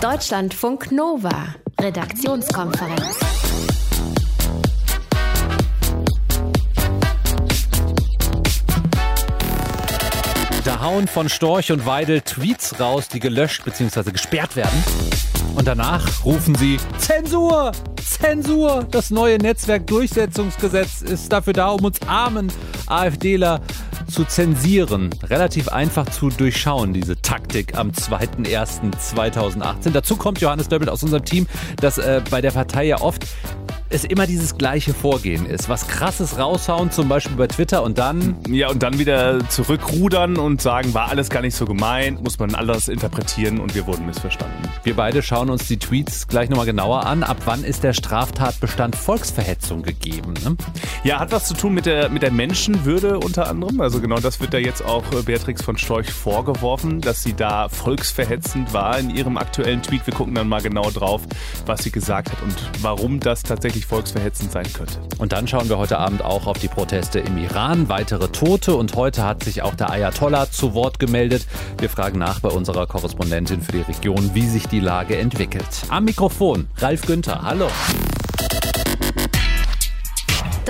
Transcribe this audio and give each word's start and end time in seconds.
Deutschlandfunk 0.00 0.92
Nova, 0.92 1.54
Redaktionskonferenz. 1.78 3.18
Da 10.64 10.80
hauen 10.80 11.06
von 11.06 11.28
Storch 11.28 11.70
und 11.70 11.84
Weidel 11.84 12.22
Tweets 12.22 12.80
raus, 12.80 13.08
die 13.08 13.20
gelöscht 13.20 13.62
bzw. 13.66 14.10
gesperrt 14.12 14.56
werden. 14.56 14.82
Und 15.54 15.68
danach 15.68 16.24
rufen 16.24 16.54
sie 16.54 16.78
Zensur! 16.96 17.72
Zensur! 18.02 18.86
Das 18.90 19.10
neue 19.10 19.36
Netzwerkdurchsetzungsgesetz 19.36 21.02
ist 21.02 21.30
dafür 21.30 21.52
da, 21.52 21.68
um 21.68 21.84
uns 21.84 22.00
armen 22.06 22.50
AfDler 22.86 23.60
zu 24.10 24.24
zensieren. 24.24 25.10
Relativ 25.28 25.68
einfach 25.68 26.08
zu 26.08 26.30
durchschauen, 26.30 26.94
diese 26.94 27.19
Taktik 27.30 27.78
am 27.78 27.92
2.1.2018. 27.92 29.90
Dazu 29.92 30.16
kommt 30.16 30.40
Johannes 30.40 30.66
Döbbelt 30.66 30.90
aus 30.90 31.04
unserem 31.04 31.24
Team, 31.24 31.46
dass 31.80 31.96
äh, 31.96 32.20
bei 32.28 32.40
der 32.40 32.50
Partei 32.50 32.86
ja 32.86 33.00
oft 33.00 33.24
es 33.90 34.04
immer 34.04 34.26
dieses 34.26 34.56
gleiche 34.56 34.94
Vorgehen 34.94 35.46
ist. 35.46 35.68
Was 35.68 35.88
krasses 35.88 36.38
raushauen, 36.38 36.92
zum 36.92 37.08
Beispiel 37.08 37.36
bei 37.36 37.48
Twitter 37.48 37.82
und 37.82 37.98
dann. 37.98 38.36
Ja, 38.48 38.70
und 38.70 38.82
dann 38.82 38.98
wieder 39.00 39.48
zurückrudern 39.48 40.36
und 40.36 40.62
sagen, 40.62 40.94
war 40.94 41.08
alles 41.08 41.28
gar 41.28 41.42
nicht 41.42 41.56
so 41.56 41.64
gemeint, 41.64 42.22
muss 42.22 42.38
man 42.38 42.54
alles 42.54 42.88
interpretieren 42.88 43.58
und 43.58 43.74
wir 43.74 43.86
wurden 43.86 44.06
missverstanden. 44.06 44.68
Wir 44.84 44.94
beide 44.94 45.22
schauen 45.22 45.50
uns 45.50 45.66
die 45.66 45.76
Tweets 45.76 46.28
gleich 46.28 46.48
nochmal 46.48 46.66
genauer 46.66 47.04
an. 47.04 47.24
Ab 47.24 47.38
wann 47.46 47.64
ist 47.64 47.82
der 47.82 47.92
Straftatbestand 47.92 48.94
Volksverhetzung 48.94 49.82
gegeben? 49.82 50.34
Ne? 50.44 50.56
Ja, 51.02 51.18
hat 51.18 51.32
was 51.32 51.46
zu 51.46 51.54
tun 51.54 51.74
mit 51.74 51.86
der, 51.86 52.10
mit 52.10 52.22
der 52.22 52.30
Menschenwürde 52.30 53.18
unter 53.18 53.48
anderem. 53.48 53.80
Also 53.80 54.00
genau 54.00 54.20
das 54.20 54.40
wird 54.40 54.54
da 54.54 54.58
jetzt 54.58 54.84
auch 54.84 55.04
äh, 55.12 55.22
Beatrix 55.22 55.62
von 55.62 55.76
Storch 55.76 56.12
vorgeworfen, 56.12 57.00
dass 57.00 57.24
sie 57.24 57.34
da 57.34 57.68
volksverhetzend 57.68 58.72
war 58.72 58.98
in 59.00 59.10
ihrem 59.10 59.36
aktuellen 59.36 59.82
Tweet. 59.82 60.06
Wir 60.06 60.14
gucken 60.14 60.36
dann 60.36 60.48
mal 60.48 60.62
genau 60.62 60.90
drauf, 60.90 61.22
was 61.66 61.82
sie 61.82 61.90
gesagt 61.90 62.30
hat 62.30 62.40
und 62.42 62.54
warum 62.82 63.18
das 63.18 63.42
tatsächlich 63.42 63.79
wirklich 63.80 63.86
volksverhetzend 63.86 64.52
sein 64.52 64.70
könnte. 64.72 65.00
Und 65.18 65.32
dann 65.32 65.46
schauen 65.48 65.68
wir 65.68 65.78
heute 65.78 65.98
Abend 65.98 66.22
auch 66.22 66.46
auf 66.46 66.58
die 66.58 66.68
Proteste 66.68 67.20
im 67.20 67.38
Iran, 67.38 67.88
weitere 67.88 68.28
Tote 68.28 68.74
und 68.76 68.94
heute 68.94 69.24
hat 69.24 69.44
sich 69.44 69.62
auch 69.62 69.74
der 69.74 69.90
Ayatollah 69.90 70.50
zu 70.50 70.74
Wort 70.74 70.98
gemeldet. 70.98 71.46
Wir 71.78 71.88
fragen 71.88 72.18
nach 72.18 72.40
bei 72.40 72.50
unserer 72.50 72.86
Korrespondentin 72.86 73.62
für 73.62 73.72
die 73.72 73.82
Region, 73.82 74.30
wie 74.34 74.46
sich 74.46 74.68
die 74.68 74.80
Lage 74.80 75.16
entwickelt. 75.16 75.66
Am 75.88 76.04
Mikrofon 76.04 76.68
Ralf 76.78 77.02
Günther, 77.02 77.42
hallo. 77.42 77.68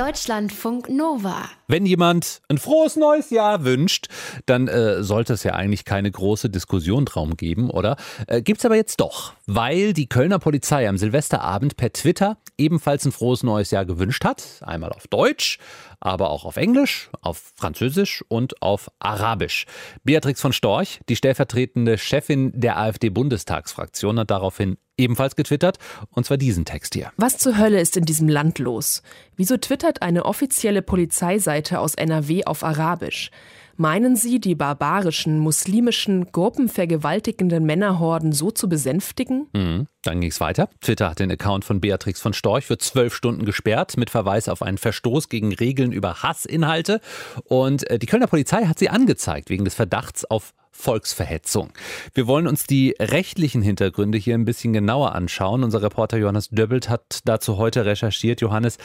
Deutschlandfunk 0.01 0.89
Nova. 0.89 1.51
Wenn 1.69 1.85
jemand 1.85 2.41
ein 2.49 2.57
frohes 2.57 2.97
neues 2.97 3.29
Jahr 3.29 3.65
wünscht, 3.67 4.07
dann 4.47 4.67
äh, 4.67 5.03
sollte 5.03 5.35
es 5.35 5.43
ja 5.43 5.53
eigentlich 5.53 5.85
keine 5.85 6.11
große 6.11 6.49
Diskussion 6.49 7.05
drum 7.05 7.37
geben, 7.37 7.69
oder? 7.69 7.97
Äh, 8.27 8.41
gibt's 8.41 8.65
aber 8.65 8.77
jetzt 8.77 9.01
doch, 9.01 9.35
weil 9.47 9.93
die 9.93 10.09
Kölner 10.09 10.39
Polizei 10.39 10.89
am 10.89 10.97
Silvesterabend 10.97 11.77
per 11.77 11.93
Twitter 11.93 12.39
ebenfalls 12.57 13.05
ein 13.05 13.13
frohes 13.13 13.43
neues 13.43 13.73
Jahr 13.73 13.85
gewünscht 13.85 14.25
hat. 14.25 14.43
Einmal 14.63 14.91
auf 14.91 15.07
Deutsch, 15.07 15.59
aber 16.01 16.31
auch 16.31 16.47
auf 16.47 16.57
Englisch, 16.57 17.11
auf 17.21 17.53
Französisch 17.55 18.25
und 18.29 18.63
auf 18.63 18.91
Arabisch. 19.01 19.67
Beatrix 20.03 20.41
von 20.41 20.55
Storch, 20.55 21.01
die 21.11 21.17
stellvertretende 21.17 21.99
Chefin 21.99 22.53
der 22.59 22.79
AfD-Bundestagsfraktion, 22.79 24.19
hat 24.19 24.31
daraufhin 24.31 24.79
ebenfalls 25.01 25.37
getwittert, 25.37 25.79
und 26.11 26.27
zwar 26.27 26.37
diesen 26.37 26.65
Text 26.65 26.95
hier. 26.95 27.13
Was 27.17 27.39
zur 27.39 27.59
Hölle 27.59 27.81
ist 27.81 27.97
in 27.97 28.05
diesem 28.05 28.29
Land 28.29 28.59
los? 28.59 29.03
Wieso 29.37 29.57
twittert 29.57 30.03
eine 30.03 30.25
offizielle 30.25 30.83
Polizeiseite 30.83 31.81
aus 31.81 31.95
NRW 31.95 32.45
auf 32.45 32.63
Arabisch? 32.63 33.31
Meinen 33.81 34.15
Sie, 34.15 34.41
die 34.41 34.55
barbarischen, 34.55 35.39
muslimischen, 35.39 36.33
gruppenvergewaltigenden 36.33 37.65
Männerhorden 37.65 38.33
so 38.33 38.51
zu 38.51 38.69
besänftigen? 38.69 39.49
Mhm. 39.55 39.87
Dann 40.03 40.21
ging 40.21 40.31
es 40.31 40.39
weiter. 40.39 40.69
Twitter 40.83 41.09
hat 41.09 41.19
den 41.19 41.33
Account 41.33 41.65
von 41.65 41.81
Beatrix 41.81 42.21
von 42.21 42.35
Storch 42.35 42.67
für 42.67 42.77
zwölf 42.77 43.15
Stunden 43.15 43.47
gesperrt 43.47 43.97
mit 43.97 44.11
Verweis 44.11 44.51
auf 44.51 44.61
einen 44.61 44.77
Verstoß 44.77 45.31
gegen 45.31 45.55
Regeln 45.55 45.93
über 45.93 46.23
Hassinhalte. 46.23 47.01
Und 47.45 47.89
äh, 47.89 47.99
die 47.99 48.05
Kölner 48.05 48.27
Polizei 48.27 48.67
hat 48.67 48.79
sie 48.79 48.91
angezeigt 48.91 49.49
wegen 49.49 49.65
des 49.65 49.77
Verdachts 49.77 50.27
auf 50.27 50.53
Volksverhetzung. 50.73 51.73
Wir 52.15 52.27
wollen 52.27 52.47
uns 52.47 52.65
die 52.65 52.95
rechtlichen 52.99 53.61
Hintergründe 53.61 54.17
hier 54.17 54.35
ein 54.35 54.45
bisschen 54.45 54.73
genauer 54.73 55.15
anschauen. 55.15 55.63
Unser 55.63 55.83
Reporter 55.83 56.17
Johannes 56.17 56.49
Döbbelt 56.49 56.89
hat 56.89 57.21
dazu 57.25 57.59
heute 57.59 57.85
recherchiert. 57.85 58.41
Johannes, 58.41 58.79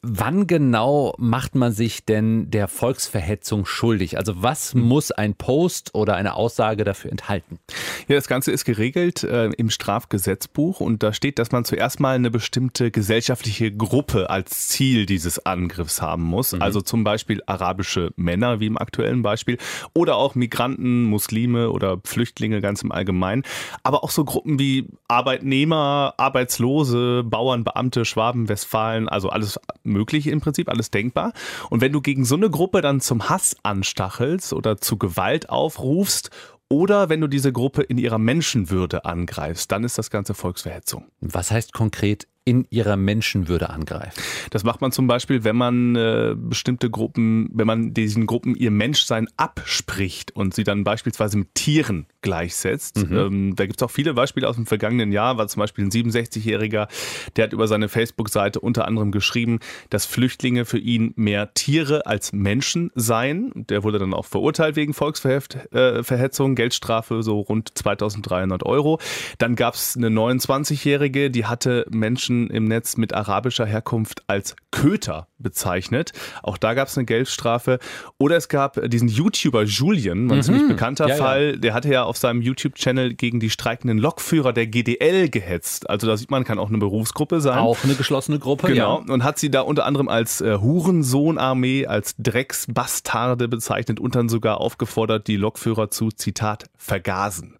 wann 0.00 0.46
genau 0.46 1.14
macht 1.18 1.54
man 1.54 1.72
sich 1.72 2.04
denn 2.04 2.50
der 2.50 2.68
Volksverhetzung 2.68 3.66
schuldig? 3.66 4.16
Also 4.16 4.42
was 4.42 4.74
muss 4.74 5.10
ein 5.10 5.34
Post 5.34 5.94
oder 5.94 6.14
eine 6.14 6.34
Aussage 6.34 6.84
dafür 6.84 7.10
enthalten? 7.10 7.58
Ja, 8.06 8.14
das 8.16 8.28
Ganze 8.28 8.52
ist 8.52 8.64
geregelt 8.64 9.24
äh, 9.24 9.46
im 9.46 9.70
Strafgesetzbuch 9.70 10.80
und 10.80 11.02
da 11.02 11.12
steht, 11.12 11.38
dass 11.38 11.50
man 11.50 11.64
zuerst 11.64 11.98
mal 11.98 12.14
eine 12.14 12.30
bestimmte 12.30 12.90
gesellschaftliche 12.90 13.72
Gruppe 13.72 14.30
als 14.30 14.68
Ziel 14.68 15.06
dieses 15.06 15.44
Angriffs 15.44 16.00
haben 16.00 16.22
muss. 16.22 16.52
Mhm. 16.52 16.62
Also 16.62 16.80
zum 16.80 17.02
Beispiel 17.02 17.42
arabische 17.46 18.12
Männer, 18.16 18.60
wie 18.60 18.66
im 18.66 18.78
aktuellen 18.78 19.22
Beispiel, 19.22 19.58
oder 19.94 20.16
auch 20.16 20.34
Migranten, 20.34 21.04
Muslime, 21.04 21.29
Muslime 21.30 21.70
oder 21.70 21.98
Flüchtlinge 22.04 22.60
ganz 22.60 22.82
im 22.82 22.90
Allgemeinen, 22.90 23.44
aber 23.84 24.02
auch 24.02 24.10
so 24.10 24.24
Gruppen 24.24 24.58
wie 24.58 24.88
Arbeitnehmer, 25.06 26.14
Arbeitslose, 26.16 27.22
Bauern, 27.24 27.62
Beamte, 27.62 28.04
Schwaben, 28.04 28.48
Westfalen, 28.48 29.08
also 29.08 29.28
alles 29.28 29.60
mögliche 29.84 30.30
im 30.30 30.40
Prinzip, 30.40 30.68
alles 30.68 30.90
denkbar. 30.90 31.32
Und 31.70 31.80
wenn 31.80 31.92
du 31.92 32.00
gegen 32.00 32.24
so 32.24 32.34
eine 32.34 32.50
Gruppe 32.50 32.80
dann 32.80 33.00
zum 33.00 33.28
Hass 33.28 33.56
anstachelst 33.62 34.52
oder 34.52 34.78
zu 34.78 34.96
Gewalt 34.96 35.50
aufrufst 35.50 36.30
oder 36.68 37.08
wenn 37.08 37.20
du 37.20 37.28
diese 37.28 37.52
Gruppe 37.52 37.82
in 37.82 37.98
ihrer 37.98 38.18
Menschenwürde 38.18 39.04
angreifst, 39.04 39.70
dann 39.70 39.84
ist 39.84 39.98
das 39.98 40.10
Ganze 40.10 40.34
Volksverhetzung. 40.34 41.06
Was 41.20 41.52
heißt 41.52 41.72
konkret 41.72 42.26
in 42.44 42.66
ihrer 42.70 42.96
Menschenwürde 42.96 43.68
angreifen. 43.68 44.20
Das 44.50 44.64
macht 44.64 44.80
man 44.80 44.92
zum 44.92 45.06
Beispiel, 45.06 45.44
wenn 45.44 45.56
man 45.56 45.94
äh, 45.94 46.34
bestimmte 46.36 46.88
Gruppen, 46.88 47.50
wenn 47.52 47.66
man 47.66 47.92
diesen 47.92 48.26
Gruppen 48.26 48.56
ihr 48.56 48.70
Menschsein 48.70 49.28
abspricht 49.36 50.34
und 50.34 50.54
sie 50.54 50.64
dann 50.64 50.82
beispielsweise 50.82 51.36
mit 51.36 51.54
Tieren 51.54 52.06
gleichsetzt. 52.22 53.08
Mhm. 53.08 53.16
Ähm, 53.16 53.56
da 53.56 53.66
gibt 53.66 53.80
es 53.80 53.84
auch 53.84 53.90
viele 53.90 54.14
Beispiele 54.14 54.48
aus 54.48 54.56
dem 54.56 54.66
vergangenen 54.66 55.12
Jahr, 55.12 55.36
war 55.36 55.48
zum 55.48 55.60
Beispiel 55.60 55.84
ein 55.84 55.90
67-Jähriger, 55.90 56.88
der 57.36 57.44
hat 57.44 57.52
über 57.52 57.68
seine 57.68 57.88
Facebook-Seite 57.88 58.60
unter 58.60 58.86
anderem 58.86 59.12
geschrieben, 59.12 59.58
dass 59.90 60.06
Flüchtlinge 60.06 60.64
für 60.64 60.78
ihn 60.78 61.12
mehr 61.16 61.52
Tiere 61.52 62.06
als 62.06 62.32
Menschen 62.32 62.90
seien. 62.94 63.52
Der 63.54 63.84
wurde 63.84 63.98
dann 63.98 64.14
auch 64.14 64.26
verurteilt 64.26 64.76
wegen 64.76 64.94
Volksverhetzung, 64.94 66.52
äh, 66.52 66.54
Geldstrafe 66.54 67.22
so 67.22 67.40
rund 67.40 67.76
2300 67.76 68.64
Euro. 68.64 68.98
Dann 69.36 69.56
gab 69.56 69.74
es 69.74 69.94
eine 69.96 70.08
29-Jährige, 70.08 71.30
die 71.30 71.44
hatte 71.44 71.86
Menschen 71.90 72.29
im 72.30 72.64
Netz 72.64 72.96
mit 72.96 73.12
arabischer 73.14 73.66
Herkunft 73.66 74.22
als 74.26 74.56
Köter 74.70 75.28
bezeichnet. 75.38 76.12
Auch 76.42 76.56
da 76.56 76.74
gab 76.74 76.88
es 76.88 76.96
eine 76.96 77.04
Geldstrafe. 77.04 77.78
Oder 78.18 78.36
es 78.36 78.48
gab 78.48 78.80
diesen 78.88 79.08
YouTuber 79.08 79.64
Julian, 79.64 80.30
ein 80.30 80.36
mhm. 80.38 80.42
ziemlich 80.42 80.68
bekannter 80.68 81.08
ja, 81.08 81.16
Fall, 81.16 81.50
ja. 81.52 81.56
der 81.56 81.74
hatte 81.74 81.90
ja 81.90 82.04
auf 82.04 82.16
seinem 82.16 82.42
YouTube-Channel 82.42 83.14
gegen 83.14 83.40
die 83.40 83.50
streikenden 83.50 83.98
Lokführer 83.98 84.52
der 84.52 84.66
GDL 84.66 85.28
gehetzt. 85.28 85.88
Also 85.88 86.06
da 86.06 86.16
sieht 86.16 86.30
man, 86.30 86.44
kann 86.44 86.58
auch 86.58 86.68
eine 86.68 86.78
Berufsgruppe 86.78 87.40
sein. 87.40 87.58
Auch 87.58 87.82
eine 87.84 87.94
geschlossene 87.94 88.38
Gruppe, 88.38 88.68
genau. 88.68 89.02
Ja. 89.06 89.12
Und 89.12 89.24
hat 89.24 89.38
sie 89.38 89.50
da 89.50 89.62
unter 89.62 89.86
anderem 89.86 90.08
als 90.08 90.40
äh, 90.40 90.58
Hurensohnarmee, 90.58 91.86
als 91.86 92.14
Drecksbastarde 92.18 93.48
bezeichnet 93.48 94.00
und 94.00 94.14
dann 94.14 94.28
sogar 94.28 94.60
aufgefordert, 94.60 95.26
die 95.26 95.36
Lokführer 95.36 95.90
zu, 95.90 96.10
Zitat, 96.10 96.64
vergasen. 96.76 97.56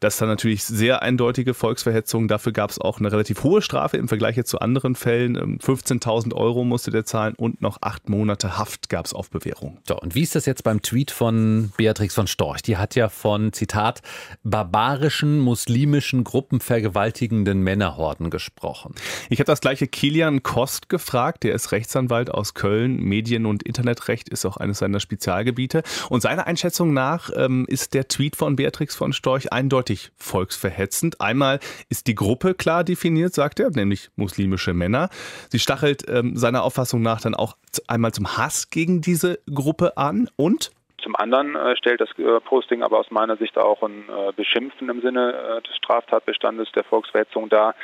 Das 0.00 0.14
ist 0.14 0.20
dann 0.20 0.28
natürlich 0.28 0.64
sehr 0.64 1.02
eindeutige 1.02 1.54
Volksverhetzung. 1.54 2.28
Dafür 2.28 2.52
gab 2.52 2.70
es 2.70 2.80
auch 2.80 3.00
eine 3.00 3.10
relativ 3.10 3.42
hohe 3.42 3.62
Strafe 3.62 3.96
im 3.96 4.06
Vergleich 4.06 4.36
jetzt 4.36 4.50
zu 4.50 4.60
anderen 4.60 4.94
Fällen. 4.94 5.58
15.000 5.58 6.26
ähm, 6.26 6.32
Euro 6.32 6.64
musste 6.64 6.92
der 6.92 7.04
zahlen 7.04 7.34
und 7.34 7.62
noch 7.62 7.78
acht 7.80 8.08
Monate 8.08 8.58
Haft 8.58 8.88
gab 8.88 9.06
es 9.06 9.12
auf 9.12 9.28
Bewährung. 9.30 9.78
So, 9.88 9.98
und 9.98 10.14
wie 10.14 10.22
ist 10.22 10.36
das 10.36 10.46
jetzt 10.46 10.62
beim 10.62 10.82
Tweet 10.82 11.10
von 11.10 11.72
Beatrix 11.76 12.14
von 12.14 12.28
Storch? 12.28 12.62
Die 12.62 12.76
hat 12.76 12.94
ja 12.94 13.08
von, 13.08 13.52
Zitat, 13.52 14.02
barbarischen 14.44 15.40
muslimischen 15.40 16.22
Gruppen 16.22 16.60
vergewaltigenden 16.60 17.60
Männerhorden 17.62 18.30
gesprochen. 18.30 18.94
Ich 19.30 19.40
habe 19.40 19.46
das 19.46 19.60
gleiche 19.60 19.88
Kilian 19.88 20.44
Kost 20.44 20.88
gefragt. 20.88 21.42
Der 21.42 21.54
ist 21.54 21.72
Rechtsanwalt 21.72 22.30
aus 22.30 22.54
Köln. 22.54 22.96
Medien- 23.02 23.46
und 23.46 23.64
Internetrecht 23.64 24.28
ist 24.28 24.44
auch 24.46 24.58
eines 24.58 24.78
seiner 24.78 25.00
Spezialgebiete. 25.00 25.82
Und 26.08 26.20
seiner 26.20 26.46
Einschätzung 26.46 26.92
nach 26.92 27.30
ähm, 27.34 27.66
ist 27.68 27.94
der 27.94 28.06
Tweet 28.06 28.36
von 28.36 28.54
Beatrix 28.54 28.94
von 28.94 29.12
Storch 29.12 29.52
eindeutig 29.52 29.87
eindeutig 29.88 30.10
volksverhetzend. 30.16 31.20
Einmal 31.20 31.60
ist 31.88 32.06
die 32.06 32.14
Gruppe 32.14 32.54
klar 32.54 32.84
definiert, 32.84 33.34
sagt 33.34 33.60
er, 33.60 33.70
nämlich 33.70 34.10
muslimische 34.16 34.74
Männer. 34.74 35.08
Sie 35.48 35.58
stachelt 35.58 36.04
ähm, 36.08 36.36
seiner 36.36 36.62
Auffassung 36.62 37.02
nach 37.02 37.20
dann 37.20 37.34
auch 37.34 37.56
einmal 37.86 38.12
zum 38.12 38.36
Hass 38.36 38.70
gegen 38.70 39.00
diese 39.00 39.38
Gruppe 39.52 39.96
an 39.96 40.28
und 40.36 40.70
zum 41.02 41.14
anderen 41.14 41.54
äh, 41.54 41.76
stellt 41.76 42.00
das 42.00 42.10
äh, 42.18 42.40
Posting 42.40 42.82
aber 42.82 42.98
aus 42.98 43.10
meiner 43.10 43.36
Sicht 43.36 43.56
auch 43.56 43.82
ein 43.82 44.04
äh, 44.08 44.32
Beschimpfen 44.34 44.88
im 44.88 45.00
Sinne 45.00 45.32
äh, 45.32 45.62
des 45.62 45.76
Straftatbestandes 45.76 46.72
der 46.72 46.82
Volksverhetzung 46.82 47.48
dar, 47.48 47.76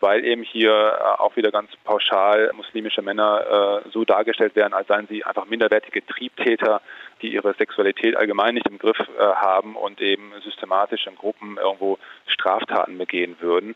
weil 0.00 0.24
eben 0.24 0.42
hier 0.42 0.72
äh, 0.72 1.20
auch 1.20 1.36
wieder 1.36 1.50
ganz 1.50 1.70
pauschal 1.84 2.50
muslimische 2.54 3.02
Männer 3.02 3.82
äh, 3.84 3.90
so 3.90 4.06
dargestellt 4.06 4.56
werden, 4.56 4.72
als 4.72 4.88
seien 4.88 5.06
sie 5.06 5.22
einfach 5.22 5.44
minderwertige 5.44 6.04
Triebtäter, 6.06 6.80
die 7.22 7.32
ihre 7.32 7.54
Sexualität 7.54 8.16
allgemein 8.16 8.54
nicht 8.54 8.68
im 8.68 8.78
Griff 8.78 8.98
haben 9.18 9.76
und 9.76 10.00
eben 10.00 10.32
systematisch 10.44 11.06
in 11.06 11.14
Gruppen 11.14 11.56
irgendwo 11.56 11.98
Straftaten 12.26 12.98
begehen 12.98 13.36
würden. 13.40 13.74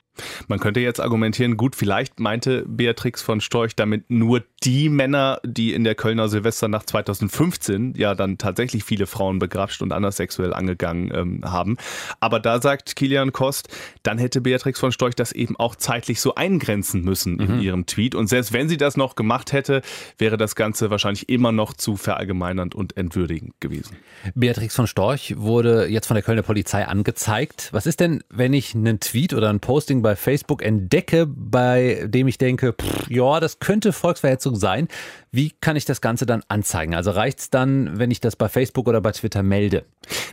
Man 0.48 0.58
könnte 0.58 0.80
jetzt 0.80 1.00
argumentieren, 1.00 1.56
gut, 1.56 1.76
vielleicht 1.76 2.20
meinte 2.20 2.64
Beatrix 2.66 3.22
von 3.22 3.40
Storch 3.40 3.76
damit 3.76 4.10
nur 4.10 4.42
die 4.64 4.88
Männer, 4.88 5.40
die 5.44 5.74
in 5.74 5.84
der 5.84 5.94
Kölner 5.94 6.28
Silvesternacht 6.28 6.88
2015 6.88 7.94
ja 7.96 8.14
dann 8.14 8.38
tatsächlich 8.38 8.84
viele 8.84 9.06
Frauen 9.06 9.38
begrapscht 9.38 9.82
und 9.82 9.92
anders 9.92 10.16
sexuell 10.16 10.52
angegangen 10.52 11.12
ähm, 11.14 11.40
haben. 11.44 11.76
Aber 12.20 12.40
da 12.40 12.60
sagt 12.60 12.96
Kilian 12.96 13.32
Kost, 13.32 13.68
dann 14.02 14.18
hätte 14.18 14.40
Beatrix 14.40 14.80
von 14.80 14.92
Storch 14.92 15.14
das 15.14 15.32
eben 15.32 15.56
auch 15.56 15.76
zeitlich 15.76 16.20
so 16.20 16.34
eingrenzen 16.34 17.02
müssen 17.02 17.34
mhm. 17.34 17.40
in 17.40 17.60
ihrem 17.60 17.86
Tweet. 17.86 18.14
Und 18.14 18.28
selbst 18.28 18.52
wenn 18.52 18.68
sie 18.68 18.76
das 18.76 18.96
noch 18.96 19.14
gemacht 19.14 19.52
hätte, 19.52 19.82
wäre 20.18 20.36
das 20.36 20.56
Ganze 20.56 20.90
wahrscheinlich 20.90 21.28
immer 21.28 21.52
noch 21.52 21.74
zu 21.74 21.96
verallgemeinernd 21.96 22.74
und 22.74 22.96
entwürdigend 22.96 23.35
gewesen. 23.60 23.96
Beatrix 24.34 24.74
von 24.74 24.86
Storch 24.86 25.34
wurde 25.36 25.86
jetzt 25.86 26.06
von 26.06 26.14
der 26.14 26.22
Kölner 26.22 26.42
Polizei 26.42 26.86
angezeigt. 26.86 27.68
Was 27.72 27.86
ist 27.86 28.00
denn, 28.00 28.22
wenn 28.28 28.52
ich 28.52 28.74
einen 28.74 29.00
Tweet 29.00 29.34
oder 29.34 29.50
ein 29.50 29.60
Posting 29.60 30.02
bei 30.02 30.16
Facebook 30.16 30.62
entdecke, 30.62 31.26
bei 31.26 32.04
dem 32.06 32.28
ich 32.28 32.38
denke, 32.38 32.72
pff, 32.72 33.10
ja, 33.10 33.40
das 33.40 33.58
könnte 33.58 33.92
Volksverhetzung 33.92 34.56
sein. 34.56 34.88
Wie 35.36 35.52
kann 35.60 35.76
ich 35.76 35.84
das 35.84 36.00
Ganze 36.00 36.24
dann 36.24 36.42
anzeigen? 36.48 36.94
Also 36.94 37.10
reicht 37.10 37.40
es 37.40 37.50
dann, 37.50 37.98
wenn 37.98 38.10
ich 38.10 38.20
das 38.20 38.36
bei 38.36 38.48
Facebook 38.48 38.88
oder 38.88 39.02
bei 39.02 39.12
Twitter 39.12 39.42
melde? 39.42 39.84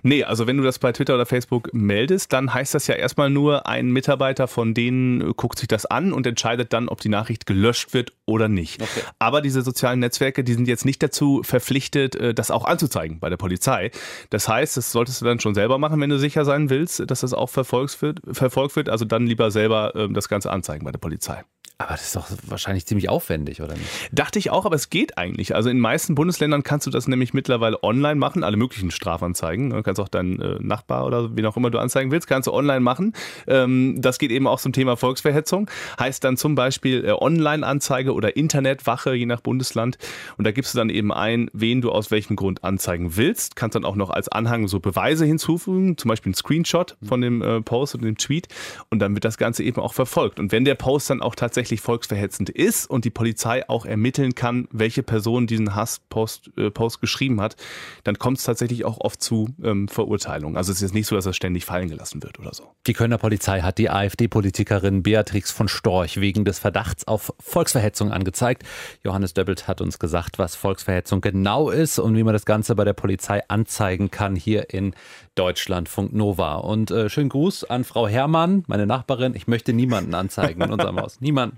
Nee, 0.01 0.23
also 0.23 0.47
wenn 0.47 0.55
du 0.55 0.63
das 0.63 0.79
bei 0.79 0.93
Twitter 0.93 1.15
oder 1.15 1.25
Facebook 1.25 1.73
meldest, 1.73 2.31
dann 2.31 2.53
heißt 2.53 2.73
das 2.73 2.87
ja 2.87 2.95
erstmal 2.95 3.29
nur, 3.29 3.67
ein 3.67 3.91
Mitarbeiter 3.91 4.47
von 4.47 4.73
denen 4.73 5.35
guckt 5.35 5.59
sich 5.59 5.67
das 5.67 5.85
an 5.85 6.13
und 6.13 6.25
entscheidet 6.25 6.71
dann, 6.71 6.87
ob 6.87 7.01
die 7.01 7.09
Nachricht 7.09 7.45
gelöscht 7.45 7.93
wird 7.93 8.13
oder 8.25 8.47
nicht. 8.47 8.81
Okay. 8.81 9.01
Aber 9.19 9.41
diese 9.41 9.61
sozialen 9.61 9.99
Netzwerke, 9.99 10.45
die 10.45 10.53
sind 10.53 10.69
jetzt 10.69 10.85
nicht 10.85 11.03
dazu 11.03 11.41
verpflichtet, 11.43 12.15
äh, 12.15 12.33
das 12.33 12.49
auch 12.49 12.63
anzuzeigen 12.63 13.19
bei 13.19 13.29
der 13.29 13.35
Polizei. 13.35 13.91
Das 14.29 14.47
heißt, 14.47 14.77
das 14.77 14.93
solltest 14.93 15.19
du 15.19 15.25
dann 15.25 15.41
schon 15.41 15.53
selber 15.53 15.79
machen, 15.79 15.99
wenn 15.99 16.11
du 16.11 16.17
sicher 16.17 16.45
sein 16.45 16.69
willst, 16.69 17.11
dass 17.11 17.19
das 17.19 17.33
auch 17.33 17.49
verfolgt 17.49 18.01
wird. 18.01 18.21
Verfolgt 18.31 18.77
wird. 18.77 18.87
Also 18.87 19.03
dann 19.03 19.27
lieber 19.27 19.51
selber 19.51 19.91
ähm, 19.97 20.13
das 20.13 20.29
Ganze 20.29 20.49
anzeigen 20.49 20.85
bei 20.85 20.91
der 20.91 20.99
Polizei. 20.99 21.43
Aber 21.83 21.91
das 21.91 22.03
ist 22.03 22.15
doch 22.15 22.27
wahrscheinlich 22.47 22.85
ziemlich 22.85 23.09
aufwendig, 23.09 23.61
oder 23.61 23.73
nicht? 23.73 23.89
Dachte 24.11 24.39
ich 24.39 24.49
auch, 24.51 24.65
aber 24.65 24.75
es 24.75 24.89
geht 24.93 25.17
eigentlich. 25.17 25.55
Also 25.55 25.71
in 25.71 25.79
meisten 25.79 26.13
Bundesländern 26.13 26.61
kannst 26.61 26.85
du 26.85 26.91
das 26.91 27.07
nämlich 27.07 27.33
mittlerweile 27.33 27.81
online 27.81 28.13
machen, 28.13 28.43
alle 28.43 28.57
möglichen 28.57 28.91
Strafanzeigen. 28.91 29.71
Du 29.71 29.81
kannst 29.81 29.99
auch 29.99 30.07
deinen 30.07 30.39
äh, 30.39 30.59
Nachbar 30.59 31.07
oder 31.07 31.35
wen 31.35 31.47
auch 31.47 31.57
immer 31.57 31.71
du 31.71 31.79
anzeigen 31.79 32.11
willst, 32.11 32.27
kannst 32.27 32.45
du 32.45 32.53
online 32.53 32.79
machen. 32.79 33.13
Ähm, 33.47 33.95
das 33.97 34.19
geht 34.19 34.29
eben 34.29 34.45
auch 34.45 34.59
zum 34.59 34.71
Thema 34.71 34.95
Volksverhetzung. 34.95 35.67
Heißt 35.99 36.23
dann 36.23 36.37
zum 36.37 36.53
Beispiel 36.53 37.05
äh, 37.05 37.11
Online-Anzeige 37.11 38.13
oder 38.13 38.37
Internetwache, 38.37 39.15
je 39.15 39.25
nach 39.25 39.41
Bundesland. 39.41 39.97
Und 40.37 40.45
da 40.45 40.51
gibst 40.51 40.75
du 40.75 40.77
dann 40.77 40.91
eben 40.91 41.11
ein, 41.11 41.49
wen 41.53 41.81
du 41.81 41.91
aus 41.91 42.11
welchem 42.11 42.35
Grund 42.35 42.63
anzeigen 42.63 43.17
willst. 43.17 43.55
Kannst 43.55 43.73
dann 43.73 43.85
auch 43.85 43.95
noch 43.95 44.11
als 44.11 44.29
Anhang 44.29 44.67
so 44.67 44.79
Beweise 44.79 45.25
hinzufügen, 45.25 45.97
zum 45.97 46.09
Beispiel 46.09 46.33
ein 46.33 46.35
Screenshot 46.35 46.97
von 47.01 47.19
dem 47.19 47.41
äh, 47.41 47.61
Post 47.61 47.95
und 47.95 48.03
dem 48.03 48.19
Tweet. 48.19 48.47
Und 48.91 48.99
dann 48.99 49.15
wird 49.15 49.25
das 49.25 49.39
Ganze 49.39 49.63
eben 49.63 49.81
auch 49.81 49.95
verfolgt. 49.95 50.39
Und 50.39 50.51
wenn 50.51 50.65
der 50.65 50.75
Post 50.75 51.09
dann 51.09 51.23
auch 51.23 51.33
tatsächlich 51.33 51.81
volksverhetzend 51.81 52.51
ist 52.51 52.87
und 52.87 53.05
die 53.05 53.09
Polizei 53.09 53.67
auch 53.67 53.87
ermitteln 53.87 54.35
kann, 54.35 54.67
welche 54.83 55.01
Person 55.01 55.47
diesen 55.47 55.75
Hasspost 55.75 56.51
äh, 56.57 56.69
Post 56.69 56.99
geschrieben 56.99 57.39
hat, 57.39 57.55
dann 58.03 58.19
kommt 58.19 58.39
es 58.39 58.43
tatsächlich 58.43 58.83
auch 58.83 58.99
oft 58.99 59.23
zu 59.23 59.47
ähm, 59.63 59.87
Verurteilungen. 59.87 60.57
Also 60.57 60.73
es 60.73 60.79
ist 60.79 60.81
jetzt 60.81 60.93
nicht 60.93 61.07
so, 61.07 61.15
dass 61.15 61.25
er 61.25 61.31
ständig 61.31 61.63
fallen 61.63 61.87
gelassen 61.87 62.21
wird 62.21 62.37
oder 62.37 62.53
so. 62.53 62.69
Die 62.85 62.91
Kölner 62.91 63.17
Polizei 63.17 63.61
hat 63.61 63.77
die 63.77 63.89
AfD-Politikerin 63.89 65.01
Beatrix 65.01 65.51
von 65.51 65.69
Storch 65.69 66.19
wegen 66.19 66.43
des 66.43 66.59
Verdachts 66.59 67.07
auf 67.07 67.33
Volksverhetzung 67.39 68.11
angezeigt. 68.11 68.63
Johannes 69.05 69.33
Döbbelt 69.33 69.69
hat 69.69 69.79
uns 69.79 69.99
gesagt, 69.99 70.37
was 70.37 70.57
Volksverhetzung 70.57 71.21
genau 71.21 71.69
ist 71.69 71.97
und 71.97 72.17
wie 72.17 72.23
man 72.23 72.33
das 72.33 72.43
Ganze 72.43 72.75
bei 72.75 72.83
der 72.83 72.91
Polizei 72.91 73.41
anzeigen 73.47 74.11
kann 74.11 74.35
hier 74.35 74.73
in 74.73 74.93
Deutschlandfunk 75.35 76.11
Nova. 76.11 76.55
Und 76.55 76.91
äh, 76.91 77.09
schönen 77.09 77.29
Gruß 77.29 77.63
an 77.63 77.85
Frau 77.85 78.05
Herrmann, 78.05 78.65
meine 78.67 78.85
Nachbarin. 78.85 79.33
Ich 79.33 79.47
möchte 79.47 79.71
niemanden 79.71 80.13
anzeigen 80.13 80.61
in 80.61 80.71
unserem 80.73 80.99
Haus. 80.99 81.21
Niemanden. 81.21 81.55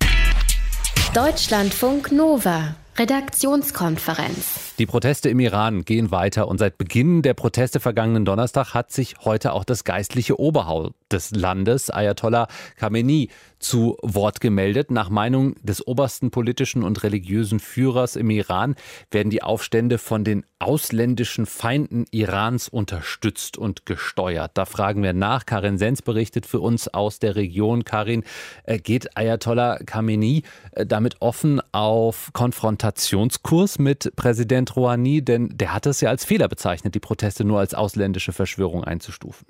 Deutschlandfunk 1.16 2.12
Nova. 2.12 2.76
Redaktionskonferenz. 2.98 4.76
Die 4.80 4.86
Proteste 4.86 5.28
im 5.28 5.42
Iran 5.42 5.84
gehen 5.84 6.12
weiter 6.12 6.48
und 6.48 6.60
seit 6.60 6.78
Beginn 6.78 7.22
der 7.24 7.34
Proteste 7.34 7.82
vergangenen 7.82 8.24
Donnerstag 8.24 8.74
hat 8.74 8.90
sich 8.90 9.16
heute 9.26 9.52
auch 9.52 9.66
das 9.66 9.84
geistliche 9.84 10.40
Oberhaupt 10.40 10.96
des 11.12 11.32
Landes, 11.32 11.90
Ayatollah 11.90 12.48
Khamenei, 12.78 13.28
zu 13.66 13.98
Wort 14.04 14.42
gemeldet. 14.42 14.92
Nach 14.92 15.10
Meinung 15.10 15.56
des 15.64 15.86
obersten 15.86 16.30
politischen 16.30 16.84
und 16.84 17.02
religiösen 17.02 17.60
Führers 17.60 18.16
im 18.16 18.30
Iran 18.30 18.76
werden 19.10 19.32
die 19.32 19.42
Aufstände 19.42 19.98
von 19.98 20.24
den 20.24 20.46
ausländischen 20.60 21.48
Feinden 21.48 22.06
Irans 22.12 22.70
unterstützt 22.70 23.58
und 23.58 23.88
gesteuert. 23.88 24.52
Da 24.54 24.66
fragen 24.66 25.02
wir 25.02 25.14
nach. 25.14 25.48
Karin 25.48 25.80
Sens 25.80 26.04
berichtet 26.04 26.46
für 26.46 26.60
uns 26.60 26.88
aus 26.88 27.18
der 27.18 27.36
Region. 27.36 27.84
Karin, 27.84 28.24
äh, 28.66 28.78
geht 28.78 29.18
Ayatollah 29.18 29.80
Khamenei 29.84 30.44
äh, 30.72 30.86
damit 30.86 31.22
offen 31.22 31.60
auf 31.72 32.30
Konfrontationskurs 32.34 33.80
mit 33.80 34.16
Präsident 34.16 34.76
Rouhani? 34.76 35.24
Denn 35.24 35.50
der 35.58 35.74
hat 35.74 35.88
es 35.88 36.02
ja 36.02 36.10
als 36.10 36.24
Fehler 36.24 36.48
bezeichnet, 36.48 36.94
die 36.94 37.00
Proteste 37.00 37.44
nur 37.44 37.60
als 37.60 37.74
ausländische 37.74 38.32
Verschwörung 38.32 38.84
einzustufen. 38.84 39.48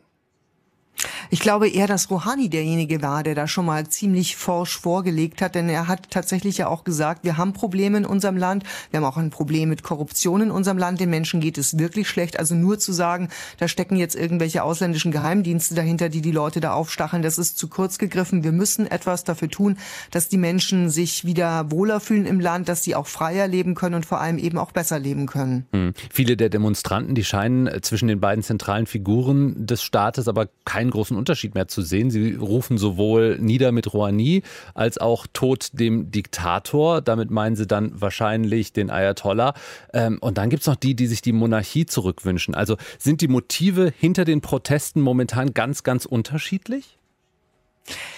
Ich 1.29 1.39
glaube 1.39 1.67
eher, 1.67 1.87
dass 1.87 2.09
Rouhani 2.09 2.49
derjenige 2.49 3.01
war, 3.01 3.23
der 3.23 3.35
da 3.35 3.47
schon 3.47 3.65
mal 3.65 3.87
ziemlich 3.87 4.35
forsch 4.35 4.77
vorgelegt 4.77 5.41
hat, 5.41 5.55
denn 5.55 5.69
er 5.69 5.87
hat 5.87 6.11
tatsächlich 6.11 6.57
ja 6.57 6.67
auch 6.67 6.83
gesagt, 6.83 7.23
wir 7.23 7.37
haben 7.37 7.53
Probleme 7.53 7.97
in 7.97 8.05
unserem 8.05 8.37
Land, 8.37 8.63
wir 8.91 8.97
haben 8.99 9.05
auch 9.05 9.17
ein 9.17 9.29
Problem 9.29 9.69
mit 9.69 9.83
Korruption 9.83 10.41
in 10.41 10.51
unserem 10.51 10.77
Land, 10.77 10.99
den 10.99 11.09
Menschen 11.09 11.39
geht 11.39 11.57
es 11.57 11.77
wirklich 11.77 12.07
schlecht. 12.07 12.39
Also 12.39 12.55
nur 12.55 12.79
zu 12.79 12.93
sagen, 12.93 13.29
da 13.57 13.67
stecken 13.67 13.95
jetzt 13.95 14.15
irgendwelche 14.15 14.63
ausländischen 14.63 15.11
Geheimdienste 15.11 15.75
dahinter, 15.75 16.09
die 16.09 16.21
die 16.21 16.31
Leute 16.31 16.59
da 16.59 16.73
aufstacheln, 16.73 17.23
das 17.23 17.37
ist 17.37 17.57
zu 17.57 17.67
kurz 17.67 17.97
gegriffen. 17.97 18.43
Wir 18.43 18.51
müssen 18.51 18.89
etwas 18.89 19.23
dafür 19.23 19.49
tun, 19.49 19.77
dass 20.11 20.29
die 20.29 20.37
Menschen 20.37 20.89
sich 20.89 21.25
wieder 21.25 21.71
wohler 21.71 21.99
fühlen 21.99 22.25
im 22.25 22.39
Land, 22.39 22.69
dass 22.69 22.83
sie 22.83 22.95
auch 22.95 23.07
freier 23.07 23.47
leben 23.47 23.75
können 23.75 23.95
und 23.95 24.05
vor 24.05 24.21
allem 24.21 24.37
eben 24.37 24.57
auch 24.57 24.71
besser 24.71 24.99
leben 24.99 25.25
können. 25.25 25.65
Hm. 25.71 25.93
Viele 26.11 26.37
der 26.37 26.49
Demonstranten, 26.49 27.15
die 27.15 27.23
scheinen 27.23 27.81
zwischen 27.81 28.07
den 28.07 28.19
beiden 28.19 28.43
zentralen 28.43 28.85
Figuren 28.85 29.65
des 29.65 29.81
Staates 29.81 30.27
aber 30.27 30.47
keinen 30.65 30.91
großen 30.91 31.14
Unterschied 31.17 31.55
mehr 31.55 31.67
zu 31.67 31.81
sehen. 31.81 32.09
Sie 32.09 32.33
rufen 32.33 32.77
sowohl 32.77 33.37
nieder 33.39 33.71
mit 33.71 33.93
Rouhani 33.93 34.43
als 34.73 34.97
auch 34.97 35.27
Tod 35.31 35.69
dem 35.73 36.11
Diktator. 36.11 37.01
Damit 37.01 37.31
meinen 37.31 37.55
sie 37.55 37.67
dann 37.67 37.99
wahrscheinlich 37.99 38.73
den 38.73 38.89
Ayatollah. 38.89 39.53
Ähm, 39.93 40.17
und 40.21 40.37
dann 40.37 40.49
gibt 40.49 40.61
es 40.61 40.67
noch 40.67 40.75
die, 40.75 40.95
die 40.95 41.07
sich 41.07 41.21
die 41.21 41.33
Monarchie 41.33 41.85
zurückwünschen. 41.85 42.55
Also 42.55 42.77
sind 42.97 43.21
die 43.21 43.27
Motive 43.27 43.93
hinter 43.97 44.25
den 44.25 44.41
Protesten 44.41 45.01
momentan 45.01 45.53
ganz, 45.53 45.83
ganz 45.83 46.05
unterschiedlich? 46.05 46.97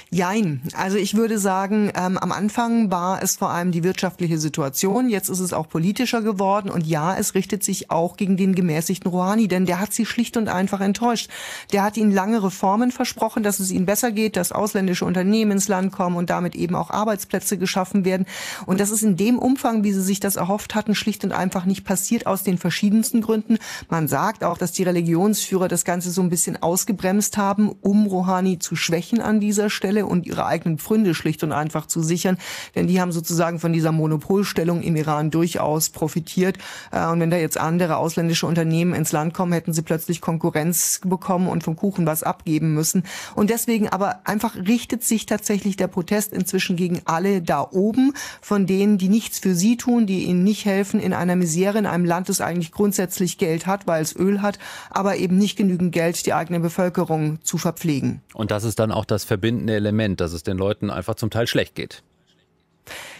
Jein. 0.10 0.62
Also 0.74 0.98
ich 0.98 1.16
würde 1.16 1.38
sagen, 1.38 1.92
ähm, 1.94 2.18
am 2.18 2.32
Anfang 2.32 2.90
war 2.90 3.22
es 3.22 3.36
vor 3.36 3.50
allem 3.50 3.74
die 3.74 3.84
wirtschaftliche 3.84 4.38
Situation. 4.38 5.10
Jetzt 5.10 5.28
ist 5.28 5.42
es 5.42 5.52
auch 5.52 5.68
politischer 5.68 6.22
geworden. 6.22 6.70
Und 6.70 6.88
ja, 6.88 7.18
es 7.18 7.36
richtet 7.36 7.62
sich 7.62 7.92
auch 7.92 8.16
gegen 8.16 8.38
den 8.38 8.56
gemäßigten 8.56 9.12
Rouhani, 9.12 9.50
denn 9.50 9.66
der 9.66 9.82
hat 9.82 9.92
sie 9.92 10.06
schlicht 10.06 10.38
und 10.38 10.48
einfach 10.48 10.80
enttäuscht. 10.80 11.30
Der 11.74 11.84
hat 11.84 11.98
ihnen 11.98 12.14
lange 12.14 12.42
Reformen 12.42 12.92
versprochen, 12.92 13.44
dass 13.44 13.60
es 13.60 13.70
ihnen 13.70 13.86
besser 13.86 14.12
geht, 14.12 14.38
dass 14.38 14.54
ausländische 14.54 15.04
Unternehmen 15.04 15.52
ins 15.52 15.68
Land 15.68 15.92
kommen 15.92 16.16
und 16.16 16.30
damit 16.30 16.56
eben 16.56 16.76
auch 16.76 16.90
Arbeitsplätze 16.90 17.58
geschaffen 17.58 18.06
werden. 18.06 18.26
Und 18.66 18.80
das 18.80 18.92
ist 18.92 19.04
in 19.04 19.18
dem 19.18 19.38
Umfang, 19.38 19.84
wie 19.84 19.92
sie 19.92 20.02
sich 20.02 20.22
das 20.22 20.38
erhofft 20.38 20.74
hatten, 20.74 20.96
schlicht 20.96 21.26
und 21.26 21.34
einfach 21.34 21.66
nicht 21.66 21.84
passiert 21.84 22.28
aus 22.28 22.44
den 22.44 22.58
verschiedensten 22.58 23.22
Gründen. 23.22 23.58
Man 23.90 24.08
sagt 24.08 24.46
auch, 24.46 24.58
dass 24.58 24.72
die 24.72 24.84
Religionsführer 24.84 25.68
das 25.68 25.84
Ganze 25.84 26.12
so 26.12 26.22
ein 26.22 26.30
bisschen 26.30 26.62
ausgebremst 26.62 27.36
haben, 27.36 27.76
um 27.82 28.06
Rouhani 28.08 28.58
zu 28.60 28.78
schwächen 28.78 29.20
an 29.20 29.42
dieser 29.58 29.70
Stelle. 29.70 30.06
Und 30.06 30.26
ihre 30.28 30.46
eigenen 30.46 30.78
Pfründe 30.78 31.16
schlicht 31.16 31.44
und 31.44 31.52
einfach 31.52 31.88
zu 31.88 32.02
sichern. 32.02 32.38
Denn 32.76 32.88
die 32.88 33.02
haben 33.02 33.12
sozusagen 33.12 33.60
von 33.60 33.74
dieser 33.74 33.92
Monopolstellung 33.92 34.82
im 34.82 34.96
Iran 34.96 35.32
durchaus 35.32 35.90
profitiert. 35.90 36.58
Äh, 36.92 37.08
und 37.08 37.20
wenn 37.20 37.32
da 37.32 37.38
jetzt 37.38 37.58
andere 37.58 37.98
ausländische 37.98 38.46
Unternehmen 38.46 38.94
ins 38.94 39.12
Land 39.12 39.34
kommen, 39.34 39.54
hätten 39.54 39.74
sie 39.74 39.82
plötzlich 39.82 40.22
Konkurrenz 40.22 41.02
bekommen 41.04 41.48
und 41.48 41.64
vom 41.64 41.76
Kuchen 41.76 42.06
was 42.06 42.24
abgeben 42.24 42.74
müssen. 42.74 43.04
Und 43.36 43.50
deswegen 43.50 43.90
aber 43.90 44.22
einfach 44.26 44.56
richtet 44.56 45.04
sich 45.04 45.26
tatsächlich 45.26 45.76
der 45.76 45.88
Protest 45.88 46.34
inzwischen 46.34 46.76
gegen 46.76 47.02
alle 47.06 47.42
da 47.42 47.68
oben, 47.72 48.14
von 48.42 48.68
denen, 48.68 48.98
die 48.98 49.10
nichts 49.10 49.40
für 49.40 49.56
sie 49.56 49.78
tun, 49.78 50.06
die 50.06 50.26
ihnen 50.26 50.44
nicht 50.44 50.66
helfen 50.66 51.00
in 51.00 51.14
einer 51.14 51.36
Misere, 51.36 51.80
in 51.80 51.86
einem 51.86 52.06
Land, 52.06 52.30
das 52.30 52.42
eigentlich 52.42 52.72
grundsätzlich 52.72 53.38
Geld 53.38 53.66
hat, 53.66 53.88
weil 53.88 54.04
es 54.04 54.16
Öl 54.16 54.42
hat, 54.42 54.60
aber 54.90 55.18
eben 55.18 55.38
nicht 55.38 55.58
genügend 55.58 55.92
Geld, 55.92 56.26
die 56.26 56.34
eigene 56.34 56.60
Bevölkerung 56.60 57.40
zu 57.44 57.58
verpflegen. 57.58 58.22
Und 58.34 58.52
das 58.52 58.64
ist 58.64 58.80
dann 58.80 58.92
auch 58.92 59.06
das 59.06 59.24
verbindende 59.48 59.76
Element, 59.76 60.20
dass 60.20 60.34
es 60.34 60.44
den 60.44 60.58
Leuten 60.58 60.90
einfach 60.90 61.16
zum 61.16 61.30
Teil 61.30 61.48
schlecht 61.48 61.74
geht. 61.74 62.04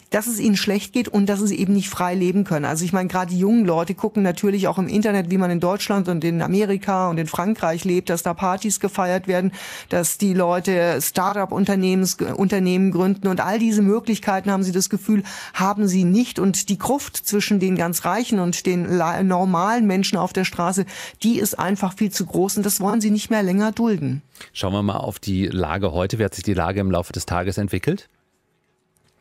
Dass 0.10 0.28
es 0.28 0.40
ihnen 0.40 0.56
schlecht 0.56 0.94
geht 0.94 1.08
und 1.08 1.28
dass 1.28 1.40
sie 1.42 1.58
eben 1.58 1.74
nicht 1.74 1.90
frei 1.90 2.16
leben 2.16 2.44
können. 2.44 2.66
Also 2.66 2.86
ich 2.86 2.94
meine, 2.94 3.08
gerade 3.08 3.32
die 3.32 3.40
jungen 3.40 3.66
Leute 3.66 3.96
gucken 3.96 4.24
natürlich 4.24 4.68
auch 4.68 4.78
im 4.78 4.88
Internet, 4.88 5.30
wie 5.32 5.38
man 5.38 5.52
in 5.52 5.60
Deutschland 5.60 6.08
und 6.08 6.24
in 6.24 6.42
Amerika 6.42 7.10
und 7.10 7.18
in 7.18 7.28
Frankreich 7.28 7.86
lebt, 7.86 8.10
dass 8.10 8.24
da 8.24 8.34
Partys 8.34 8.80
gefeiert 8.80 9.28
werden, 9.28 9.52
dass 9.90 10.18
die 10.18 10.34
Leute 10.34 11.00
Start-up-Unternehmen 11.02 12.92
gründen 12.92 13.28
und 13.28 13.42
all 13.42 13.60
diese 13.60 13.82
Möglichkeiten 13.82 14.52
haben 14.52 14.64
sie 14.64 14.72
das 14.72 14.90
Gefühl, 14.90 15.24
haben 15.54 15.88
sie 15.88 16.04
nicht. 16.04 16.40
Und 16.40 16.70
die 16.70 16.78
Gruft 16.78 17.18
zwischen 17.18 17.60
den 17.60 17.76
ganz 17.76 18.06
Reichen 18.06 18.40
und 18.40 18.66
den 18.66 18.98
normalen 19.28 19.88
Menschen 19.88 20.18
auf 20.18 20.34
der 20.34 20.46
Straße, 20.46 20.86
die 21.24 21.40
ist 21.40 21.60
einfach 21.60 21.94
viel 21.96 22.12
zu 22.12 22.26
groß 22.26 22.58
und 22.58 22.66
das 22.66 22.80
wollen 22.80 23.02
sie 23.02 23.12
nicht 23.12 23.30
mehr 23.30 23.44
länger 23.44 23.72
dulden. 23.72 24.22
Schauen 24.54 24.74
wir 24.74 24.84
mal 24.84 24.98
auf 24.98 25.20
die 25.20 25.48
Lage 25.48 25.92
heute. 25.92 26.20
Wie 26.20 26.24
hat 26.24 26.36
sich 26.36 26.44
die 26.44 26.54
Lage 26.54 26.80
im 26.80 26.92
Laufe 26.92 27.14
des 27.14 27.26
Tages 27.26 27.58
entwickelt? 27.58 28.08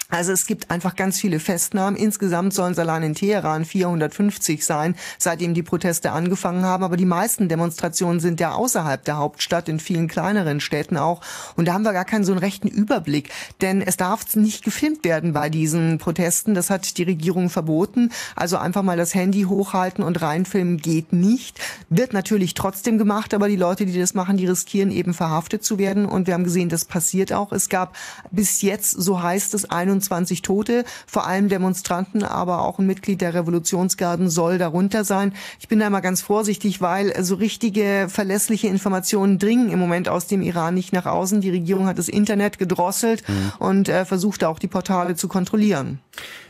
Also 0.08 0.32
es 0.32 0.46
gibt 0.46 0.70
einfach 0.70 0.94
ganz 0.94 1.20
viele 1.20 1.40
Festnahmen. 1.40 1.96
Insgesamt 1.96 2.54
sollen 2.54 2.72
es 2.72 2.78
allein 2.78 3.02
in 3.02 3.14
Teheran 3.14 3.64
450 3.64 4.64
sein, 4.64 4.94
seitdem 5.18 5.52
die 5.52 5.64
Proteste 5.64 6.12
angefangen 6.12 6.64
haben. 6.64 6.84
Aber 6.84 6.96
die 6.96 7.04
meisten 7.04 7.48
Demonstrationen 7.48 8.20
sind 8.20 8.38
ja 8.38 8.52
außerhalb 8.52 9.04
der 9.04 9.16
Hauptstadt, 9.16 9.68
in 9.68 9.80
vielen 9.80 10.06
kleineren 10.06 10.60
Städten 10.60 10.96
auch. 10.96 11.22
Und 11.56 11.66
da 11.66 11.74
haben 11.74 11.82
wir 11.82 11.92
gar 11.92 12.04
keinen 12.04 12.24
so 12.24 12.32
einen 12.32 12.38
rechten 12.38 12.68
Überblick. 12.68 13.30
Denn 13.60 13.82
es 13.82 13.96
darf 13.96 14.36
nicht 14.36 14.64
gefilmt 14.64 15.04
werden 15.04 15.32
bei 15.32 15.50
diesen 15.50 15.98
Protesten. 15.98 16.54
Das 16.54 16.70
hat 16.70 16.98
die 16.98 17.02
Regierung 17.02 17.50
verboten. 17.50 18.10
Also 18.36 18.58
einfach 18.58 18.82
mal 18.82 18.96
das 18.96 19.14
Handy 19.14 19.42
hochhalten 19.42 20.04
und 20.04 20.22
reinfilmen 20.22 20.76
geht 20.76 21.12
nicht. 21.12 21.58
Wird 21.88 22.12
natürlich 22.12 22.54
trotzdem 22.54 22.98
gemacht, 22.98 23.34
aber 23.34 23.48
die 23.48 23.56
Leute, 23.56 23.86
die 23.86 23.98
das 23.98 24.14
machen, 24.14 24.36
die 24.36 24.46
riskieren 24.46 24.92
eben 24.92 25.14
verhaftet 25.14 25.64
zu 25.64 25.78
werden. 25.78 26.06
Und 26.06 26.28
wir 26.28 26.34
haben 26.34 26.44
gesehen, 26.44 26.68
das 26.68 26.84
passiert 26.84 27.32
auch. 27.32 27.50
Es 27.50 27.68
gab 27.68 27.96
bis 28.30 28.62
jetzt, 28.62 28.90
so 28.92 29.20
heißt 29.20 29.52
es, 29.54 29.68
21 29.68 29.96
21 30.06 30.42
Tote, 30.42 30.84
vor 31.06 31.26
allem 31.26 31.48
Demonstranten, 31.48 32.22
aber 32.22 32.62
auch 32.62 32.78
ein 32.78 32.86
Mitglied 32.86 33.20
der 33.20 33.34
Revolutionsgarden 33.34 34.30
soll 34.30 34.58
darunter 34.58 35.04
sein. 35.04 35.32
Ich 35.60 35.68
bin 35.68 35.80
da 35.80 35.86
immer 35.86 36.00
ganz 36.00 36.22
vorsichtig, 36.22 36.80
weil 36.80 37.12
so 37.24 37.34
richtige 37.36 38.06
verlässliche 38.08 38.68
Informationen 38.68 39.38
dringen 39.38 39.70
im 39.70 39.78
Moment 39.78 40.08
aus 40.08 40.26
dem 40.26 40.42
Iran 40.42 40.74
nicht 40.74 40.92
nach 40.92 41.06
außen. 41.06 41.40
Die 41.40 41.50
Regierung 41.50 41.86
hat 41.86 41.98
das 41.98 42.08
Internet 42.08 42.58
gedrosselt 42.58 43.22
mhm. 43.28 43.52
und 43.58 43.88
äh, 43.88 44.04
versucht 44.04 44.44
auch 44.44 44.58
die 44.58 44.68
Portale 44.68 45.16
zu 45.16 45.28
kontrollieren. 45.28 46.00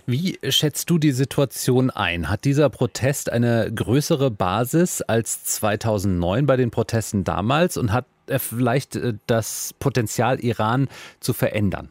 Wie 0.07 0.39
schätzt 0.49 0.89
du 0.91 0.99
die 0.99 1.11
Situation 1.11 1.91
ein? 1.91 2.29
Hat 2.29 2.45
dieser 2.45 2.71
Protest 2.71 3.31
eine 3.33 3.73
größere 3.75 4.31
Basis 4.31 5.03
als 5.03 5.45
2009 5.45 6.47
bei 6.47 6.57
den 6.57 6.71
Protesten 6.71 7.25
damals 7.25 7.77
und 7.77 7.93
hat 7.93 8.07
er 8.27 8.39
vielleicht 8.39 8.97
äh, 8.97 9.15
das 9.27 9.75
Potenzial, 9.79 10.39
Iran 10.41 10.89
zu 11.21 11.33
verändern? 11.33 11.91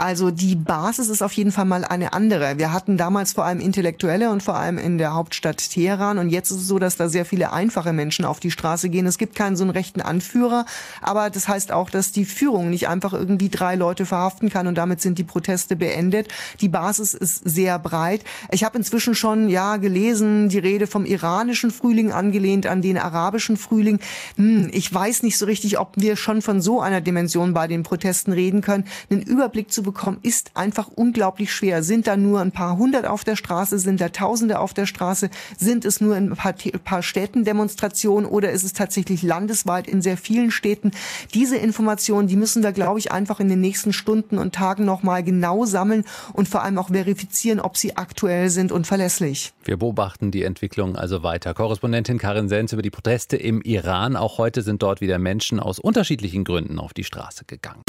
Also 0.00 0.30
die 0.30 0.54
Basis 0.54 1.08
ist 1.08 1.22
auf 1.22 1.32
jeden 1.32 1.50
Fall 1.50 1.64
mal 1.64 1.84
eine 1.84 2.12
andere. 2.12 2.56
Wir 2.56 2.72
hatten 2.72 2.96
damals 2.96 3.32
vor 3.32 3.44
allem 3.44 3.58
Intellektuelle 3.58 4.30
und 4.30 4.44
vor 4.44 4.54
allem 4.54 4.78
in 4.78 4.96
der 4.96 5.12
Hauptstadt 5.12 5.58
Teheran 5.70 6.18
und 6.18 6.28
jetzt 6.28 6.52
ist 6.52 6.58
es 6.58 6.68
so, 6.68 6.78
dass 6.78 6.96
da 6.96 7.08
sehr 7.08 7.24
viele 7.24 7.52
einfache 7.52 7.92
Menschen 7.92 8.24
auf 8.24 8.38
die 8.38 8.52
Straße 8.52 8.90
gehen. 8.90 9.06
Es 9.06 9.18
gibt 9.18 9.34
keinen 9.34 9.56
so 9.56 9.64
einen 9.64 9.72
rechten 9.72 10.00
Anführer, 10.00 10.66
aber 11.02 11.30
das 11.30 11.48
heißt 11.48 11.72
auch, 11.72 11.90
dass 11.90 12.12
die 12.12 12.26
Führung 12.26 12.70
nicht 12.70 12.86
einfach 12.86 13.12
irgendwie 13.12 13.48
drei 13.48 13.74
Leute 13.74 14.06
verhaften 14.06 14.50
kann 14.50 14.68
und 14.68 14.76
damit 14.76 15.00
sind 15.00 15.18
die 15.18 15.24
Proteste 15.24 15.74
beendet. 15.74 16.28
Die 16.60 16.68
Basis 16.68 17.12
ist 17.12 17.42
sehr 17.48 17.80
breit. 17.80 18.22
Ich 18.52 18.62
habe 18.62 18.78
inzwischen 18.78 19.16
schon 19.16 19.48
ja 19.48 19.78
gelesen, 19.78 20.48
die 20.48 20.60
Rede 20.60 20.86
vom 20.86 21.06
iranischen 21.06 21.72
Frühling 21.72 22.12
angelehnt 22.12 22.68
an 22.68 22.82
den 22.82 22.98
arabischen 22.98 23.56
Frühling. 23.56 23.98
Hm, 24.36 24.70
ich 24.72 24.94
weiß 24.94 25.24
nicht 25.24 25.38
so 25.38 25.46
richtig, 25.46 25.80
ob 25.80 25.94
wir 25.96 26.14
schon 26.14 26.40
von 26.40 26.60
so 26.60 26.80
einer 26.80 27.00
Dimension 27.00 27.52
bei 27.52 27.66
den 27.66 27.82
Protesten 27.82 28.30
reden 28.30 28.60
können. 28.60 28.84
Einen 29.10 29.22
Überblick 29.22 29.72
zu 29.72 29.87
bekommen, 29.92 30.18
ist 30.22 30.50
einfach 30.54 30.88
unglaublich 30.88 31.52
schwer. 31.52 31.82
Sind 31.82 32.06
da 32.06 32.16
nur 32.16 32.40
ein 32.40 32.52
paar 32.52 32.76
hundert 32.76 33.06
auf 33.06 33.24
der 33.24 33.36
Straße? 33.36 33.78
Sind 33.78 34.00
da 34.00 34.10
Tausende 34.10 34.58
auf 34.58 34.74
der 34.74 34.86
Straße? 34.86 35.30
Sind 35.56 35.84
es 35.84 36.00
nur 36.00 36.14
ein 36.14 36.30
paar, 36.30 36.54
paar 36.84 37.02
Städten 37.02 37.44
Demonstrationen 37.44 38.28
oder 38.28 38.50
ist 38.50 38.64
es 38.64 38.72
tatsächlich 38.72 39.22
landesweit 39.22 39.88
in 39.88 40.02
sehr 40.02 40.16
vielen 40.16 40.50
Städten? 40.50 40.90
Diese 41.32 41.56
Informationen, 41.56 42.28
die 42.28 42.36
müssen 42.36 42.62
wir, 42.62 42.72
glaube 42.72 42.98
ich, 42.98 43.12
einfach 43.12 43.40
in 43.40 43.48
den 43.48 43.60
nächsten 43.60 43.92
Stunden 43.92 44.38
und 44.38 44.54
Tagen 44.54 44.84
nochmal 44.84 45.22
genau 45.22 45.64
sammeln 45.64 46.04
und 46.32 46.48
vor 46.48 46.62
allem 46.62 46.78
auch 46.78 46.88
verifizieren, 46.88 47.60
ob 47.60 47.76
sie 47.76 47.96
aktuell 47.96 48.50
sind 48.50 48.72
und 48.72 48.86
verlässlich. 48.86 49.52
Wir 49.64 49.76
beobachten 49.76 50.30
die 50.30 50.42
Entwicklung 50.42 50.96
also 50.96 51.22
weiter. 51.22 51.54
Korrespondentin 51.54 52.18
Karin 52.18 52.48
Sens 52.48 52.72
über 52.72 52.82
die 52.82 52.90
Proteste 52.90 53.36
im 53.36 53.62
Iran. 53.62 54.16
Auch 54.16 54.38
heute 54.38 54.62
sind 54.62 54.82
dort 54.82 55.00
wieder 55.00 55.18
Menschen 55.18 55.60
aus 55.60 55.78
unterschiedlichen 55.78 56.44
Gründen 56.44 56.78
auf 56.78 56.92
die 56.92 57.04
Straße 57.04 57.44
gegangen. 57.46 57.82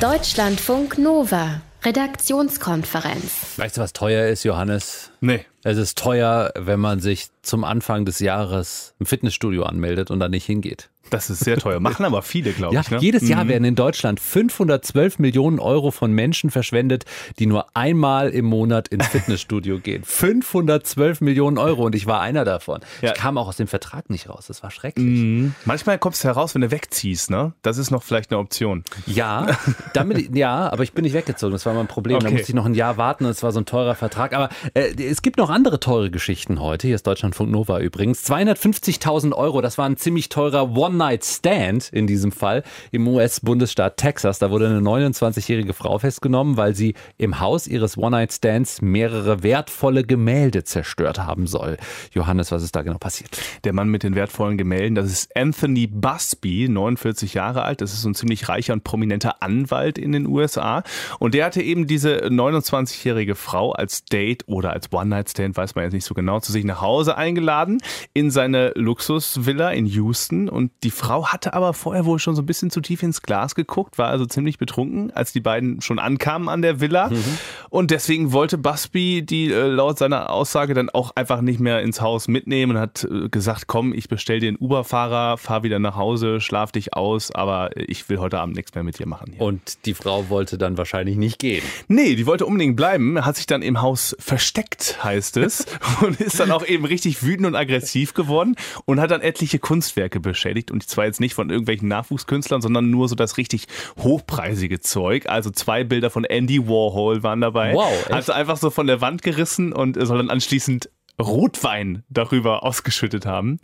Deutschlandfunk 0.00 0.96
Nova. 0.96 1.60
Redaktionskonferenz. 1.82 3.58
Weißt 3.58 3.76
du, 3.76 3.80
was 3.80 3.92
teuer 3.92 4.28
ist, 4.28 4.44
Johannes? 4.44 5.10
Nee. 5.20 5.44
Es 5.64 5.76
ist 5.76 5.98
teuer, 5.98 6.52
wenn 6.56 6.78
man 6.78 7.00
sich 7.00 7.26
zum 7.42 7.64
Anfang 7.64 8.04
des 8.04 8.20
Jahres 8.20 8.94
im 9.00 9.06
Fitnessstudio 9.06 9.64
anmeldet 9.64 10.12
und 10.12 10.20
dann 10.20 10.30
nicht 10.30 10.46
hingeht. 10.46 10.88
Das 11.10 11.30
ist 11.30 11.40
sehr 11.40 11.56
teuer. 11.56 11.80
Machen 11.80 12.04
aber 12.04 12.22
viele, 12.22 12.52
glaube 12.52 12.74
ja, 12.74 12.80
ich. 12.82 12.90
Ne? 12.90 12.98
Jedes 12.98 13.28
Jahr 13.28 13.44
mhm. 13.44 13.48
werden 13.48 13.64
in 13.64 13.74
Deutschland 13.74 14.20
512 14.20 15.18
Millionen 15.18 15.58
Euro 15.58 15.90
von 15.90 16.12
Menschen 16.12 16.50
verschwendet, 16.50 17.04
die 17.38 17.46
nur 17.46 17.66
einmal 17.74 18.30
im 18.30 18.44
Monat 18.44 18.88
ins 18.88 19.06
Fitnessstudio 19.08 19.78
gehen. 19.78 20.02
512 20.04 21.20
Millionen 21.20 21.58
Euro 21.58 21.84
und 21.84 21.94
ich 21.94 22.06
war 22.06 22.20
einer 22.20 22.44
davon. 22.44 22.80
Ja. 23.02 23.12
Ich 23.12 23.14
kam 23.14 23.38
auch 23.38 23.48
aus 23.48 23.56
dem 23.56 23.68
Vertrag 23.68 24.10
nicht 24.10 24.28
raus. 24.28 24.46
Das 24.48 24.62
war 24.62 24.70
schrecklich. 24.70 25.06
Mhm. 25.06 25.54
Manchmal 25.64 25.98
kommst 25.98 26.22
du 26.24 26.28
heraus, 26.28 26.54
wenn 26.54 26.62
du 26.62 26.70
wegziehst. 26.70 27.30
Ne? 27.30 27.52
Das 27.62 27.78
ist 27.78 27.90
noch 27.90 28.02
vielleicht 28.02 28.30
eine 28.30 28.38
Option. 28.38 28.84
Ja, 29.06 29.58
damit, 29.94 30.34
ja, 30.36 30.70
aber 30.70 30.82
ich 30.82 30.92
bin 30.92 31.04
nicht 31.04 31.14
weggezogen. 31.14 31.52
Das 31.52 31.66
war 31.66 31.74
mein 31.74 31.86
Problem. 31.86 32.16
Okay. 32.16 32.26
Da 32.26 32.30
musste 32.30 32.48
ich 32.48 32.54
noch 32.54 32.66
ein 32.66 32.74
Jahr 32.74 32.96
warten 32.96 33.24
und 33.24 33.30
es 33.30 33.42
war 33.42 33.52
so 33.52 33.60
ein 33.60 33.66
teurer 33.66 33.94
Vertrag. 33.94 34.34
Aber 34.34 34.48
äh, 34.74 34.94
es 35.02 35.22
gibt 35.22 35.38
noch 35.38 35.50
andere 35.50 35.80
teure 35.80 36.10
Geschichten 36.10 36.60
heute. 36.60 36.86
Hier 36.86 36.96
ist 36.96 37.06
Deutschlandfunk 37.06 37.50
Nova 37.50 37.80
übrigens. 37.80 38.28
250.000 38.28 39.32
Euro, 39.32 39.60
das 39.60 39.78
war 39.78 39.86
ein 39.86 39.96
ziemlich 39.96 40.28
teurer 40.28 40.74
One-Night-Stand 40.98 41.90
in 41.92 42.08
diesem 42.08 42.32
Fall 42.32 42.64
im 42.90 43.06
US-Bundesstaat 43.06 43.96
Texas. 43.96 44.40
Da 44.40 44.50
wurde 44.50 44.66
eine 44.66 44.80
29-jährige 44.80 45.72
Frau 45.72 45.98
festgenommen, 45.98 46.56
weil 46.56 46.74
sie 46.74 46.94
im 47.18 47.38
Haus 47.38 47.68
ihres 47.68 47.96
One-Night-Stands 47.96 48.82
mehrere 48.82 49.44
wertvolle 49.44 50.02
Gemälde 50.02 50.64
zerstört 50.64 51.20
haben 51.20 51.46
soll. 51.46 51.76
Johannes, 52.12 52.50
was 52.50 52.64
ist 52.64 52.74
da 52.74 52.82
genau 52.82 52.98
passiert? 52.98 53.30
Der 53.62 53.72
Mann 53.72 53.88
mit 53.88 54.02
den 54.02 54.16
wertvollen 54.16 54.58
Gemälden, 54.58 54.96
das 54.96 55.06
ist 55.06 55.36
Anthony 55.36 55.86
Busby, 55.86 56.68
49 56.68 57.34
Jahre 57.34 57.62
alt. 57.62 57.80
Das 57.80 57.94
ist 57.94 58.04
ein 58.04 58.16
ziemlich 58.16 58.48
reicher 58.48 58.72
und 58.72 58.82
prominenter 58.82 59.40
Anwalt 59.40 59.98
in 59.98 60.10
den 60.10 60.26
USA. 60.26 60.82
Und 61.20 61.34
der 61.34 61.44
hatte 61.44 61.62
eben 61.62 61.86
diese 61.86 62.26
29-jährige 62.26 63.36
Frau 63.36 63.70
als 63.70 64.04
Date 64.04 64.42
oder 64.48 64.72
als 64.72 64.92
One-Night-Stand, 64.92 65.56
weiß 65.56 65.76
man 65.76 65.84
jetzt 65.84 65.92
nicht 65.92 66.04
so 66.04 66.14
genau, 66.14 66.40
zu 66.40 66.50
sich 66.50 66.64
nach 66.64 66.80
Hause 66.80 67.16
eingeladen 67.16 67.78
in 68.14 68.32
seine 68.32 68.72
Luxusvilla 68.74 69.70
in 69.70 69.86
Houston. 69.86 70.48
Und 70.48 70.72
die 70.82 70.87
Frau 70.90 71.28
hatte 71.28 71.54
aber 71.54 71.74
vorher 71.74 72.04
wohl 72.04 72.18
schon 72.18 72.34
so 72.34 72.42
ein 72.42 72.46
bisschen 72.46 72.70
zu 72.70 72.80
tief 72.80 73.02
ins 73.02 73.22
Glas 73.22 73.54
geguckt, 73.54 73.98
war 73.98 74.08
also 74.08 74.26
ziemlich 74.26 74.58
betrunken, 74.58 75.10
als 75.10 75.32
die 75.32 75.40
beiden 75.40 75.80
schon 75.80 75.98
ankamen 75.98 76.48
an 76.48 76.62
der 76.62 76.80
Villa. 76.80 77.10
Mhm. 77.10 77.38
Und 77.70 77.90
deswegen 77.90 78.32
wollte 78.32 78.58
Busby 78.58 79.22
die 79.22 79.52
äh, 79.52 79.66
laut 79.66 79.98
seiner 79.98 80.30
Aussage 80.30 80.74
dann 80.74 80.90
auch 80.90 81.12
einfach 81.16 81.40
nicht 81.40 81.60
mehr 81.60 81.82
ins 81.82 82.00
Haus 82.00 82.28
mitnehmen 82.28 82.76
und 82.76 82.82
hat 82.82 83.04
äh, 83.04 83.28
gesagt, 83.28 83.66
komm, 83.66 83.92
ich 83.92 84.08
bestell 84.08 84.40
dir 84.40 84.48
einen 84.48 84.58
Uber-Fahrer, 84.58 85.38
fahr 85.38 85.62
wieder 85.62 85.78
nach 85.78 85.96
Hause, 85.96 86.40
schlaf 86.40 86.72
dich 86.72 86.94
aus, 86.94 87.30
aber 87.30 87.70
ich 87.76 88.08
will 88.08 88.18
heute 88.18 88.38
Abend 88.38 88.56
nichts 88.56 88.74
mehr 88.74 88.84
mit 88.84 88.98
dir 88.98 89.06
machen. 89.06 89.32
Hier. 89.32 89.42
Und 89.42 89.86
die 89.86 89.94
Frau 89.94 90.28
wollte 90.28 90.58
dann 90.58 90.78
wahrscheinlich 90.78 91.16
nicht 91.16 91.38
gehen. 91.38 91.62
Nee, 91.88 92.14
die 92.14 92.26
wollte 92.26 92.46
unbedingt 92.46 92.76
bleiben, 92.76 93.24
hat 93.24 93.36
sich 93.36 93.46
dann 93.46 93.62
im 93.62 93.82
Haus 93.82 94.16
versteckt, 94.18 95.02
heißt 95.02 95.36
es, 95.38 95.66
und 96.00 96.20
ist 96.20 96.40
dann 96.40 96.50
auch 96.50 96.64
eben 96.66 96.84
richtig 96.84 97.22
wütend 97.22 97.46
und 97.46 97.54
aggressiv 97.54 98.14
geworden 98.14 98.56
und 98.84 99.00
hat 99.00 99.10
dann 99.10 99.20
etliche 99.20 99.58
Kunstwerke 99.58 100.20
beschädigt 100.20 100.70
und 100.70 100.77
zwar 100.82 101.06
jetzt 101.06 101.20
nicht 101.20 101.34
von 101.34 101.50
irgendwelchen 101.50 101.88
Nachwuchskünstlern, 101.88 102.60
sondern 102.60 102.90
nur 102.90 103.08
so 103.08 103.14
das 103.14 103.36
richtig 103.36 103.66
hochpreisige 103.98 104.80
Zeug. 104.80 105.28
Also 105.28 105.50
zwei 105.50 105.84
Bilder 105.84 106.10
von 106.10 106.24
Andy 106.24 106.68
Warhol 106.68 107.22
waren 107.22 107.40
dabei. 107.40 107.74
Wow. 107.74 107.92
Echt? 108.06 108.12
Also 108.12 108.32
einfach 108.32 108.56
so 108.56 108.70
von 108.70 108.86
der 108.86 109.00
Wand 109.00 109.22
gerissen 109.22 109.72
und 109.72 109.98
soll 110.00 110.18
dann 110.18 110.30
anschließend 110.30 110.90
Rotwein 111.20 112.04
darüber 112.08 112.62
ausgeschüttet 112.62 113.26
haben. 113.26 113.58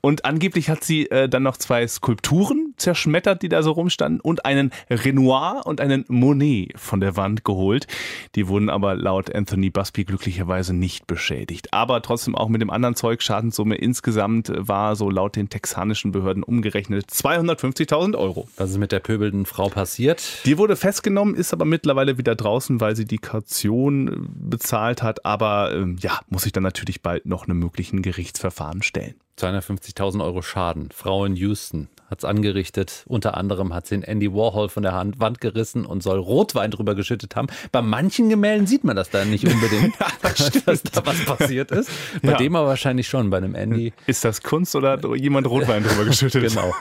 Und 0.00 0.24
angeblich 0.24 0.68
hat 0.68 0.84
sie 0.84 1.10
äh, 1.10 1.28
dann 1.28 1.44
noch 1.44 1.56
zwei 1.56 1.86
Skulpturen 1.86 2.74
zerschmettert, 2.76 3.42
die 3.42 3.48
da 3.48 3.62
so 3.62 3.72
rumstanden, 3.72 4.20
und 4.20 4.44
einen 4.44 4.72
Renoir 4.90 5.62
und 5.64 5.80
einen 5.80 6.04
Monet 6.08 6.78
von 6.78 7.00
der 7.00 7.16
Wand 7.16 7.44
geholt. 7.44 7.86
Die 8.34 8.48
wurden 8.48 8.68
aber 8.68 8.96
laut 8.96 9.34
Anthony 9.34 9.70
Busby 9.70 10.04
glücklicherweise 10.04 10.74
nicht 10.74 11.06
beschädigt. 11.06 11.72
Aber 11.72 12.02
trotzdem 12.02 12.34
auch 12.34 12.48
mit 12.48 12.60
dem 12.60 12.70
anderen 12.70 12.96
Zeug, 12.96 13.22
Schadenssumme 13.22 13.76
insgesamt 13.76 14.52
war 14.54 14.96
so 14.96 15.10
laut 15.10 15.36
den 15.36 15.48
texanischen 15.48 16.12
Behörden 16.12 16.42
umgerechnet 16.42 17.06
250.000 17.10 18.16
Euro. 18.16 18.48
Was 18.56 18.70
ist 18.70 18.78
mit 18.78 18.92
der 18.92 19.00
pöbelnden 19.00 19.46
Frau 19.46 19.68
passiert? 19.68 20.22
Die 20.44 20.58
wurde 20.58 20.76
festgenommen, 20.76 21.34
ist 21.34 21.52
aber 21.52 21.64
mittlerweile 21.64 22.18
wieder 22.18 22.34
draußen, 22.34 22.80
weil 22.80 22.96
sie 22.96 23.04
die 23.04 23.18
Kaution 23.18 24.08
äh, 24.08 24.16
bezahlt 24.18 25.02
hat. 25.02 25.24
Aber 25.24 25.72
ähm, 25.74 25.96
ja, 26.00 26.20
muss 26.28 26.46
ich 26.46 26.52
dann 26.52 26.62
natürlich 26.62 26.95
sich 26.96 27.02
bald 27.02 27.26
noch 27.26 27.44
einem 27.44 27.58
möglichen 27.58 28.02
Gerichtsverfahren 28.02 28.82
stellen. 28.82 29.14
250.000 29.38 30.24
Euro 30.24 30.40
Schaden. 30.40 30.88
Frau 30.94 31.26
in 31.26 31.36
Houston 31.36 31.88
hat 32.08 32.20
es 32.20 32.24
angerichtet. 32.24 33.04
Unter 33.06 33.36
anderem 33.36 33.74
hat 33.74 33.86
sie 33.86 33.96
den 33.96 34.02
Andy 34.02 34.32
Warhol 34.32 34.70
von 34.70 34.82
der 34.82 34.92
Hand, 34.92 35.20
Wand 35.20 35.42
gerissen 35.42 35.84
und 35.84 36.02
soll 36.02 36.18
Rotwein 36.18 36.70
drüber 36.70 36.94
geschüttet 36.94 37.36
haben. 37.36 37.48
Bei 37.70 37.82
manchen 37.82 38.30
Gemälden 38.30 38.66
sieht 38.66 38.84
man 38.84 38.96
das 38.96 39.10
da 39.10 39.26
nicht 39.26 39.46
unbedingt, 39.46 39.94
dass 40.66 40.82
da 40.84 41.04
was 41.04 41.22
passiert 41.26 41.70
ist. 41.70 41.90
Bei 42.22 42.30
ja. 42.30 42.36
dem 42.38 42.56
aber 42.56 42.68
wahrscheinlich 42.68 43.08
schon, 43.08 43.28
bei 43.28 43.36
einem 43.36 43.54
Andy. 43.54 43.92
Ist 44.06 44.24
das 44.24 44.42
Kunst 44.42 44.74
oder 44.74 44.92
hat 44.92 45.04
jemand 45.16 45.46
Rotwein 45.48 45.82
drüber 45.82 46.06
geschüttet? 46.06 46.42
genau. 46.48 46.72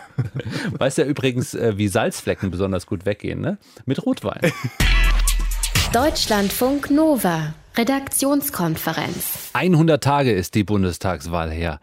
Weißt 0.77 0.97
ja 0.97 1.03
übrigens, 1.03 1.55
äh, 1.55 1.77
wie 1.77 1.89
Salzflecken 1.89 2.51
besonders 2.51 2.85
gut 2.85 3.05
weggehen, 3.05 3.41
ne? 3.41 3.57
Mit 3.85 4.05
Rotwein. 4.05 4.39
Deutschlandfunk 5.91 6.89
Nova. 6.89 7.53
Redaktionskonferenz. 7.77 9.49
100 9.53 10.01
Tage 10.01 10.31
ist 10.31 10.55
die 10.55 10.63
Bundestagswahl 10.63 11.51
her. 11.51 11.79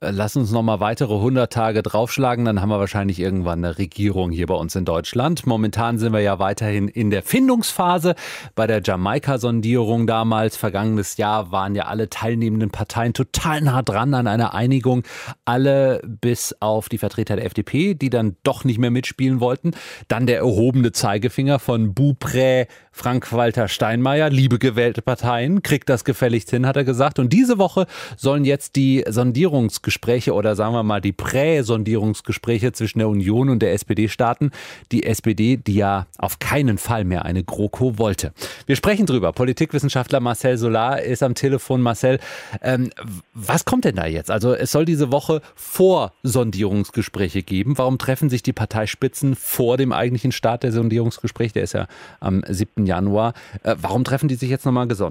Äh, 0.00 0.10
lass 0.10 0.36
uns 0.36 0.50
noch 0.50 0.62
mal 0.62 0.80
weitere 0.80 1.14
100 1.14 1.52
Tage 1.52 1.82
draufschlagen, 1.82 2.44
dann 2.44 2.60
haben 2.60 2.68
wir 2.68 2.78
wahrscheinlich 2.78 3.20
irgendwann 3.20 3.64
eine 3.64 3.78
Regierung 3.78 4.30
hier 4.30 4.46
bei 4.46 4.54
uns 4.54 4.74
in 4.74 4.84
Deutschland. 4.84 5.46
Momentan 5.46 5.98
sind 5.98 6.12
wir 6.12 6.20
ja 6.20 6.38
weiterhin 6.38 6.88
in 6.88 7.10
der 7.10 7.22
Findungsphase. 7.22 8.14
Bei 8.54 8.66
der 8.66 8.82
Jamaika-Sondierung 8.82 10.06
damals, 10.06 10.56
vergangenes 10.56 11.16
Jahr, 11.16 11.50
waren 11.50 11.74
ja 11.74 11.84
alle 11.84 12.10
teilnehmenden 12.10 12.70
Parteien 12.70 13.14
total 13.14 13.62
nah 13.62 13.82
dran 13.82 14.14
an 14.14 14.26
einer 14.26 14.54
Einigung. 14.54 15.04
Alle 15.44 16.00
bis 16.04 16.54
auf 16.60 16.88
die 16.88 16.98
Vertreter 16.98 17.36
der 17.36 17.46
FDP, 17.46 17.94
die 17.94 18.10
dann 18.10 18.36
doch 18.42 18.64
nicht 18.64 18.78
mehr 18.78 18.90
mitspielen 18.90 19.40
wollten. 19.40 19.72
Dann 20.08 20.26
der 20.26 20.38
erhobene 20.38 20.92
Zeigefinger 20.92 21.58
von 21.58 21.94
Buprä, 21.94 22.66
Frank-Walter 22.92 23.68
Steinmeier, 23.68 24.30
liebe 24.30 24.58
gewählte 24.58 25.02
Parteien, 25.14 25.62
kriegt 25.62 25.88
das 25.88 26.02
gefälligst 26.02 26.50
hin, 26.50 26.66
hat 26.66 26.76
er 26.76 26.82
gesagt. 26.82 27.20
Und 27.20 27.32
diese 27.32 27.56
Woche 27.56 27.86
sollen 28.16 28.44
jetzt 28.44 28.74
die 28.74 29.04
Sondierungsgespräche 29.06 30.34
oder 30.34 30.56
sagen 30.56 30.74
wir 30.74 30.82
mal 30.82 31.00
die 31.00 31.12
Prä-Sondierungsgespräche 31.12 32.72
zwischen 32.72 32.98
der 32.98 33.08
Union 33.08 33.48
und 33.48 33.60
der 33.60 33.74
SPD 33.74 34.08
starten. 34.08 34.50
Die 34.90 35.06
SPD, 35.06 35.56
die 35.56 35.74
ja 35.74 36.08
auf 36.18 36.40
keinen 36.40 36.78
Fall 36.78 37.04
mehr 37.04 37.24
eine 37.24 37.44
GroKo 37.44 37.96
wollte. 37.96 38.32
Wir 38.66 38.74
sprechen 38.74 39.06
drüber. 39.06 39.32
Politikwissenschaftler 39.32 40.18
Marcel 40.18 40.58
Solar 40.58 41.00
ist 41.00 41.22
am 41.22 41.36
Telefon. 41.36 41.80
Marcel, 41.80 42.18
ähm, 42.60 42.90
was 43.34 43.64
kommt 43.64 43.84
denn 43.84 43.94
da 43.94 44.06
jetzt? 44.06 44.32
Also 44.32 44.52
es 44.52 44.72
soll 44.72 44.84
diese 44.84 45.12
Woche 45.12 45.42
vor 45.54 46.12
Sondierungsgespräche 46.24 47.44
geben. 47.44 47.78
Warum 47.78 47.98
treffen 47.98 48.30
sich 48.30 48.42
die 48.42 48.52
Parteispitzen 48.52 49.36
vor 49.36 49.76
dem 49.76 49.92
eigentlichen 49.92 50.32
Start 50.32 50.64
der 50.64 50.72
Sondierungsgespräche? 50.72 51.52
Der 51.52 51.62
ist 51.62 51.74
ja 51.74 51.86
am 52.18 52.42
7. 52.48 52.84
Januar. 52.84 53.32
Äh, 53.62 53.76
warum 53.80 54.02
treffen 54.02 54.26
die 54.26 54.34
sich 54.34 54.50
jetzt 54.50 54.66
nochmal 54.66 54.88
gesondert? 54.88 55.03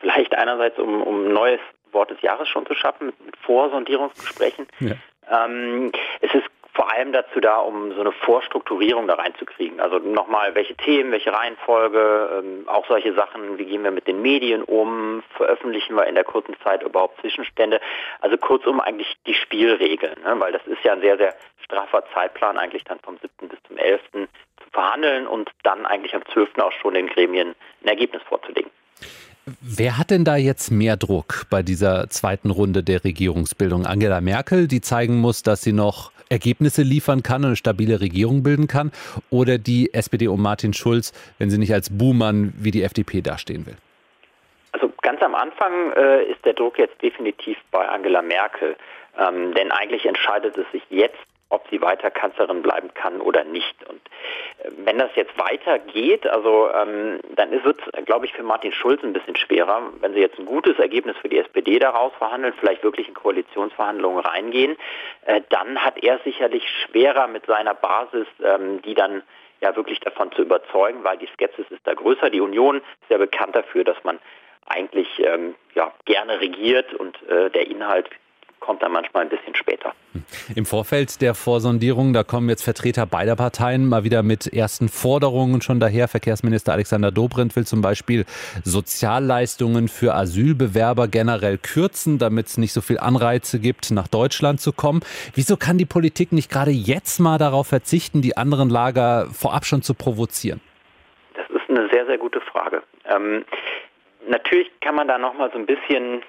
Vielleicht 0.00 0.34
einerseits, 0.34 0.78
um, 0.78 1.02
um 1.02 1.26
ein 1.26 1.32
neues 1.32 1.60
Wort 1.92 2.10
des 2.10 2.20
Jahres 2.22 2.48
schon 2.48 2.66
zu 2.66 2.74
schaffen, 2.74 3.12
mit 3.24 3.36
Vorsondierungsgesprächen. 3.38 4.66
Ja. 4.80 4.94
Ähm, 5.30 5.92
es 6.20 6.34
ist 6.34 6.44
vor 6.76 6.92
allem 6.92 7.10
dazu 7.10 7.40
da, 7.40 7.56
um 7.56 7.92
so 7.94 8.00
eine 8.02 8.12
Vorstrukturierung 8.12 9.08
da 9.08 9.14
reinzukriegen. 9.14 9.80
Also 9.80 9.98
nochmal, 9.98 10.54
welche 10.54 10.76
Themen, 10.76 11.10
welche 11.10 11.32
Reihenfolge, 11.32 12.42
ähm, 12.44 12.68
auch 12.68 12.86
solche 12.86 13.14
Sachen, 13.14 13.56
wie 13.56 13.64
gehen 13.64 13.82
wir 13.82 13.90
mit 13.90 14.06
den 14.06 14.20
Medien 14.20 14.62
um, 14.62 15.22
veröffentlichen 15.36 15.96
wir 15.96 16.06
in 16.06 16.14
der 16.14 16.24
kurzen 16.24 16.54
Zeit 16.62 16.82
überhaupt 16.82 17.18
Zwischenstände. 17.22 17.80
Also 18.20 18.36
kurzum 18.36 18.80
eigentlich 18.80 19.16
die 19.26 19.32
Spielregeln, 19.32 20.20
ne? 20.22 20.38
weil 20.38 20.52
das 20.52 20.66
ist 20.66 20.84
ja 20.84 20.92
ein 20.92 21.00
sehr, 21.00 21.16
sehr 21.16 21.34
straffer 21.64 22.04
Zeitplan 22.12 22.58
eigentlich 22.58 22.84
dann 22.84 23.00
vom 23.00 23.16
7. 23.16 23.48
bis 23.48 23.58
zum 23.66 23.78
11. 23.78 24.02
zu 24.12 24.70
verhandeln 24.70 25.26
und 25.26 25.50
dann 25.62 25.86
eigentlich 25.86 26.14
am 26.14 26.26
12. 26.26 26.58
auch 26.58 26.72
schon 26.72 26.92
den 26.92 27.06
Gremien 27.06 27.54
ein 27.82 27.88
Ergebnis 27.88 28.22
vorzulegen. 28.24 28.70
Wer 29.60 29.96
hat 29.96 30.10
denn 30.10 30.24
da 30.24 30.36
jetzt 30.36 30.72
mehr 30.72 30.96
Druck 30.96 31.46
bei 31.50 31.62
dieser 31.62 32.08
zweiten 32.10 32.50
Runde 32.50 32.82
der 32.82 33.04
Regierungsbildung? 33.04 33.86
Angela 33.86 34.20
Merkel, 34.20 34.66
die 34.66 34.80
zeigen 34.80 35.20
muss, 35.20 35.44
dass 35.44 35.62
sie 35.62 35.72
noch 35.72 36.10
Ergebnisse 36.28 36.82
liefern 36.82 37.22
kann 37.22 37.42
und 37.42 37.46
eine 37.46 37.56
stabile 37.56 38.00
Regierung 38.00 38.42
bilden 38.42 38.66
kann? 38.66 38.90
Oder 39.30 39.58
die 39.58 39.94
SPD 39.94 40.26
um 40.26 40.42
Martin 40.42 40.72
Schulz, 40.72 41.12
wenn 41.38 41.48
sie 41.48 41.58
nicht 41.58 41.72
als 41.72 41.96
Buhmann 41.96 42.54
wie 42.56 42.72
die 42.72 42.82
FDP 42.82 43.20
dastehen 43.20 43.66
will? 43.66 43.76
Also 44.72 44.92
ganz 45.02 45.22
am 45.22 45.36
Anfang 45.36 45.92
äh, 45.92 46.24
ist 46.24 46.44
der 46.44 46.54
Druck 46.54 46.76
jetzt 46.76 47.00
definitiv 47.00 47.56
bei 47.70 47.86
Angela 47.88 48.22
Merkel. 48.22 48.74
Ähm, 49.16 49.54
denn 49.54 49.70
eigentlich 49.70 50.06
entscheidet 50.06 50.58
es 50.58 50.66
sich 50.72 50.82
jetzt 50.90 51.18
ob 51.48 51.68
sie 51.70 51.80
weiter 51.80 52.10
Kanzlerin 52.10 52.62
bleiben 52.62 52.92
kann 52.94 53.20
oder 53.20 53.44
nicht. 53.44 53.76
Und 53.88 54.00
äh, 54.58 54.70
wenn 54.84 54.98
das 54.98 55.10
jetzt 55.14 55.38
weitergeht, 55.38 56.26
also 56.26 56.70
ähm, 56.72 57.20
dann 57.34 57.50
wird 57.64 57.78
es, 57.80 58.04
glaube 58.04 58.26
ich, 58.26 58.32
für 58.32 58.42
Martin 58.42 58.72
Schulz 58.72 59.02
ein 59.02 59.12
bisschen 59.12 59.36
schwerer, 59.36 59.82
wenn 60.00 60.14
sie 60.14 60.20
jetzt 60.20 60.38
ein 60.38 60.46
gutes 60.46 60.78
Ergebnis 60.78 61.16
für 61.18 61.28
die 61.28 61.38
SPD 61.38 61.78
daraus 61.78 62.12
verhandeln, 62.18 62.54
vielleicht 62.58 62.82
wirklich 62.82 63.08
in 63.08 63.14
Koalitionsverhandlungen 63.14 64.20
reingehen, 64.20 64.76
äh, 65.26 65.40
dann 65.50 65.84
hat 65.84 66.02
er 66.02 66.18
sicherlich 66.24 66.64
schwerer 66.68 67.28
mit 67.28 67.46
seiner 67.46 67.74
Basis, 67.74 68.26
ähm, 68.42 68.82
die 68.82 68.94
dann 68.94 69.22
ja 69.60 69.74
wirklich 69.76 70.00
davon 70.00 70.32
zu 70.32 70.42
überzeugen, 70.42 71.04
weil 71.04 71.16
die 71.18 71.28
Skepsis 71.32 71.66
ist 71.70 71.86
da 71.86 71.94
größer. 71.94 72.30
Die 72.30 72.40
Union 72.40 72.78
ist 72.78 73.10
ja 73.10 73.18
bekannt 73.18 73.56
dafür, 73.56 73.84
dass 73.84 74.02
man 74.04 74.18
eigentlich 74.66 75.08
ähm, 75.20 75.54
ja, 75.74 75.92
gerne 76.04 76.40
regiert 76.40 76.92
und 76.94 77.16
äh, 77.28 77.50
der 77.50 77.68
Inhalt 77.68 78.10
kommt 78.60 78.82
dann 78.82 78.92
manchmal 78.92 79.24
ein 79.24 79.28
bisschen 79.28 79.54
später. 79.54 79.92
Im 80.54 80.66
Vorfeld 80.66 81.20
der 81.20 81.34
Vorsondierung, 81.34 82.12
da 82.12 82.24
kommen 82.24 82.48
jetzt 82.48 82.62
Vertreter 82.62 83.06
beider 83.06 83.36
Parteien 83.36 83.88
mal 83.88 84.04
wieder 84.04 84.22
mit 84.22 84.46
ersten 84.52 84.88
Forderungen 84.88 85.60
schon 85.60 85.80
daher. 85.80 86.08
Verkehrsminister 86.08 86.72
Alexander 86.72 87.10
Dobrindt 87.10 87.54
will 87.56 87.66
zum 87.66 87.82
Beispiel 87.82 88.24
Sozialleistungen 88.64 89.88
für 89.88 90.14
Asylbewerber 90.14 91.08
generell 91.08 91.58
kürzen, 91.58 92.18
damit 92.18 92.46
es 92.46 92.58
nicht 92.58 92.72
so 92.72 92.80
viel 92.80 92.98
Anreize 92.98 93.60
gibt, 93.60 93.90
nach 93.90 94.08
Deutschland 94.08 94.60
zu 94.60 94.72
kommen. 94.72 95.00
Wieso 95.34 95.56
kann 95.56 95.78
die 95.78 95.86
Politik 95.86 96.32
nicht 96.32 96.50
gerade 96.50 96.70
jetzt 96.70 97.20
mal 97.20 97.38
darauf 97.38 97.66
verzichten, 97.66 98.22
die 98.22 98.36
anderen 98.36 98.70
Lager 98.70 99.26
vorab 99.32 99.64
schon 99.64 99.82
zu 99.82 99.94
provozieren? 99.94 100.60
Das 101.34 101.48
ist 101.50 101.68
eine 101.68 101.88
sehr, 101.92 102.06
sehr 102.06 102.18
gute 102.18 102.40
Frage. 102.40 102.82
Ähm, 103.04 103.44
natürlich 104.28 104.70
kann 104.80 104.94
man 104.94 105.08
da 105.08 105.18
noch 105.18 105.34
mal 105.34 105.50
so 105.52 105.58
ein 105.58 105.66
bisschen 105.66 106.22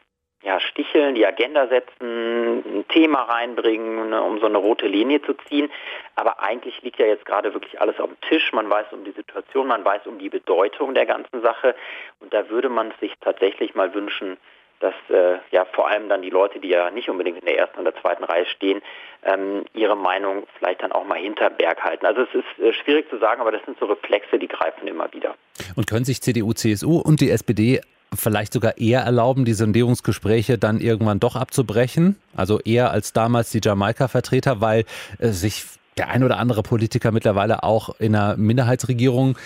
ja, 0.44 0.60
sticheln, 0.60 1.16
die 1.16 1.26
Agenda 1.26 1.68
setzen, 1.68 2.60
ein 2.80 2.86
Thema 2.90 3.24
reinbringen, 3.24 4.10
ne, 4.10 4.22
um 4.22 4.40
so 4.40 4.46
eine 4.46 4.58
rote 4.58 4.88
Linie 4.88 5.22
zu 5.22 5.34
ziehen. 5.34 5.70
Aber 6.16 6.42
eigentlich 6.42 6.82
liegt 6.84 7.00
ja 7.00 7.06
jetzt 7.06 7.26
gerade 7.26 7.54
wirklich 7.54 7.82
alles 7.82 8.00
auf 8.00 8.10
dem 8.10 8.22
Tisch. 8.22 8.54
Man 8.54 8.70
weiß 8.70 8.88
um 8.92 9.04
die 9.04 9.12
Situation, 9.12 9.68
man 9.68 9.84
weiß 9.84 10.06
um 10.06 10.20
die 10.20 10.30
Bedeutung 10.30 10.94
der 10.94 11.06
ganzen 11.06 11.42
Sache. 11.42 11.76
Und 12.20 12.34
da 12.34 12.50
würde 12.50 12.70
man 12.70 12.94
sich 13.02 13.14
tatsächlich 13.20 13.74
mal 13.74 13.94
wünschen, 13.94 14.38
dass 14.80 14.94
äh, 15.10 15.40
ja 15.52 15.66
vor 15.66 15.88
allem 15.88 16.08
dann 16.08 16.22
die 16.22 16.30
Leute, 16.30 16.60
die 16.60 16.70
ja 16.70 16.92
nicht 16.92 17.10
unbedingt 17.10 17.40
in 17.40 17.46
der 17.46 17.58
ersten 17.58 17.80
oder 17.80 17.96
zweiten 17.96 18.24
Reihe 18.24 18.46
stehen, 18.46 18.82
ähm, 19.24 19.66
ihre 19.74 19.98
Meinung 19.98 20.48
vielleicht 20.58 20.84
dann 20.84 20.92
auch 20.92 21.04
mal 21.04 21.18
hinter 21.18 21.50
Berg 21.50 21.84
halten. 21.84 22.06
Also 22.06 22.22
es 22.22 22.34
ist 22.36 22.64
äh, 22.64 22.74
schwierig 22.74 23.10
zu 23.10 23.18
sagen, 23.18 23.42
aber 23.42 23.52
das 23.52 23.66
sind 23.66 23.80
so 23.80 23.86
Reflexe, 23.86 24.38
die 24.38 24.48
greifen 24.48 24.88
immer 24.88 25.12
wieder. 25.14 25.36
Und 25.76 25.88
können 25.88 26.06
sich 26.06 26.22
CDU, 26.22 26.54
CSU 26.54 27.00
und 27.00 27.22
die 27.22 27.32
SPD 27.32 27.82
vielleicht 28.14 28.54
sogar 28.54 28.78
eher 28.78 29.02
erlauben, 29.02 29.46
die 29.46 29.54
Sondierungsgespräche 29.54 30.58
dann 30.58 30.80
irgendwann 30.80 31.20
doch 31.20 31.36
abzubrechen? 31.36 32.18
Also 32.36 32.60
eher 32.60 32.92
als 32.92 33.14
damals 33.14 33.52
die 33.52 33.62
Jamaika-Vertreter, 33.64 34.62
weil 34.62 34.86
äh, 35.20 35.30
sich 35.30 35.66
der 35.98 36.10
ein 36.10 36.24
oder 36.24 36.38
andere 36.38 36.64
Politiker 36.64 37.12
mittlerweile 37.12 37.64
auch 37.64 38.00
in 38.00 38.16
einer 38.16 38.38
Minderheitsregierung 38.38 39.38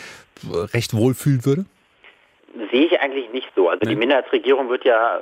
äh, 0.44 0.58
recht 0.74 0.94
wohlfühlen 0.94 1.46
würde? 1.46 1.66
Sehe 2.72 2.86
ich 2.86 3.00
eigentlich 3.00 3.32
nicht 3.32 3.50
so. 3.56 3.70
Also 3.70 3.82
nee. 3.84 3.92
die 3.92 3.96
Minderheitsregierung 3.96 4.70
wird 4.70 4.86
ja 4.86 5.22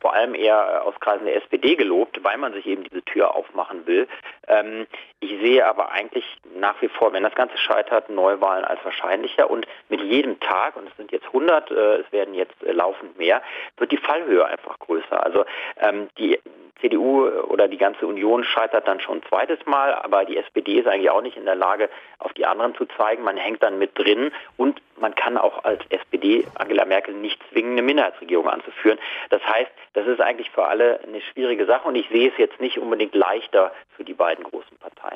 vor 0.00 0.14
allem 0.14 0.34
eher 0.34 0.84
aus 0.84 0.94
Kreisen 1.00 1.24
der 1.24 1.36
SPD 1.42 1.74
gelobt, 1.74 2.22
weil 2.22 2.38
man 2.38 2.52
sich 2.52 2.66
eben 2.66 2.84
diese 2.84 3.02
Tür 3.02 3.34
aufmachen 3.34 3.86
will. 3.86 4.06
Ähm, 4.46 4.86
ich 5.20 5.30
sehe 5.40 5.66
aber 5.66 5.90
eigentlich 5.90 6.24
nach 6.54 6.80
wie 6.80 6.88
vor, 6.88 7.12
wenn 7.12 7.24
das 7.24 7.34
Ganze 7.34 7.56
scheitert, 7.58 8.08
Neuwahlen 8.08 8.64
als 8.64 8.84
wahrscheinlicher 8.84 9.50
und 9.50 9.66
mit 9.88 10.00
jedem 10.00 10.38
Tag, 10.40 10.76
und 10.76 10.88
es 10.88 10.96
sind 10.96 11.10
jetzt 11.10 11.26
100, 11.26 11.70
äh, 11.70 11.74
es 11.96 12.12
werden 12.12 12.34
jetzt 12.34 12.62
äh, 12.62 12.72
laufend 12.72 13.18
mehr, 13.18 13.42
wird 13.76 13.90
die 13.90 13.96
Fallhöhe 13.96 14.46
einfach 14.46 14.78
größer. 14.78 15.24
Also 15.24 15.44
ähm, 15.80 16.08
die 16.18 16.38
CDU 16.80 17.26
oder 17.26 17.68
die 17.68 17.76
ganze 17.76 18.06
Union 18.06 18.44
scheitert 18.44 18.86
dann 18.86 19.00
schon 19.00 19.18
ein 19.18 19.22
zweites 19.28 19.58
Mal, 19.66 19.94
aber 19.94 20.24
die 20.24 20.36
SPD 20.36 20.78
ist 20.78 20.86
eigentlich 20.86 21.10
auch 21.10 21.22
nicht 21.22 21.36
in 21.36 21.44
der 21.44 21.54
Lage, 21.54 21.88
auf 22.18 22.32
die 22.34 22.46
anderen 22.46 22.74
zu 22.76 22.86
zeigen. 22.96 23.24
Man 23.24 23.36
hängt 23.36 23.62
dann 23.62 23.78
mit 23.78 23.98
drin 23.98 24.30
und 24.56 24.80
man 25.00 25.14
kann 25.14 25.36
auch 25.36 25.64
als 25.64 25.82
SPD 25.90 26.46
Angela 26.54 26.84
Merkel 26.84 27.14
nicht 27.14 27.40
zwingen, 27.50 27.72
eine 27.72 27.82
Minderheitsregierung 27.82 28.48
anzuführen. 28.48 28.98
Das 29.30 29.42
heißt, 29.44 29.70
das 29.94 30.06
ist 30.06 30.20
eigentlich 30.20 30.50
für 30.50 30.66
alle 30.66 31.00
eine 31.02 31.20
schwierige 31.20 31.66
Sache 31.66 31.88
und 31.88 31.96
ich 31.96 32.08
sehe 32.08 32.30
es 32.30 32.38
jetzt 32.38 32.60
nicht 32.60 32.78
unbedingt 32.78 33.14
leichter 33.14 33.72
für 33.96 34.04
die 34.04 34.14
beiden 34.14 34.44
großen 34.44 34.76
Parteien. 34.78 35.07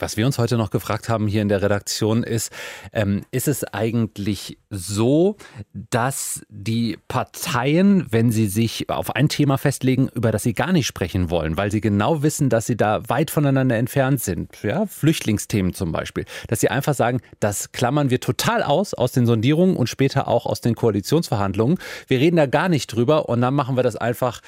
Was 0.00 0.16
wir 0.16 0.26
uns 0.26 0.38
heute 0.38 0.56
noch 0.56 0.70
gefragt 0.70 1.08
haben 1.08 1.26
hier 1.26 1.42
in 1.42 1.48
der 1.48 1.62
Redaktion 1.62 2.22
ist, 2.22 2.52
ähm, 2.92 3.22
ist 3.30 3.48
es 3.48 3.64
eigentlich 3.64 4.58
so, 4.70 5.36
dass 5.72 6.42
die 6.48 6.98
Parteien, 7.06 8.06
wenn 8.10 8.32
sie 8.32 8.46
sich 8.46 8.88
auf 8.88 9.14
ein 9.14 9.28
Thema 9.28 9.58
festlegen, 9.58 10.08
über 10.14 10.32
das 10.32 10.42
sie 10.42 10.54
gar 10.54 10.72
nicht 10.72 10.86
sprechen 10.86 11.28
wollen, 11.28 11.56
weil 11.56 11.70
sie 11.70 11.80
genau 11.80 12.22
wissen, 12.22 12.48
dass 12.48 12.66
sie 12.66 12.76
da 12.76 13.08
weit 13.08 13.30
voneinander 13.30 13.76
entfernt 13.76 14.22
sind, 14.22 14.62
ja, 14.62 14.86
Flüchtlingsthemen 14.86 15.74
zum 15.74 15.92
Beispiel, 15.92 16.24
dass 16.48 16.60
sie 16.60 16.70
einfach 16.70 16.94
sagen, 16.94 17.20
das 17.38 17.72
klammern 17.72 18.10
wir 18.10 18.20
total 18.20 18.62
aus, 18.62 18.94
aus 18.94 19.12
den 19.12 19.26
Sondierungen 19.26 19.76
und 19.76 19.88
später 19.88 20.28
auch 20.28 20.46
aus 20.46 20.60
den 20.60 20.74
Koalitionsverhandlungen. 20.74 21.78
Wir 22.06 22.20
reden 22.20 22.36
da 22.36 22.46
gar 22.46 22.68
nicht 22.68 22.86
drüber 22.86 23.28
und 23.28 23.40
dann 23.40 23.54
machen 23.54 23.76
wir 23.76 23.82
das 23.82 23.96
einfach 23.96 24.40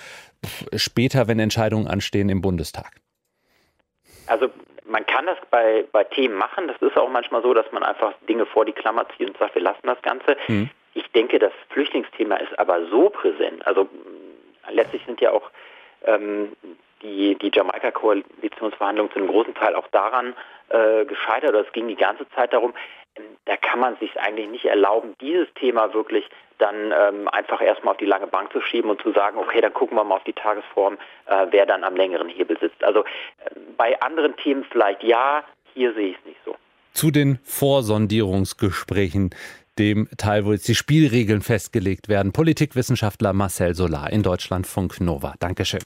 später, 0.74 1.28
wenn 1.28 1.38
Entscheidungen 1.38 1.86
anstehen 1.86 2.28
im 2.28 2.40
Bundestag. 2.40 2.96
Also 4.26 4.48
man 4.92 5.06
kann 5.06 5.26
das 5.26 5.38
bei, 5.50 5.84
bei 5.90 6.04
Themen 6.04 6.36
machen. 6.36 6.68
Das 6.68 6.80
ist 6.80 6.96
auch 6.96 7.08
manchmal 7.08 7.42
so, 7.42 7.54
dass 7.54 7.70
man 7.72 7.82
einfach 7.82 8.12
Dinge 8.28 8.46
vor 8.46 8.64
die 8.64 8.72
Klammer 8.72 9.06
zieht 9.16 9.26
und 9.26 9.38
sagt, 9.38 9.54
wir 9.54 9.62
lassen 9.62 9.86
das 9.86 10.00
Ganze. 10.02 10.36
Mhm. 10.46 10.70
Ich 10.94 11.10
denke, 11.12 11.38
das 11.38 11.52
Flüchtlingsthema 11.70 12.36
ist 12.36 12.56
aber 12.58 12.86
so 12.86 13.08
präsent. 13.08 13.66
Also 13.66 13.88
letztlich 14.70 15.02
sind 15.06 15.20
ja 15.22 15.30
auch 15.32 15.50
ähm, 16.04 16.52
die, 17.00 17.36
die 17.36 17.50
Jamaika-Koalitionsverhandlungen 17.52 19.10
zu 19.12 19.18
einem 19.18 19.28
großen 19.28 19.54
Teil 19.54 19.74
auch 19.74 19.88
daran 19.88 20.34
äh, 20.68 21.06
gescheitert. 21.06 21.50
Oder 21.50 21.66
es 21.66 21.72
ging 21.72 21.88
die 21.88 21.96
ganze 21.96 22.28
Zeit 22.30 22.52
darum, 22.52 22.74
da 23.44 23.56
kann 23.56 23.80
man 23.80 23.96
sich 23.96 24.18
eigentlich 24.18 24.48
nicht 24.48 24.64
erlauben, 24.64 25.14
dieses 25.20 25.48
Thema 25.54 25.92
wirklich 25.92 26.24
dann 26.58 26.92
ähm, 26.92 27.28
einfach 27.28 27.60
erstmal 27.60 27.92
auf 27.92 27.98
die 27.98 28.06
lange 28.06 28.26
Bank 28.26 28.52
zu 28.52 28.60
schieben 28.60 28.90
und 28.90 29.02
zu 29.02 29.12
sagen, 29.12 29.38
okay, 29.38 29.60
dann 29.60 29.74
gucken 29.74 29.96
wir 29.96 30.04
mal 30.04 30.16
auf 30.16 30.24
die 30.24 30.32
Tagesform, 30.32 30.96
äh, 31.26 31.46
wer 31.50 31.66
dann 31.66 31.84
am 31.84 31.96
längeren 31.96 32.28
Hebel 32.28 32.56
sitzt. 32.60 32.82
Also 32.84 33.00
äh, 33.00 33.04
bei 33.76 34.00
anderen 34.00 34.36
Themen 34.36 34.64
vielleicht 34.70 35.02
ja, 35.02 35.44
hier 35.74 35.92
sehe 35.94 36.10
ich 36.10 36.16
es 36.18 36.24
nicht 36.24 36.40
so. 36.44 36.54
Zu 36.92 37.10
den 37.10 37.38
Vorsondierungsgesprächen 37.42 39.30
dem 39.78 40.08
Teil, 40.18 40.44
wo 40.44 40.52
jetzt 40.52 40.68
die 40.68 40.74
Spielregeln 40.74 41.40
festgelegt 41.40 42.08
werden. 42.08 42.32
Politikwissenschaftler 42.32 43.32
Marcel 43.32 43.74
Solar 43.74 44.10
in 44.12 44.22
Deutschlandfunk 44.22 45.00
Nova. 45.00 45.34
Dankeschön. 45.40 45.80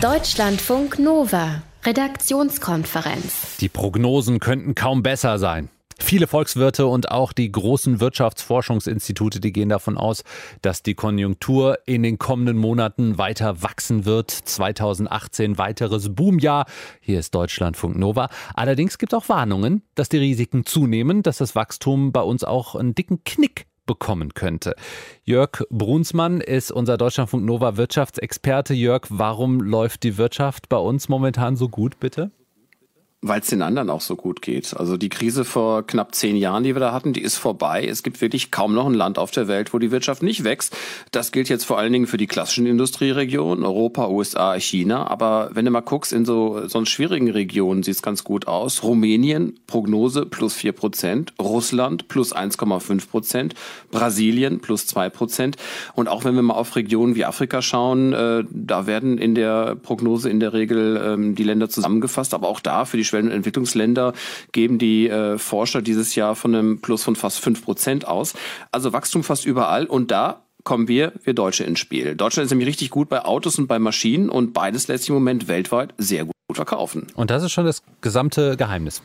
Deutschlandfunk 0.00 0.98
Nova. 0.98 1.62
Redaktionskonferenz. 1.84 3.56
Die 3.58 3.68
Prognosen 3.68 4.38
könnten 4.38 4.74
kaum 4.74 5.02
besser 5.02 5.38
sein. 5.38 5.68
Viele 6.02 6.26
Volkswirte 6.26 6.86
und 6.86 7.10
auch 7.10 7.32
die 7.32 7.52
großen 7.52 8.00
Wirtschaftsforschungsinstitute, 8.00 9.38
die 9.38 9.52
gehen 9.52 9.68
davon 9.68 9.96
aus, 9.96 10.24
dass 10.60 10.82
die 10.82 10.94
Konjunktur 10.94 11.78
in 11.86 12.02
den 12.02 12.18
kommenden 12.18 12.56
Monaten 12.56 13.16
weiter 13.16 13.62
wachsen 13.62 14.06
wird. 14.06 14.30
2018 14.30 15.58
weiteres 15.58 16.14
Boomjahr. 16.14 16.66
Hier 17.00 17.20
ist 17.20 17.34
Deutschlandfunk 17.34 17.96
Nova. 17.96 18.28
Allerdings 18.54 18.98
gibt 18.98 19.12
es 19.12 19.18
auch 19.18 19.28
Warnungen, 19.28 19.82
dass 19.94 20.08
die 20.08 20.18
Risiken 20.18 20.66
zunehmen, 20.66 21.22
dass 21.22 21.38
das 21.38 21.54
Wachstum 21.54 22.10
bei 22.12 22.22
uns 22.22 22.42
auch 22.42 22.74
einen 22.74 22.94
dicken 22.94 23.22
Knick 23.24 23.66
bekommen 23.86 24.34
könnte. 24.34 24.74
Jörg 25.24 25.64
Brunsmann 25.70 26.40
ist 26.40 26.72
unser 26.72 26.96
Deutschlandfunk 26.96 27.44
Nova 27.44 27.76
Wirtschaftsexperte. 27.76 28.72
Jörg, 28.72 29.06
warum 29.10 29.60
läuft 29.60 30.02
die 30.02 30.16
Wirtschaft 30.16 30.68
bei 30.68 30.76
uns 30.76 31.08
momentan 31.08 31.56
so 31.56 31.68
gut, 31.68 32.00
bitte? 32.00 32.30
Weil 33.22 33.40
es 33.40 33.48
den 33.48 33.60
anderen 33.60 33.90
auch 33.90 34.00
so 34.00 34.16
gut 34.16 34.40
geht. 34.40 34.74
Also 34.74 34.96
die 34.96 35.10
Krise 35.10 35.44
vor 35.44 35.86
knapp 35.86 36.14
zehn 36.14 36.36
Jahren, 36.36 36.64
die 36.64 36.74
wir 36.74 36.80
da 36.80 36.92
hatten, 36.92 37.12
die 37.12 37.20
ist 37.20 37.36
vorbei. 37.36 37.84
Es 37.86 38.02
gibt 38.02 38.22
wirklich 38.22 38.50
kaum 38.50 38.74
noch 38.74 38.86
ein 38.86 38.94
Land 38.94 39.18
auf 39.18 39.30
der 39.30 39.46
Welt, 39.46 39.74
wo 39.74 39.78
die 39.78 39.90
Wirtschaft 39.90 40.22
nicht 40.22 40.42
wächst. 40.42 40.74
Das 41.10 41.30
gilt 41.30 41.50
jetzt 41.50 41.64
vor 41.64 41.78
allen 41.78 41.92
Dingen 41.92 42.06
für 42.06 42.16
die 42.16 42.26
klassischen 42.26 42.64
Industrieregionen, 42.64 43.62
Europa, 43.62 44.08
USA, 44.08 44.58
China. 44.58 45.06
Aber 45.06 45.50
wenn 45.52 45.66
du 45.66 45.70
mal 45.70 45.82
guckst, 45.82 46.14
in 46.14 46.24
so 46.24 46.66
sonst 46.66 46.88
schwierigen 46.88 47.30
Regionen 47.30 47.82
sieht 47.82 47.96
es 47.96 48.02
ganz 48.02 48.24
gut 48.24 48.48
aus. 48.48 48.82
Rumänien, 48.82 49.60
Prognose 49.66 50.24
plus 50.24 50.54
vier 50.54 50.72
Prozent. 50.72 51.34
Russland 51.38 52.08
plus 52.08 52.34
1,5 52.34 53.06
Prozent. 53.06 53.54
Brasilien 53.90 54.60
plus 54.60 54.86
zwei 54.86 55.10
Prozent. 55.10 55.56
Und 55.94 56.08
auch 56.08 56.24
wenn 56.24 56.36
wir 56.36 56.42
mal 56.42 56.54
auf 56.54 56.74
Regionen 56.74 57.16
wie 57.16 57.26
Afrika 57.26 57.60
schauen, 57.60 58.14
äh, 58.14 58.44
da 58.50 58.86
werden 58.86 59.18
in 59.18 59.34
der 59.34 59.76
Prognose 59.76 60.30
in 60.30 60.40
der 60.40 60.54
Regel 60.54 60.98
ähm, 61.04 61.34
die 61.34 61.44
Länder 61.44 61.68
zusammengefasst. 61.68 62.32
Aber 62.32 62.48
auch 62.48 62.60
da 62.60 62.86
für 62.86 62.96
die 62.96 63.09
Schwellen- 63.10 63.26
und 63.26 63.32
Entwicklungsländer 63.32 64.14
geben 64.52 64.78
die 64.78 65.08
äh, 65.08 65.38
Forscher 65.38 65.82
dieses 65.82 66.14
Jahr 66.14 66.34
von 66.34 66.54
einem 66.54 66.80
Plus 66.80 67.02
von 67.02 67.16
fast 67.16 67.40
fünf 67.40 67.64
Prozent 67.64 68.06
aus. 68.06 68.34
Also 68.72 68.92
Wachstum 68.92 69.22
fast 69.22 69.44
überall 69.44 69.86
und 69.86 70.10
da 70.10 70.42
kommen 70.64 70.88
wir, 70.88 71.12
wir 71.24 71.34
Deutsche 71.34 71.64
ins 71.64 71.80
Spiel. 71.80 72.14
Deutschland 72.14 72.46
ist 72.46 72.50
nämlich 72.50 72.68
richtig 72.68 72.90
gut 72.90 73.08
bei 73.08 73.24
Autos 73.24 73.58
und 73.58 73.66
bei 73.66 73.78
Maschinen 73.78 74.28
und 74.28 74.52
beides 74.52 74.88
lässt 74.88 75.04
sich 75.04 75.10
im 75.10 75.14
Moment 75.14 75.48
weltweit 75.48 75.94
sehr 75.98 76.24
gut 76.24 76.34
verkaufen. 76.52 77.06
Und 77.14 77.30
das 77.30 77.42
ist 77.42 77.52
schon 77.52 77.64
das 77.64 77.82
gesamte 78.00 78.56
Geheimnis. 78.56 79.02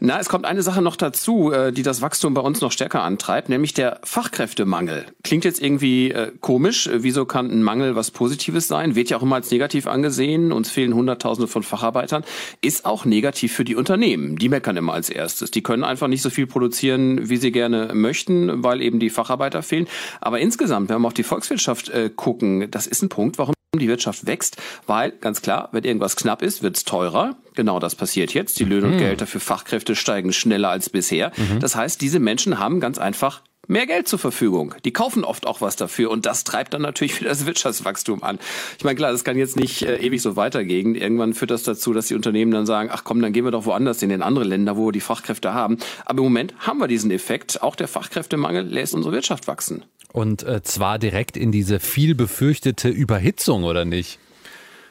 Na, 0.00 0.18
es 0.18 0.28
kommt 0.28 0.44
eine 0.44 0.62
Sache 0.62 0.82
noch 0.82 0.96
dazu, 0.96 1.52
äh, 1.52 1.72
die 1.72 1.82
das 1.82 2.02
Wachstum 2.02 2.34
bei 2.34 2.40
uns 2.40 2.60
noch 2.60 2.72
stärker 2.72 3.02
antreibt, 3.02 3.48
nämlich 3.48 3.74
der 3.74 4.00
Fachkräftemangel. 4.04 5.06
Klingt 5.24 5.44
jetzt 5.44 5.60
irgendwie 5.62 6.10
äh, 6.10 6.32
komisch. 6.40 6.88
Wieso 6.92 7.24
kann 7.24 7.50
ein 7.50 7.62
Mangel 7.62 7.96
was 7.96 8.10
Positives 8.10 8.68
sein? 8.68 8.94
Wird 8.94 9.10
ja 9.10 9.16
auch 9.16 9.22
immer 9.22 9.36
als 9.36 9.50
negativ 9.50 9.86
angesehen. 9.86 10.52
Uns 10.52 10.70
fehlen 10.70 10.94
Hunderttausende 10.94 11.48
von 11.48 11.62
Facharbeitern. 11.62 12.24
Ist 12.60 12.84
auch 12.84 13.04
negativ 13.04 13.52
für 13.52 13.64
die 13.64 13.76
Unternehmen. 13.76 14.36
Die 14.36 14.48
meckern 14.48 14.76
immer 14.76 14.92
als 14.92 15.10
erstes. 15.10 15.50
Die 15.50 15.62
können 15.62 15.84
einfach 15.84 16.08
nicht 16.08 16.22
so 16.22 16.30
viel 16.30 16.46
produzieren, 16.46 17.28
wie 17.28 17.36
sie 17.36 17.52
gerne 17.52 17.90
möchten, 17.94 18.62
weil 18.62 18.82
eben 18.82 18.98
die 18.98 19.10
Facharbeiter 19.10 19.62
fehlen. 19.62 19.88
Aber 20.20 20.38
insgesamt, 20.40 20.88
wenn 20.88 21.00
wir 21.00 21.08
auf 21.08 21.14
die 21.14 21.22
Volkswirtschaft 21.22 21.88
äh, 21.88 22.10
gucken, 22.14 22.70
das 22.70 22.86
ist 22.86 23.02
ein 23.02 23.08
Punkt, 23.08 23.38
warum 23.38 23.55
die 23.78 23.88
Wirtschaft 23.88 24.26
wächst, 24.26 24.56
weil 24.86 25.12
ganz 25.12 25.42
klar, 25.42 25.68
wenn 25.72 25.84
irgendwas 25.84 26.16
knapp 26.16 26.42
ist, 26.42 26.62
wird 26.62 26.76
es 26.76 26.84
teurer. 26.84 27.36
Genau 27.54 27.78
das 27.78 27.94
passiert 27.94 28.34
jetzt. 28.34 28.58
Die 28.58 28.64
Löhne 28.64 28.86
mhm. 28.86 28.92
und 28.92 28.98
Gehälter 28.98 29.26
für 29.26 29.40
Fachkräfte 29.40 29.96
steigen 29.96 30.32
schneller 30.32 30.70
als 30.70 30.90
bisher. 30.90 31.32
Mhm. 31.36 31.60
Das 31.60 31.76
heißt, 31.76 32.00
diese 32.00 32.20
Menschen 32.20 32.58
haben 32.58 32.80
ganz 32.80 32.98
einfach 32.98 33.42
mehr 33.68 33.86
Geld 33.86 34.08
zur 34.08 34.18
Verfügung. 34.18 34.74
Die 34.84 34.92
kaufen 34.92 35.24
oft 35.24 35.46
auch 35.46 35.60
was 35.60 35.76
dafür 35.76 36.10
und 36.10 36.26
das 36.26 36.44
treibt 36.44 36.74
dann 36.74 36.82
natürlich 36.82 37.20
wieder 37.20 37.30
das 37.30 37.46
Wirtschaftswachstum 37.46 38.22
an. 38.22 38.38
Ich 38.78 38.84
meine, 38.84 38.96
klar, 38.96 39.12
das 39.12 39.24
kann 39.24 39.36
jetzt 39.36 39.56
nicht 39.56 39.82
äh, 39.82 39.96
ewig 39.96 40.22
so 40.22 40.36
weitergehen. 40.36 40.94
Irgendwann 40.94 41.34
führt 41.34 41.50
das 41.50 41.62
dazu, 41.62 41.92
dass 41.92 42.06
die 42.06 42.14
Unternehmen 42.14 42.52
dann 42.52 42.66
sagen, 42.66 42.90
ach 42.92 43.04
komm, 43.04 43.20
dann 43.20 43.32
gehen 43.32 43.44
wir 43.44 43.50
doch 43.50 43.66
woanders 43.66 44.02
in 44.02 44.08
den 44.08 44.22
anderen 44.22 44.48
Länder, 44.48 44.76
wo 44.76 44.86
wir 44.86 44.92
die 44.92 45.00
Fachkräfte 45.00 45.54
haben. 45.54 45.78
Aber 46.04 46.18
im 46.18 46.24
Moment 46.24 46.54
haben 46.58 46.78
wir 46.78 46.88
diesen 46.88 47.10
Effekt. 47.10 47.62
Auch 47.62 47.76
der 47.76 47.88
Fachkräftemangel 47.88 48.64
lässt 48.64 48.94
unsere 48.94 49.12
Wirtschaft 49.12 49.46
wachsen. 49.46 49.84
Und 50.16 50.44
äh, 50.44 50.62
zwar 50.62 50.98
direkt 50.98 51.36
in 51.36 51.52
diese 51.52 51.78
viel 51.78 52.14
befürchtete 52.14 52.88
Überhitzung, 52.88 53.64
oder 53.64 53.84
nicht? 53.84 54.18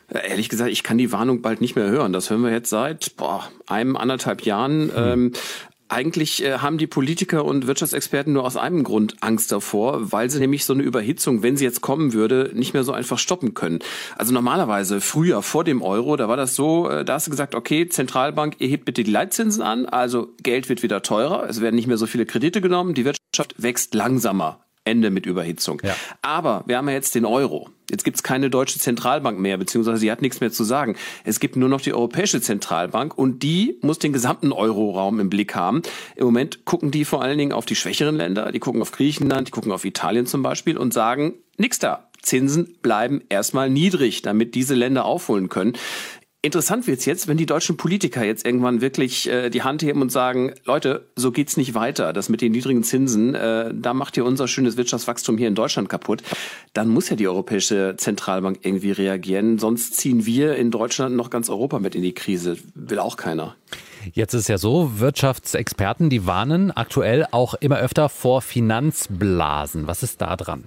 Ehrlich 0.07 0.49
gesagt, 0.49 0.69
ich 0.69 0.83
kann 0.83 0.99
die 0.99 1.11
Warnung 1.11 1.41
bald 1.41 1.61
nicht 1.61 1.75
mehr 1.75 1.89
hören. 1.89 2.13
Das 2.13 2.29
hören 2.29 2.43
wir 2.43 2.51
jetzt 2.51 2.69
seit 2.69 3.15
boah, 3.17 3.49
einem 3.65 3.97
anderthalb 3.97 4.43
Jahren. 4.43 4.91
Hm. 4.95 4.95
Ähm, 4.95 5.31
eigentlich 5.89 6.43
äh, 6.43 6.59
haben 6.59 6.77
die 6.77 6.85
Politiker 6.85 7.43
und 7.43 7.65
Wirtschaftsexperten 7.65 8.33
nur 8.33 8.45
aus 8.45 8.55
einem 8.55 8.83
Grund 8.83 9.15
Angst 9.21 9.51
davor, 9.51 10.11
weil 10.11 10.29
sie 10.29 10.37
nämlich 10.37 10.63
so 10.63 10.73
eine 10.73 10.83
Überhitzung, 10.83 11.41
wenn 11.41 11.57
sie 11.57 11.65
jetzt 11.65 11.81
kommen 11.81 12.13
würde, 12.13 12.51
nicht 12.53 12.75
mehr 12.75 12.83
so 12.83 12.91
einfach 12.91 13.17
stoppen 13.17 13.55
können. 13.55 13.79
Also 14.19 14.31
normalerweise 14.31 15.01
früher 15.01 15.41
vor 15.41 15.63
dem 15.63 15.81
Euro, 15.81 16.17
da 16.17 16.27
war 16.27 16.37
das 16.37 16.53
so, 16.53 16.87
äh, 16.87 17.03
da 17.03 17.15
hast 17.15 17.25
du 17.25 17.31
gesagt, 17.31 17.55
okay, 17.55 17.89
Zentralbank, 17.89 18.57
ihr 18.59 18.67
hebt 18.67 18.85
bitte 18.85 19.03
die 19.03 19.09
Leitzinsen 19.09 19.63
an, 19.63 19.87
also 19.87 20.35
Geld 20.43 20.69
wird 20.69 20.83
wieder 20.83 21.01
teurer, 21.01 21.49
es 21.49 21.61
werden 21.61 21.75
nicht 21.75 21.87
mehr 21.87 21.97
so 21.97 22.05
viele 22.05 22.27
Kredite 22.27 22.61
genommen, 22.61 22.93
die 22.93 23.05
Wirtschaft 23.05 23.55
wächst 23.57 23.95
langsamer. 23.95 24.64
Ende 24.85 25.09
mit 25.09 25.25
Überhitzung. 25.25 25.81
Ja. 25.83 25.95
Aber 26.21 26.63
wir 26.67 26.77
haben 26.77 26.87
ja 26.87 26.93
jetzt 26.93 27.15
den 27.15 27.25
Euro. 27.25 27.69
Jetzt 27.89 28.03
gibt's 28.03 28.23
keine 28.23 28.49
deutsche 28.49 28.79
Zentralbank 28.79 29.39
mehr, 29.39 29.57
beziehungsweise 29.57 29.97
sie 29.97 30.11
hat 30.11 30.21
nichts 30.21 30.39
mehr 30.39 30.51
zu 30.51 30.63
sagen. 30.63 30.95
Es 31.23 31.39
gibt 31.39 31.55
nur 31.55 31.69
noch 31.69 31.81
die 31.81 31.93
Europäische 31.93 32.41
Zentralbank 32.41 33.17
und 33.17 33.43
die 33.43 33.77
muss 33.81 33.99
den 33.99 34.13
gesamten 34.13 34.51
Euroraum 34.51 35.19
im 35.19 35.29
Blick 35.29 35.55
haben. 35.55 35.81
Im 36.15 36.25
Moment 36.25 36.65
gucken 36.65 36.91
die 36.91 37.05
vor 37.05 37.21
allen 37.21 37.37
Dingen 37.37 37.51
auf 37.51 37.65
die 37.65 37.75
schwächeren 37.75 38.15
Länder, 38.15 38.51
die 38.51 38.59
gucken 38.59 38.81
auf 38.81 38.91
Griechenland, 38.91 39.49
die 39.49 39.51
gucken 39.51 39.71
auf 39.71 39.85
Italien 39.85 40.25
zum 40.25 40.41
Beispiel 40.41 40.77
und 40.77 40.93
sagen, 40.93 41.35
nix 41.57 41.79
da. 41.79 42.09
Zinsen 42.21 42.75
bleiben 42.81 43.21
erstmal 43.29 43.69
niedrig, 43.69 44.23
damit 44.23 44.55
diese 44.55 44.73
Länder 44.73 45.05
aufholen 45.05 45.47
können. 45.47 45.73
Interessant 46.45 46.85
wird's 46.85 47.05
jetzt, 47.05 47.27
wenn 47.27 47.37
die 47.37 47.47
deutschen 47.47 47.75
Politiker 47.75 48.23
jetzt 48.23 48.45
irgendwann 48.45 48.79
wirklich 48.79 49.27
äh, 49.27 49.49
die 49.49 49.63
Hand 49.63 49.81
heben 49.81 50.03
und 50.03 50.11
sagen, 50.11 50.53
Leute, 50.63 51.07
so 51.15 51.31
geht's 51.31 51.57
nicht 51.57 51.73
weiter. 51.73 52.13
Das 52.13 52.29
mit 52.29 52.39
den 52.39 52.51
niedrigen 52.51 52.83
Zinsen, 52.83 53.33
äh, 53.33 53.73
da 53.73 53.95
macht 53.95 54.15
ihr 54.15 54.25
unser 54.25 54.47
schönes 54.47 54.77
Wirtschaftswachstum 54.77 55.39
hier 55.39 55.47
in 55.47 55.55
Deutschland 55.55 55.89
kaputt. 55.89 56.21
Dann 56.73 56.87
muss 56.87 57.09
ja 57.09 57.15
die 57.15 57.27
Europäische 57.27 57.95
Zentralbank 57.97 58.59
irgendwie 58.61 58.91
reagieren. 58.91 59.57
Sonst 59.57 59.95
ziehen 59.95 60.27
wir 60.27 60.55
in 60.55 60.69
Deutschland 60.69 61.15
noch 61.15 61.31
ganz 61.31 61.49
Europa 61.49 61.79
mit 61.79 61.95
in 61.95 62.03
die 62.03 62.13
Krise. 62.13 62.57
Will 62.75 62.99
auch 62.99 63.17
keiner. 63.17 63.55
Jetzt 64.13 64.35
ist 64.35 64.41
es 64.41 64.47
ja 64.47 64.59
so, 64.59 64.99
Wirtschaftsexperten, 64.99 66.11
die 66.11 66.27
warnen 66.27 66.69
aktuell 66.69 67.25
auch 67.31 67.55
immer 67.55 67.79
öfter 67.79 68.07
vor 68.07 68.43
Finanzblasen. 68.43 69.87
Was 69.87 70.03
ist 70.03 70.21
da 70.21 70.35
dran? 70.35 70.65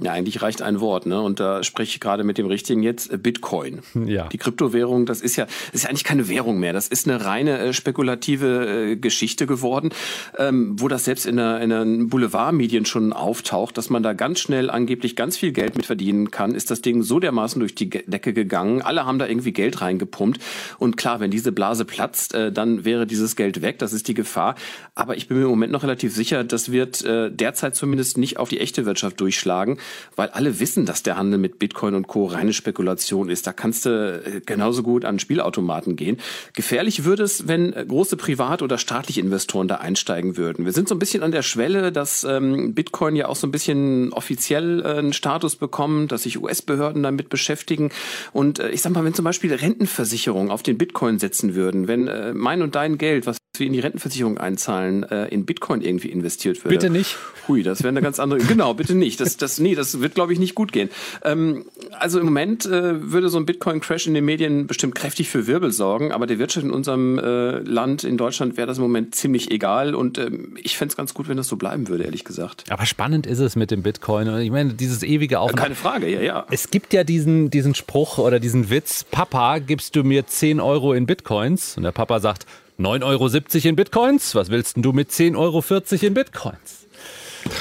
Ja, 0.00 0.12
eigentlich 0.12 0.42
reicht 0.42 0.62
ein 0.62 0.78
Wort, 0.78 1.06
ne? 1.06 1.20
Und 1.20 1.40
da 1.40 1.64
spreche 1.64 1.90
ich 1.94 2.00
gerade 2.00 2.22
mit 2.22 2.38
dem 2.38 2.46
richtigen 2.46 2.84
jetzt 2.84 3.12
äh, 3.12 3.18
Bitcoin. 3.18 3.80
Ja. 4.06 4.28
Die 4.28 4.38
Kryptowährung, 4.38 5.06
das 5.06 5.20
ist 5.20 5.34
ja, 5.34 5.46
das 5.46 5.74
ist 5.74 5.82
ja 5.82 5.90
eigentlich 5.90 6.04
keine 6.04 6.28
Währung 6.28 6.60
mehr. 6.60 6.72
Das 6.72 6.86
ist 6.86 7.08
eine 7.08 7.24
reine 7.24 7.58
äh, 7.58 7.72
spekulative 7.72 8.92
äh, 8.92 8.96
Geschichte 8.96 9.46
geworden, 9.46 9.90
ähm, 10.38 10.76
wo 10.78 10.86
das 10.86 11.04
selbst 11.04 11.26
in 11.26 11.36
der, 11.36 11.60
in 11.60 11.70
den 11.70 12.08
Boulevardmedien 12.08 12.86
schon 12.86 13.12
auftaucht, 13.12 13.76
dass 13.76 13.90
man 13.90 14.04
da 14.04 14.12
ganz 14.12 14.38
schnell 14.38 14.70
angeblich 14.70 15.16
ganz 15.16 15.36
viel 15.36 15.50
Geld 15.50 15.76
mit 15.76 15.86
verdienen 15.86 16.30
kann. 16.30 16.54
Ist 16.54 16.70
das 16.70 16.80
Ding 16.80 17.02
so 17.02 17.18
dermaßen 17.18 17.58
durch 17.58 17.74
die 17.74 17.90
Decke 17.90 18.32
gegangen? 18.32 18.82
Alle 18.82 19.04
haben 19.04 19.18
da 19.18 19.26
irgendwie 19.26 19.52
Geld 19.52 19.80
reingepumpt. 19.80 20.40
Und 20.78 20.96
klar, 20.96 21.18
wenn 21.18 21.32
diese 21.32 21.50
Blase 21.50 21.84
platzt, 21.84 22.34
äh, 22.34 22.52
dann 22.52 22.84
wäre 22.84 23.04
dieses 23.04 23.34
Geld 23.34 23.62
weg. 23.62 23.80
Das 23.80 23.92
ist 23.92 24.06
die 24.06 24.14
Gefahr. 24.14 24.54
Aber 24.94 25.16
ich 25.16 25.26
bin 25.26 25.38
mir 25.38 25.44
im 25.44 25.50
Moment 25.50 25.72
noch 25.72 25.82
relativ 25.82 26.14
sicher, 26.14 26.44
das 26.44 26.70
wird 26.70 27.04
äh, 27.04 27.32
derzeit 27.32 27.74
zumindest 27.74 28.16
nicht 28.16 28.36
auf 28.36 28.48
die 28.48 28.60
echte 28.60 28.86
Wirtschaft 28.86 29.20
durchschlagen 29.20 29.76
weil 30.16 30.28
alle 30.28 30.60
wissen, 30.60 30.86
dass 30.86 31.02
der 31.02 31.16
Handel 31.16 31.38
mit 31.38 31.58
Bitcoin 31.58 31.94
und 31.94 32.06
Co. 32.08 32.26
reine 32.26 32.52
Spekulation 32.52 33.28
ist. 33.28 33.46
Da 33.46 33.52
kannst 33.52 33.86
du 33.86 34.22
äh, 34.24 34.40
genauso 34.44 34.82
gut 34.82 35.04
an 35.04 35.18
Spielautomaten 35.18 35.96
gehen. 35.96 36.18
Gefährlich 36.54 37.04
würde 37.04 37.22
es, 37.22 37.48
wenn 37.48 37.72
äh, 37.72 37.84
große 37.86 38.16
Privat- 38.16 38.62
oder 38.62 38.78
staatliche 38.78 39.20
Investoren 39.20 39.68
da 39.68 39.76
einsteigen 39.76 40.36
würden. 40.36 40.64
Wir 40.64 40.72
sind 40.72 40.88
so 40.88 40.94
ein 40.94 40.98
bisschen 40.98 41.22
an 41.22 41.32
der 41.32 41.42
Schwelle, 41.42 41.92
dass 41.92 42.24
ähm, 42.24 42.74
Bitcoin 42.74 43.16
ja 43.16 43.28
auch 43.28 43.36
so 43.36 43.46
ein 43.46 43.52
bisschen 43.52 44.12
offiziell 44.12 44.82
äh, 44.82 44.98
einen 44.98 45.12
Status 45.12 45.56
bekommt, 45.56 46.12
dass 46.12 46.24
sich 46.24 46.40
US-Behörden 46.40 47.02
damit 47.02 47.28
beschäftigen. 47.28 47.90
Und 48.32 48.58
äh, 48.58 48.70
ich 48.70 48.82
sag 48.82 48.92
mal, 48.92 49.04
wenn 49.04 49.14
zum 49.14 49.24
Beispiel 49.24 49.54
Rentenversicherungen 49.54 50.50
auf 50.50 50.62
den 50.62 50.78
Bitcoin 50.78 51.18
setzen 51.18 51.54
würden, 51.54 51.88
wenn 51.88 52.08
äh, 52.08 52.32
mein 52.34 52.62
und 52.62 52.74
dein 52.74 52.98
Geld, 52.98 53.26
was 53.26 53.38
wir 53.58 53.66
in 53.66 53.72
die 53.72 53.80
Rentenversicherung 53.80 54.38
einzahlen, 54.38 55.02
äh, 55.04 55.28
in 55.28 55.46
Bitcoin 55.46 55.80
irgendwie 55.80 56.08
investiert 56.08 56.64
würde. 56.64 56.76
Bitte 56.76 56.90
nicht. 56.90 57.16
Hui, 57.48 57.62
das 57.62 57.80
wäre 57.80 57.88
eine 57.88 58.02
ganz 58.02 58.20
andere. 58.20 58.40
Genau, 58.40 58.74
bitte 58.74 58.94
nicht. 58.94 59.20
Das, 59.20 59.36
das, 59.36 59.58
nee, 59.58 59.74
das 59.74 60.00
wird, 60.00 60.14
glaube 60.14 60.32
ich, 60.32 60.38
nicht 60.38 60.54
gut 60.54 60.72
gehen. 60.72 60.90
Ähm, 61.24 61.64
also 61.92 62.18
im 62.18 62.26
Moment 62.26 62.66
äh, 62.66 63.10
würde 63.10 63.28
so 63.28 63.38
ein 63.38 63.46
Bitcoin-Crash 63.46 64.06
in 64.06 64.14
den 64.14 64.24
Medien 64.24 64.66
bestimmt 64.66 64.94
kräftig 64.94 65.28
für 65.28 65.46
Wirbel 65.46 65.72
sorgen, 65.72 66.12
aber 66.12 66.26
der 66.26 66.38
Wirtschaft 66.38 66.64
in 66.64 66.72
unserem 66.72 67.18
äh, 67.18 67.58
Land, 67.60 68.04
in 68.04 68.16
Deutschland, 68.16 68.56
wäre 68.56 68.66
das 68.66 68.78
im 68.78 68.82
Moment 68.82 69.14
ziemlich 69.14 69.50
egal. 69.50 69.94
Und 69.94 70.18
ähm, 70.18 70.56
ich 70.62 70.76
fände 70.76 70.92
es 70.92 70.96
ganz 70.96 71.14
gut, 71.14 71.28
wenn 71.28 71.36
das 71.36 71.48
so 71.48 71.56
bleiben 71.56 71.88
würde, 71.88 72.04
ehrlich 72.04 72.24
gesagt. 72.24 72.64
Aber 72.70 72.86
spannend 72.86 73.26
ist 73.26 73.38
es 73.38 73.56
mit 73.56 73.70
dem 73.70 73.82
Bitcoin. 73.82 74.28
Und 74.28 74.40
ich 74.40 74.50
meine, 74.50 74.74
dieses 74.74 75.02
ewige 75.02 75.40
Auf. 75.40 75.54
Keine 75.54 75.74
Frage, 75.74 76.08
ja, 76.08 76.20
ja. 76.20 76.46
Es 76.50 76.70
gibt 76.70 76.92
ja 76.92 77.04
diesen, 77.04 77.50
diesen 77.50 77.74
Spruch 77.74 78.18
oder 78.18 78.40
diesen 78.40 78.70
Witz: 78.70 79.04
Papa, 79.10 79.58
gibst 79.58 79.96
du 79.96 80.04
mir 80.04 80.26
10 80.26 80.60
Euro 80.60 80.92
in 80.92 81.06
Bitcoins? 81.06 81.76
Und 81.76 81.82
der 81.82 81.92
Papa 81.92 82.20
sagt, 82.20 82.46
9,70 82.78 83.04
Euro 83.04 83.68
in 83.68 83.76
Bitcoins. 83.76 84.34
Was 84.34 84.50
willst 84.50 84.76
denn 84.76 84.82
du 84.82 84.92
mit 84.92 85.10
10,40 85.10 85.36
Euro 85.36 86.06
in 86.06 86.14
Bitcoins? 86.14 86.86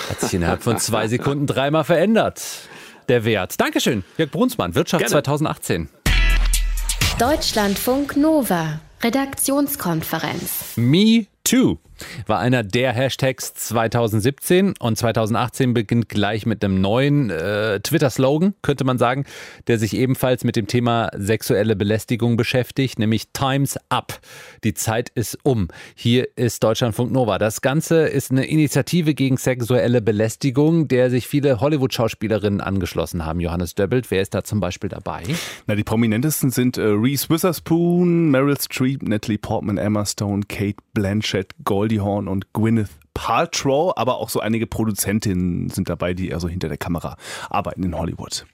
Hat 0.10 0.21
sich 0.21 0.34
innerhalb 0.34 0.62
von 0.62 0.77
zwei 0.77 1.08
Sekunden 1.08 1.47
dreimal 1.47 1.84
verändert. 1.84 2.41
Der 3.10 3.25
Wert. 3.25 3.60
Dankeschön, 3.60 4.03
Jörg 4.17 4.32
Brunsmann, 4.32 4.75
Wirtschaft 4.75 4.99
Gerne. 4.99 5.12
2018. 5.12 5.89
Deutschlandfunk 7.17 8.15
Nova, 8.15 8.80
Redaktionskonferenz. 9.01 10.75
Me 10.75 11.25
too 11.43 11.80
war 12.25 12.39
einer 12.39 12.63
der 12.63 12.93
Hashtags 12.93 13.53
2017 13.53 14.75
und 14.79 14.97
2018 14.97 15.73
beginnt 15.73 16.10
gleich 16.10 16.45
mit 16.45 16.63
einem 16.63 16.79
neuen 16.81 17.29
äh, 17.29 17.79
Twitter-Slogan, 17.79 18.53
könnte 18.62 18.83
man 18.83 18.97
sagen, 18.97 19.25
der 19.67 19.79
sich 19.79 19.95
ebenfalls 19.95 20.43
mit 20.43 20.55
dem 20.55 20.67
Thema 20.67 21.10
sexuelle 21.15 21.75
Belästigung 21.75 22.38
beschäftigt, 22.38 22.99
nämlich 22.99 23.29
Times 23.33 23.77
Up. 23.89 24.19
Die 24.63 24.73
Zeit 24.73 25.10
ist 25.10 25.39
um. 25.43 25.67
Hier 25.95 26.27
ist 26.36 26.63
Deutschlandfunk 26.63 27.12
Nova. 27.12 27.38
Das 27.38 27.62
Ganze 27.62 28.07
ist 28.07 28.31
eine 28.31 28.45
Initiative 28.45 29.13
gegen 29.13 29.38
sexuelle 29.38 30.01
Belästigung, 30.01 30.88
der 30.88 31.10
sich 31.10 31.27
viele 31.27 31.60
Hollywood-Schauspielerinnen 31.60 32.62
angeschlossen 32.62 33.25
haben. 33.25 33.39
Johannes 33.39 33.75
Döbbelt, 33.75 34.12
wer 34.12 34.21
ist 34.21 34.33
da 34.33 34.43
zum 34.43 34.60
Beispiel 34.60 34.89
dabei? 34.89 35.23
Na, 35.65 35.75
die 35.75 35.83
prominentesten 35.83 36.51
sind 36.51 36.77
äh, 36.77 36.81
Reese 36.81 37.29
Witherspoon, 37.29 38.29
Meryl 38.29 38.60
Streep, 38.60 39.03
Natalie 39.03 39.38
Portman, 39.38 39.77
Emma 39.77 40.05
Stone, 40.05 40.43
Kate 40.47 40.77
Blanchett, 40.93 41.53
Gold 41.63 41.87
Goldie 41.88 42.02
Hawn 42.02 42.28
und 42.28 42.52
Gwyneth 42.52 43.00
Paltrow, 43.17 43.93
aber 43.95 44.19
auch 44.19 44.30
so 44.30 44.41
einige 44.41 44.67
Produzentinnen 44.67 45.71
sind 45.71 45.89
dabei, 45.89 46.13
die 46.13 46.30
eher 46.30 46.39
so 46.39 46.47
hinter 46.47 46.67
der 46.67 46.77
Kamera 46.77 47.17
arbeiten 47.49 47.82
in 47.82 47.97
Hollywood. 47.97 48.45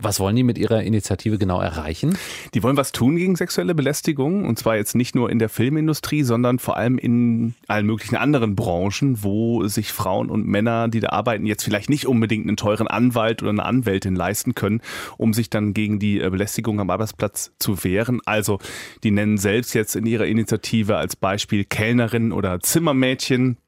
Was 0.00 0.18
wollen 0.18 0.34
die 0.34 0.42
mit 0.42 0.58
ihrer 0.58 0.82
Initiative 0.82 1.38
genau 1.38 1.60
erreichen? 1.60 2.18
Die 2.52 2.64
wollen 2.64 2.76
was 2.76 2.90
tun 2.90 3.14
gegen 3.14 3.36
sexuelle 3.36 3.76
Belästigung 3.76 4.44
und 4.44 4.58
zwar 4.58 4.74
jetzt 4.74 4.96
nicht 4.96 5.14
nur 5.14 5.30
in 5.30 5.38
der 5.38 5.48
Filmindustrie, 5.48 6.24
sondern 6.24 6.58
vor 6.58 6.76
allem 6.76 6.98
in 6.98 7.54
allen 7.68 7.86
möglichen 7.86 8.16
anderen 8.16 8.56
Branchen, 8.56 9.22
wo 9.22 9.68
sich 9.68 9.92
Frauen 9.92 10.30
und 10.30 10.48
Männer, 10.48 10.88
die 10.88 10.98
da 10.98 11.10
arbeiten, 11.10 11.46
jetzt 11.46 11.62
vielleicht 11.62 11.88
nicht 11.88 12.08
unbedingt 12.08 12.48
einen 12.48 12.56
teuren 12.56 12.88
Anwalt 12.88 13.40
oder 13.40 13.50
eine 13.50 13.64
Anwältin 13.64 14.16
leisten 14.16 14.56
können, 14.56 14.80
um 15.16 15.32
sich 15.32 15.48
dann 15.48 15.74
gegen 15.74 16.00
die 16.00 16.20
äh, 16.20 16.28
Belästigung 16.28 16.80
am 16.80 16.90
Arbeitsplatz 16.90 17.52
zu 17.60 17.84
wehren. 17.84 18.20
Also 18.26 18.58
die 19.04 19.12
nennen 19.12 19.38
selbst 19.38 19.74
jetzt 19.74 19.94
in 19.94 20.06
ihrer 20.06 20.26
Initiative 20.26 20.96
als 20.96 21.14
Beispiel 21.14 21.64
Kellnerinnen 21.64 22.32
oder 22.32 22.58
Zimmermädchen, 22.58 23.58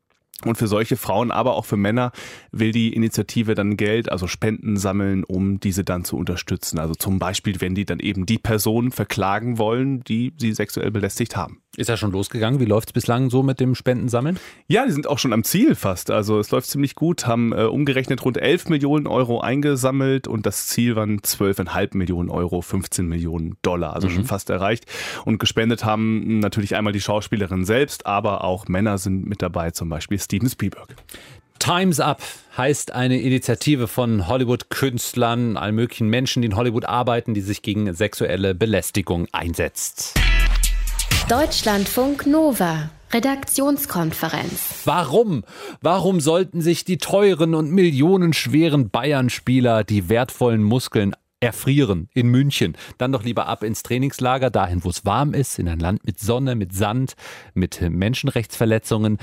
und 0.44 0.57
für 0.57 0.66
solche 0.66 0.97
Frauen, 0.97 1.31
aber 1.31 1.55
auch 1.55 1.64
für 1.64 1.77
Männer 1.77 2.12
will 2.53 2.73
die 2.73 2.92
Initiative 2.92 3.55
dann 3.55 3.77
Geld, 3.77 4.11
also 4.11 4.27
Spenden 4.27 4.77
sammeln, 4.77 5.25
um 5.25 5.61
diese 5.61 5.85
dann 5.85 6.05
zu 6.05 6.16
unterstützen. 6.16 6.79
Also 6.79 6.94
zum 6.94 7.18
Beispiel, 7.18 7.61
wenn 7.61 7.75
die 7.75 7.85
dann 7.85 8.01
eben 8.01 8.27
die 8.27 8.38
Personen 8.38 8.90
verklagen 8.90 9.59
wollen, 9.59 10.01
die 10.01 10.35
sie 10.38 10.53
sexuell 10.53 10.90
belästigt 10.90 11.37
haben. 11.37 11.63
Ist 11.77 11.89
ja 11.89 11.97
schon 11.97 12.13
losgegangen. 12.13 12.61
Wie 12.61 12.65
läuft 12.67 12.91
es 12.91 12.93
bislang 12.93 13.31
so 13.31 13.43
mit 13.43 13.59
dem 13.59 13.75
Spendensammeln? 13.75 14.39
Ja, 14.69 14.87
die 14.87 14.93
sind 14.93 15.09
auch 15.09 15.19
schon 15.19 15.33
am 15.33 15.43
Ziel 15.43 15.75
fast. 15.75 16.11
Also 16.11 16.39
es 16.39 16.51
läuft 16.51 16.69
ziemlich 16.69 16.95
gut, 16.95 17.27
haben 17.27 17.53
äh, 17.53 17.65
umgerechnet 17.65 18.25
rund 18.25 18.39
11 18.39 18.69
Millionen 18.69 19.07
Euro 19.07 19.41
eingesammelt 19.41 20.29
und 20.29 20.47
das 20.47 20.69
Ziel 20.69 20.95
waren 20.95 21.21
12,5 21.21 21.97
Millionen 21.97 22.31
Euro, 22.31 22.61
15 22.63 23.07
Millionen 23.07 23.57
Dollar, 23.63 23.95
also 23.95 24.09
mhm. 24.09 24.13
schon 24.13 24.25
fast 24.25 24.51
erreicht. 24.51 24.87
Und 25.25 25.39
gespendet 25.39 25.85
haben 25.85 26.39
natürlich 26.39 26.77
einmal 26.77 26.93
die 26.93 27.01
Schauspielerin 27.01 27.65
selbst, 27.65 28.07
aber 28.07 28.45
auch 28.45 28.69
Männer 28.69 28.99
sind 28.99 29.27
mit 29.27 29.43
dabei, 29.43 29.73
zum 29.73 29.89
Beispiel 29.89 30.19
Steven 30.19 30.49
Spielberg. 30.49 30.95
Times 31.59 31.99
Up 31.99 32.23
heißt 32.57 32.93
eine 32.93 33.21
Initiative 33.21 33.89
von 33.89 34.29
Hollywood-Künstlern, 34.29 35.57
allen 35.57 35.75
möglichen 35.75 36.09
Menschen, 36.09 36.43
die 36.43 36.47
in 36.47 36.57
Hollywood 36.57 36.85
arbeiten, 36.85 37.35
die 37.35 37.41
sich 37.41 37.63
gegen 37.63 37.93
sexuelle 37.95 38.55
Belästigung 38.55 39.27
einsetzt. 39.33 40.15
Deutschlandfunk 41.29 42.27
Nova. 42.27 42.90
Redaktionskonferenz. 43.11 44.83
Warum? 44.85 45.42
Warum 45.81 46.20
sollten 46.20 46.61
sich 46.61 46.85
die 46.85 46.98
teuren 46.98 47.55
und 47.55 47.70
millionenschweren 47.70 48.90
Bayern-Spieler 48.90 49.85
die 49.85 50.11
wertvollen 50.11 50.62
Muskeln 50.62 51.16
erfrieren 51.40 52.11
in 52.12 52.29
München? 52.29 52.77
Dann 52.98 53.12
doch 53.12 53.22
lieber 53.22 53.46
ab 53.46 53.62
ins 53.62 53.83
Trainingslager, 53.83 54.50
dahin, 54.50 54.85
wo 54.85 54.90
es 54.90 55.07
warm 55.07 55.33
ist, 55.33 55.59
in 55.59 55.68
ein 55.68 55.79
Land 55.79 56.05
mit 56.05 56.20
Sonne, 56.20 56.57
mit 56.57 56.74
Sand, 56.74 57.14
mit 57.55 57.81
Menschenrechtsverletzungen. 57.81 59.16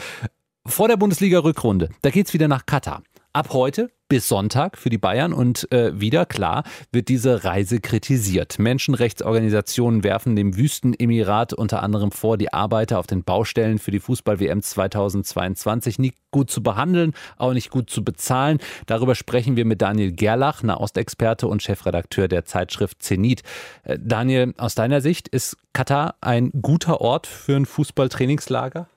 Vor 0.65 0.87
der 0.87 0.97
Bundesliga-Rückrunde, 0.97 1.89
da 2.01 2.09
geht's 2.09 2.33
wieder 2.33 2.47
nach 2.47 2.65
Katar. 2.65 3.03
Ab 3.33 3.49
heute 3.53 3.91
bis 4.11 4.27
Sonntag 4.27 4.77
für 4.77 4.89
die 4.89 4.97
Bayern 4.97 5.31
und 5.31 5.71
äh, 5.71 5.97
wieder 5.97 6.25
klar 6.25 6.65
wird 6.91 7.07
diese 7.07 7.45
Reise 7.45 7.79
kritisiert. 7.79 8.59
Menschenrechtsorganisationen 8.59 10.03
werfen 10.03 10.35
dem 10.35 10.57
Wüstenemirat 10.57 11.53
unter 11.53 11.81
anderem 11.81 12.11
vor, 12.11 12.37
die 12.37 12.51
Arbeiter 12.51 12.99
auf 12.99 13.07
den 13.07 13.23
Baustellen 13.23 13.79
für 13.79 13.91
die 13.91 14.01
Fußball-WM 14.01 14.61
2022 14.61 15.97
nicht 15.97 16.17
gut 16.29 16.51
zu 16.51 16.61
behandeln, 16.61 17.13
auch 17.37 17.53
nicht 17.53 17.69
gut 17.69 17.89
zu 17.89 18.03
bezahlen. 18.03 18.57
Darüber 18.85 19.15
sprechen 19.15 19.55
wir 19.55 19.63
mit 19.63 19.81
Daniel 19.81 20.11
Gerlach, 20.11 20.61
Nahostexperte 20.61 21.47
und 21.47 21.63
Chefredakteur 21.63 22.27
der 22.27 22.43
Zeitschrift 22.43 23.01
Zenit. 23.01 23.43
Äh, 23.83 23.97
Daniel, 23.97 24.53
aus 24.57 24.75
deiner 24.75 24.99
Sicht 24.99 25.29
ist 25.29 25.55
Katar 25.71 26.15
ein 26.19 26.51
guter 26.61 26.99
Ort 26.99 27.27
für 27.27 27.55
ein 27.55 27.65
Fußballtrainingslager? 27.65 28.89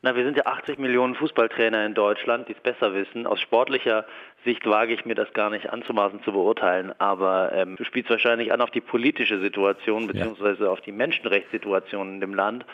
Na, 0.00 0.14
wir 0.14 0.24
sind 0.24 0.36
ja 0.36 0.46
80 0.46 0.78
Millionen 0.78 1.16
Fußballtrainer 1.16 1.84
in 1.84 1.94
Deutschland, 1.94 2.48
die 2.48 2.52
es 2.52 2.60
besser 2.60 2.94
wissen. 2.94 3.26
Aus 3.26 3.40
sportlicher 3.40 4.04
Sicht 4.44 4.64
wage 4.64 4.94
ich 4.94 5.04
mir 5.04 5.16
das 5.16 5.32
gar 5.32 5.50
nicht 5.50 5.70
anzumaßen 5.70 6.22
zu 6.22 6.32
beurteilen, 6.32 6.92
aber 6.98 7.50
ähm, 7.52 7.74
du 7.74 7.84
spielst 7.84 8.08
wahrscheinlich 8.08 8.52
an 8.52 8.60
auf 8.60 8.70
die 8.70 8.80
politische 8.80 9.40
Situation 9.40 10.06
beziehungsweise 10.06 10.64
ja. 10.64 10.70
auf 10.70 10.80
die 10.82 10.92
Menschenrechtssituation 10.92 12.14
in 12.14 12.20
dem 12.20 12.34
Land. 12.34 12.64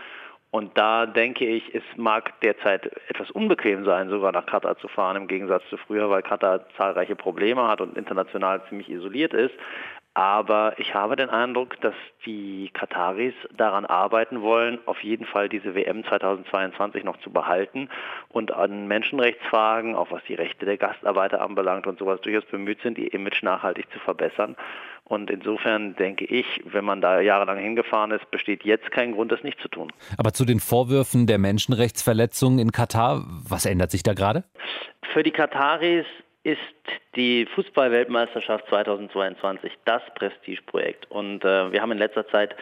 Und 0.50 0.76
da 0.78 1.06
denke 1.06 1.46
ich, 1.46 1.74
es 1.74 1.82
mag 1.96 2.38
derzeit 2.42 2.92
etwas 3.08 3.30
unbequem 3.30 3.87
sein, 3.87 4.10
sogar 4.10 4.30
nach 4.30 4.46
Katar 4.46 4.76
zu 4.76 4.87
fahren, 4.87 5.16
im 5.16 5.26
Gegensatz 5.26 5.62
zu 5.70 5.78
früher, 5.78 6.10
weil 6.10 6.22
Katar 6.22 6.68
zahlreiche 6.76 7.16
Probleme 7.16 7.66
hat 7.66 7.80
und 7.80 7.96
international 7.96 8.62
ziemlich 8.68 8.90
isoliert 8.90 9.32
ist. 9.32 9.54
Aber 10.16 10.79
ich 10.79 10.94
habe 10.94 11.16
den 11.16 11.29
Eindruck, 11.29 11.81
dass 11.81 11.94
die 12.24 12.70
Kataris 12.72 13.35
daran 13.57 13.85
arbeiten 13.85 14.42
wollen, 14.42 14.79
auf 14.87 15.03
jeden 15.03 15.27
Fall 15.27 15.48
diese 15.48 15.74
WM 15.74 16.05
2022 16.05 17.03
noch 17.03 17.18
zu 17.18 17.31
behalten 17.31 17.88
und 18.29 18.53
an 18.53 18.87
Menschenrechtsfragen, 18.87 19.96
auch 19.96 20.12
was 20.12 20.22
die 20.29 20.35
Rechte 20.35 20.66
der 20.66 20.77
Gastarbeiter 20.77 21.42
anbelangt 21.42 21.88
und 21.88 21.98
sowas, 21.98 22.20
durchaus 22.20 22.44
bemüht 22.44 22.81
sind, 22.83 22.96
ihr 22.96 23.12
Image 23.12 23.42
nachhaltig 23.42 23.90
zu 23.92 23.98
verbessern. 23.98 24.55
Und 25.03 25.31
insofern 25.31 25.96
denke 25.96 26.24
ich, 26.24 26.46
wenn 26.64 26.85
man 26.85 27.00
da 27.00 27.20
jahrelang 27.20 27.59
hingefahren 27.59 28.12
ist, 28.12 28.31
besteht 28.31 28.62
jetzt 28.62 28.92
kein 28.92 29.12
Grund, 29.12 29.33
das 29.33 29.42
nicht 29.42 29.61
zu 29.61 29.68
tun. 29.68 29.92
Aber 30.16 30.33
zu 30.33 30.44
den 30.44 30.61
Vorwürfen 30.61 31.27
der 31.27 31.38
Menschenrechtsverletzungen 31.38 32.61
in 32.61 32.70
Katar, 32.70 33.24
was 33.27 33.66
ändert 33.66 33.90
sich 33.90 34.05
da 34.05 34.14
gerade? 34.14 34.44
Für 35.12 35.24
die 35.24 35.33
Kataris 35.33 36.07
ist 36.44 36.59
die 37.16 37.46
Fußballweltmeisterschaft 37.54 38.68
2022 38.68 39.72
das 39.85 40.02
Prestigeprojekt. 40.14 41.11
Und 41.11 41.44
äh, 41.44 41.72
wir 41.72 41.80
haben 41.83 41.92
in 41.92 41.98
letzter 41.98 42.28
Zeit 42.28 42.54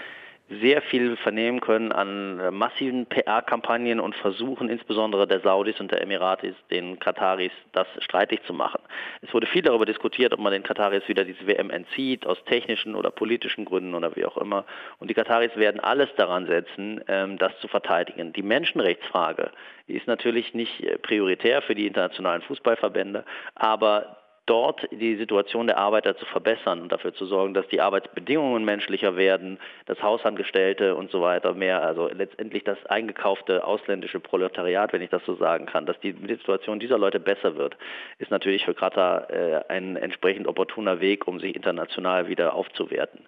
sehr 0.49 0.83
viel 0.83 1.17
vernehmen 1.17 1.61
können 1.61 1.93
an 1.93 2.39
äh, 2.39 2.51
massiven 2.51 3.07
PR-Kampagnen 3.07 4.01
und 4.01 4.15
Versuchen, 4.17 4.69
insbesondere 4.69 5.27
der 5.27 5.41
Saudis 5.41 5.81
und 5.81 5.91
der 5.91 6.03
Emiratis, 6.03 6.55
den 6.71 6.99
Kataris 6.99 7.53
das 7.73 7.87
streitig 8.01 8.43
zu 8.47 8.53
machen. 8.53 8.81
Es 9.23 9.33
wurde 9.33 9.47
viel 9.47 9.63
darüber 9.63 9.87
diskutiert, 9.87 10.33
ob 10.33 10.41
man 10.41 10.53
den 10.53 10.63
Kataris 10.63 11.07
wieder 11.09 11.25
diese 11.25 11.47
WM 11.47 11.71
entzieht, 11.71 12.27
aus 12.27 12.43
technischen 12.45 12.95
oder 12.95 13.11
politischen 13.11 13.65
Gründen 13.65 13.95
oder 13.95 14.15
wie 14.17 14.25
auch 14.25 14.37
immer. 14.37 14.65
Und 14.99 15.09
die 15.09 15.15
Kataris 15.15 15.57
werden 15.57 15.81
alles 15.81 16.09
daran 16.17 16.47
setzen, 16.47 17.01
ähm, 17.09 17.39
das 17.39 17.59
zu 17.61 17.69
verteidigen. 17.69 18.33
Die 18.33 18.43
Menschenrechtsfrage 18.43 19.51
ist 19.87 20.07
natürlich 20.07 20.55
nicht 20.55 20.81
äh, 20.83 20.99
prioritär 20.99 21.63
für 21.63 21.75
die 21.75 21.87
internationalen 21.87 22.43
Fußballverbände, 22.43 23.25
aber 23.55 24.22
dort 24.47 24.89
die 24.91 25.17
Situation 25.17 25.67
der 25.69 25.79
Arbeiter 25.79 26.17
zu 26.17 26.27
verbessern 26.27 26.83
und 26.83 26.91
dafür 26.91 27.15
zu 27.15 27.27
sorgen, 27.27 27.55
dass 27.55 27.67
die 27.69 27.81
Arbeitsbedingungen 27.81 28.65
menschlicher 28.65 29.17
werden, 29.17 29.59
dass 29.87 30.03
Hausangestellte 30.03 30.97
und 30.97 31.11
so 31.11 31.23
weiter 31.23 31.55
mehr, 31.55 31.83
also 31.83 32.09
letztendlich 32.09 32.65
das 32.65 32.85
eingekaufte 32.87 33.65
ausländische 33.65 34.21
Proletariat, 34.21 34.93
wenn 34.93 35.03
ich 35.03 35.11
das 35.11 35.25
so 35.25 35.37
sagen 35.37 35.67
kann, 35.67 35.87
dass 35.87 35.99
die 36.01 36.13
Situation 36.13 36.81
dieser 36.81 36.99
Leute 36.99 37.21
besser 37.21 37.57
wird, 37.57 37.77
ist 38.19 38.31
natürlich 38.31 38.65
für 38.65 38.75
Katar 38.75 39.31
äh, 39.31 39.63
ein 39.69 39.97
entsprechend 39.97 40.49
opportuner 40.49 41.01
Weg, 41.01 41.29
um 41.29 41.39
sich 41.39 41.55
international 41.55 42.29
wieder 42.29 42.55
aufzuwerten. 42.55 43.25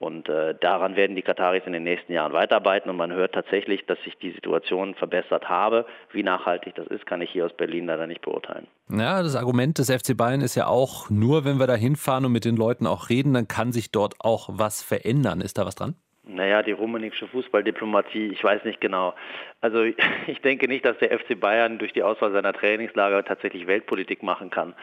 Und 0.00 0.28
äh, 0.28 0.54
daran 0.60 0.94
werden 0.94 1.16
die 1.16 1.22
Kataris 1.22 1.64
in 1.66 1.72
den 1.72 1.82
nächsten 1.82 2.12
Jahren 2.12 2.32
weiterarbeiten 2.32 2.88
und 2.88 2.96
man 2.96 3.12
hört 3.12 3.34
tatsächlich, 3.34 3.84
dass 3.86 4.00
sich 4.04 4.16
die 4.18 4.30
Situation 4.30 4.94
verbessert 4.94 5.48
habe. 5.48 5.86
Wie 6.12 6.22
nachhaltig 6.22 6.76
das 6.76 6.86
ist, 6.86 7.04
kann 7.04 7.20
ich 7.20 7.30
hier 7.30 7.46
aus 7.46 7.52
Berlin 7.52 7.86
leider 7.86 8.06
nicht 8.06 8.20
beurteilen. 8.20 8.68
Ja, 8.88 9.22
das 9.22 9.34
Argument 9.34 9.76
des 9.78 9.90
FC 9.90 10.16
Bayern 10.16 10.40
ist 10.40 10.54
ja 10.54 10.68
auch, 10.68 11.10
nur 11.10 11.44
wenn 11.44 11.58
wir 11.58 11.66
da 11.66 11.74
hinfahren 11.74 12.24
und 12.24 12.32
mit 12.32 12.44
den 12.44 12.56
Leuten 12.56 12.86
auch 12.86 13.10
reden, 13.10 13.34
dann 13.34 13.48
kann 13.48 13.72
sich 13.72 13.90
dort 13.90 14.14
auch 14.20 14.48
was 14.52 14.82
verändern. 14.82 15.40
Ist 15.40 15.58
da 15.58 15.66
was 15.66 15.74
dran? 15.74 15.96
Naja, 16.30 16.62
die 16.62 16.72
rumänische 16.72 17.26
Fußballdiplomatie, 17.26 18.28
ich 18.28 18.44
weiß 18.44 18.64
nicht 18.64 18.82
genau. 18.82 19.14
Also 19.60 19.82
ich 20.26 20.40
denke 20.42 20.68
nicht, 20.68 20.84
dass 20.84 20.98
der 20.98 21.18
FC 21.18 21.40
Bayern 21.40 21.78
durch 21.78 21.92
die 21.92 22.02
Auswahl 22.02 22.32
seiner 22.32 22.52
Trainingslager 22.52 23.24
tatsächlich 23.24 23.66
Weltpolitik 23.66 24.22
machen 24.22 24.50
kann. 24.50 24.74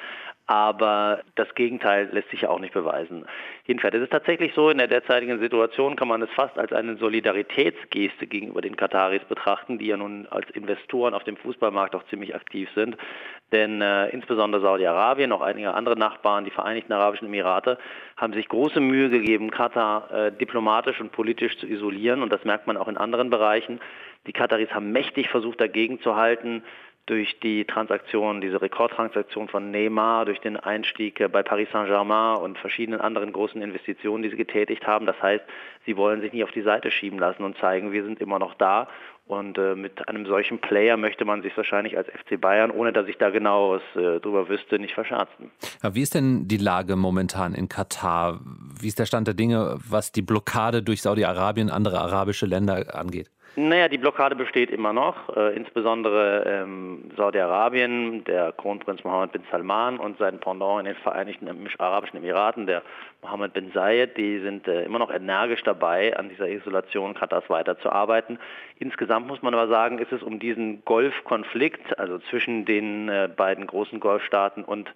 Aber 0.47 1.21
das 1.34 1.53
Gegenteil 1.55 2.08
lässt 2.12 2.29
sich 2.29 2.41
ja 2.41 2.49
auch 2.49 2.60
nicht 2.60 2.73
beweisen. 2.73 3.25
Jedenfalls, 3.65 3.95
es 3.95 4.03
ist 4.03 4.12
tatsächlich 4.12 4.53
so, 4.53 4.69
in 4.69 4.77
der 4.77 4.88
derzeitigen 4.88 5.39
Situation 5.39 5.95
kann 5.95 6.08
man 6.08 6.21
es 6.21 6.29
fast 6.36 6.60
als 6.60 6.71
eine 6.71 6.97
Solidaritätsgeste 6.97 8.27
gegenüber 8.27 8.62
den 8.62 8.75
Kataris 8.75 9.23
betrachten, 9.23 9.79
die 9.79 9.88
ja 9.88 9.97
nun 9.97 10.27
als 10.29 10.47
Investoren 10.51 11.15
auf 11.15 11.23
dem 11.23 11.36
Fußballmarkt 11.38 11.95
auch 11.95 12.05
ziemlich 12.10 12.36
aktiv 12.36 12.69
sind. 12.75 12.95
Denn 13.51 13.81
äh, 13.81 14.10
insbesondere 14.10 14.62
Saudi-Arabien, 14.62 15.31
auch 15.31 15.41
einige 15.41 15.73
andere 15.73 15.97
Nachbarn, 15.97 16.45
die 16.45 16.51
Vereinigten 16.51 16.93
Arabischen 16.93 17.27
Emirate, 17.27 17.79
haben 18.15 18.34
sich 18.34 18.47
große 18.47 18.79
Mühe 18.79 19.10
gegeben, 19.10 19.49
Katar 19.49 20.12
äh, 20.12 20.31
diplomatisch 20.31 21.01
und 21.01 21.12
politisch 21.12 21.58
zu 21.58 21.65
isolieren. 21.65 22.21
Und 22.21 22.31
das 22.31 22.43
merkt 22.43 22.67
man 22.67 22.77
auch 22.77 22.88
in 22.88 22.97
anderen 22.97 23.31
Bereichen. 23.31 23.79
Die 24.27 24.34
Kataris 24.34 24.71
haben 24.71 24.91
mächtig 24.91 25.29
versucht, 25.29 25.60
dagegen 25.60 26.01
zu 26.01 26.15
halten 26.15 26.63
durch 27.06 27.39
die 27.39 27.65
Transaktion, 27.65 28.41
diese 28.41 28.62
Rekordtransaktion 28.62 29.48
von 29.48 29.70
Neymar, 29.70 30.26
durch 30.26 30.39
den 30.39 30.58
Einstieg 30.58 31.20
bei 31.32 31.44
Paris 31.44 31.70
Saint-Germain 31.72 32.38
und 32.38 32.58
verschiedenen 32.58 33.00
anderen 33.00 33.32
großen 33.32 33.62
Investitionen, 33.62 34.24
die 34.24 34.30
sie 34.30 34.38
getätigt 34.38 34.88
haben. 34.88 35.06
Das 35.06 35.22
heißt, 35.22 35.44
sie 35.86 35.98
wollen 35.98 36.22
sich 36.22 36.34
nicht 36.34 36.44
auf 36.44 36.52
die 36.52 36.63
Seite 36.63 36.89
schieben 36.89 37.20
lassen 37.20 37.44
und 37.44 37.58
zeigen, 37.58 37.91
wir 37.91 38.04
sind 38.04 38.22
immer 38.22 38.39
noch 38.39 38.56
da. 38.56 38.88
Und 39.28 39.58
äh, 39.58 39.76
mit 39.76 40.08
einem 40.08 40.28
solchen 40.28 40.60
Player 40.60 40.98
möchte 40.98 41.26
man 41.26 41.41
sich 41.41 41.56
wahrscheinlich 41.58 41.98
als 41.98 42.08
FC 42.10 42.39
Bayern, 42.39 42.70
ohne 42.70 42.94
dass 42.94 43.08
ich 43.08 43.18
da 43.18 43.32
genaues 43.32 43.82
äh, 43.96 44.20
drüber 44.20 44.50
wüsste, 44.50 44.78
nicht 44.78 44.94
verscherzen. 44.94 45.50
Ja, 45.82 45.96
wie 45.96 46.04
ist 46.04 46.13
denn 46.13 46.48
die 46.48 46.58
Lage 46.58 46.96
momentan 46.96 47.56
in 47.56 47.68
Katar? 47.68 48.39
Wie 48.80 48.88
ist 48.88 49.00
der 49.00 49.08
Stand 49.08 49.26
der 49.26 49.34
Dinge, 49.34 49.80
was 49.89 50.12
die 50.12 50.22
Blockade 50.22 50.84
durch 50.84 51.02
Saudi-Arabien 51.02 51.70
und 51.70 51.74
andere 51.74 52.00
arabische 52.02 52.46
Länder 52.46 52.96
angeht? 52.96 53.32
Naja, 53.58 53.88
die 53.88 53.98
Blockade 53.98 54.36
besteht 54.36 54.70
immer 54.70 54.91
noch, 54.91 55.34
äh, 55.34 55.56
insbesondere 55.56 56.44
ähm, 56.46 57.10
Saudi-Arabien, 57.15 58.26
der 58.26 58.52
Kronprinz 58.52 59.02
Mohammed 59.06 59.32
bin 59.32 59.44
Salman 59.50 59.98
und 59.98 60.18
sein 60.18 60.41
Pendant 60.41 60.82
in 60.82 60.86
den 60.88 60.96
Vereinigten 60.96 61.48
Arabischen 61.78 62.18
Emiraten, 62.18 62.68
der 62.68 62.82
Mohammed 63.22 63.54
bin 63.54 63.72
Zayed, 63.72 64.18
die 64.18 64.39
sind 64.39 64.68
äh, 64.68 64.84
immer 64.84 65.00
noch 65.00 65.10
energisch 65.10 65.63
dabei, 65.63 66.18
an 66.18 66.28
dieser 66.28 66.50
Isolation 66.50 67.13
Katars 67.13 67.50
weiterzuarbeiten. 67.50 68.39
Insgesamt 68.80 69.28
muss 69.28 69.41
man 69.41 69.54
aber 69.54 69.70
sagen, 69.70 70.00
ist 70.00 70.12
es 70.12 70.22
um 70.22 70.38
diesen 70.38 70.84
Golfkonflikt, 70.84 71.98
also 71.98 72.20
zwischen 72.30 72.65
den 72.65 73.08
äh, 73.08 73.30
beiden 73.34 73.68
großen 73.68 74.02
Golfstaaten 74.02 74.65
und 74.65 74.94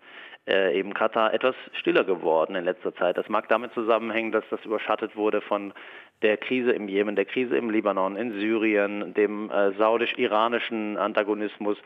äh, 0.49 0.73
eben 0.73 0.93
Katar 0.93 1.33
etwas 1.33 1.55
stiller 1.73 2.03
geworden 2.03 2.55
in 2.55 2.65
letzter 2.65 2.93
Zeit. 2.95 3.17
Das 3.17 3.29
mag 3.29 3.47
damit 3.49 3.73
zusammenhängen, 3.73 4.31
dass 4.31 4.43
das 4.49 4.63
überschattet 4.65 5.15
wurde 5.15 5.41
von 5.41 5.73
der 6.21 6.38
Krise 6.38 6.71
im 6.71 6.89
Jemen, 6.89 7.15
der 7.15 7.25
Krise 7.25 7.55
im 7.55 7.69
Libanon, 7.69 8.15
in 8.17 8.33
Syrien, 8.33 9.13
dem 9.13 9.49
äh, 9.49 9.71
saudisch-iranischen 9.73 10.97
Antagonismus. 10.97 11.77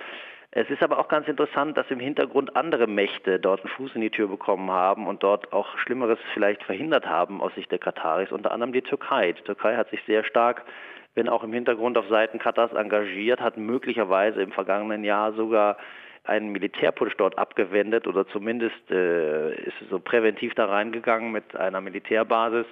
Es 0.52 0.69
ist 0.69 0.84
aber 0.84 0.99
auch 0.99 1.08
ganz 1.08 1.28
interessant, 1.28 1.78
dass 1.78 1.89
im 1.89 1.99
Hintergrund 1.99 2.56
andere 2.56 2.86
Mächte 2.86 3.39
dort 3.39 3.62
einen 3.62 3.69
Fuß 3.69 3.95
in 3.95 4.02
die 4.02 4.12
Tür 4.12 4.28
bekommen 4.28 4.69
haben 4.69 5.08
und 5.08 5.23
dort 5.23 5.52
auch 5.52 5.78
Schlimmeres 5.80 6.19
vielleicht 6.34 6.63
verhindert 6.63 7.08
haben 7.08 7.41
aus 7.41 7.54
Sicht 7.56 7.71
der 7.71 7.80
Kataris, 7.80 8.32
unter 8.32 8.52
anderem 8.52 8.71
die 8.71 8.84
Türkei. 8.84 9.32
Die 9.32 9.41
Türkei 9.41 9.76
hat 9.76 9.89
sich 9.89 10.02
sehr 10.06 10.23
stark, 10.23 10.63
wenn 11.15 11.28
auch 11.28 11.43
im 11.43 11.54
Hintergrund 11.54 11.97
auf 11.97 12.08
Seiten 12.08 12.39
Katars 12.39 12.73
engagiert, 12.73 13.41
hat 13.41 13.58
möglicherweise 13.58 14.41
im 14.41 14.52
vergangenen 14.52 15.04
Jahr 15.04 15.34
sogar 15.34 15.78
einen 16.24 16.52
Militärputsch 16.52 17.16
dort 17.18 17.38
abgewendet 17.38 18.08
oder 18.08 18.28
zumindest 18.28 18.90
äh, 18.90 19.54
ist 19.56 19.76
so 19.90 20.00
präventiv 20.00 20.54
da 20.56 20.66
reingegangen 20.66 21.32
mit 21.32 21.56
einer 21.56 21.82
Militärbasis 21.82 22.66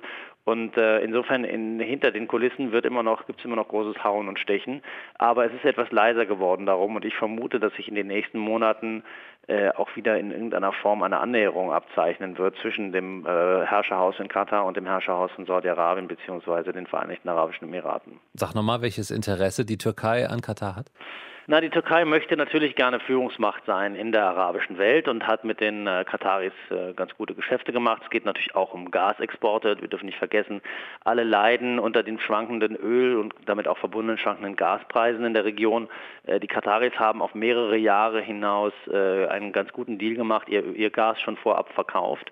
und 0.44 0.76
äh, 0.76 1.00
insofern 1.02 1.44
in, 1.44 1.80
hinter 1.80 2.12
den 2.12 2.28
Kulissen 2.28 2.72
wird 2.72 2.86
immer 2.86 3.04
noch, 3.04 3.28
gibt 3.28 3.40
es 3.40 3.46
immer 3.46 3.56
noch 3.56 3.68
großes 3.68 4.04
Hauen 4.04 4.28
und 4.28 4.40
Stechen. 4.40 4.82
Aber 5.20 5.46
es 5.46 5.54
ist 5.54 5.66
etwas 5.66 5.92
leiser 5.92 6.26
geworden 6.26 6.66
darum 6.66 6.96
und 6.96 7.06
ich 7.06 7.16
vermute, 7.16 7.60
dass 7.60 7.74
sich 7.74 7.88
in 7.88 7.96
den 7.96 8.08
nächsten 8.08 8.40
Monaten 8.40 9.04
äh, 9.48 9.70
auch 9.70 9.96
wieder 9.96 10.18
in 10.18 10.32
irgendeiner 10.32 10.72
Form 10.72 11.04
eine 11.04 11.20
Annäherung 11.20 11.72
abzeichnen 11.72 12.40
wird 12.40 12.56
zwischen 12.62 12.92
dem 12.92 13.26
äh, 13.26 13.66
Herrscherhaus 13.66 14.16
in 14.20 14.30
Katar 14.30 14.66
und 14.66 14.78
dem 14.78 14.88
Herrscherhaus 14.88 15.32
von 15.32 15.46
Saudi-Arabien 15.46 16.08
bzw. 16.08 16.72
den 16.72 16.88
Vereinigten 16.88 17.30
Arabischen 17.30 17.68
Emiraten. 17.68 18.20
Sag 18.34 18.56
nochmal, 18.56 18.82
welches 18.82 19.12
Interesse 19.12 19.64
die 19.64 19.78
Türkei 19.78 20.28
an 20.28 20.42
Katar 20.42 20.76
hat? 20.76 20.88
Na, 21.47 21.60
die 21.60 21.71
Türkei 21.71 22.06
möchte 22.06 22.38
natürlich 22.38 22.75
gerne 22.75 22.99
Führungsmacht 22.99 23.65
sein 23.65 23.95
in 23.95 24.12
der 24.12 24.25
arabischen 24.25 24.77
Welt 24.77 25.08
und 25.08 25.25
hat 25.25 25.43
mit 25.43 25.60
den 25.60 25.88
äh, 25.88 26.06
Kataris 26.08 26.54
äh, 26.69 26.93
ganz 26.93 27.15
gute 27.17 27.34
Geschäfte 27.34 27.71
gemacht. 27.71 28.04
Es 28.04 28.12
geht 28.12 28.25
natürlich 28.25 28.54
auch 28.54 28.75
um 28.75 28.91
Gasexporte. 28.91 29.82
Wir 29.82 29.88
dürfen 29.88 30.06
nicht 30.06 30.19
vergessen, 30.19 30.62
alle 31.04 31.23
leiden 31.23 31.80
unter 31.80 32.04
den 32.04 32.19
schwankenden 32.19 32.75
Öl- 32.75 33.17
und 33.17 33.34
damit 33.47 33.67
auch 33.67 33.80
verbundenen 33.80 34.19
schwankenden 34.19 34.56
Gaspreisen 34.56 35.25
in 35.25 35.34
der 35.34 35.43
Region. 35.43 35.89
Äh, 36.27 36.39
die 36.39 36.47
Kataris 36.47 36.93
haben 36.99 37.23
auf 37.23 37.34
mehrere 37.34 37.75
Jahre 37.75 38.21
hinaus 38.21 38.73
äh, 38.88 39.25
einen 39.25 39.51
ganz 39.51 39.71
guten 39.73 39.97
Deal 39.97 40.13
gemacht, 40.13 40.47
ihr, 40.47 40.63
ihr 40.75 40.91
Gas 40.91 41.19
schon 41.21 41.38
vorab 41.38 41.73
verkauft. 41.73 42.32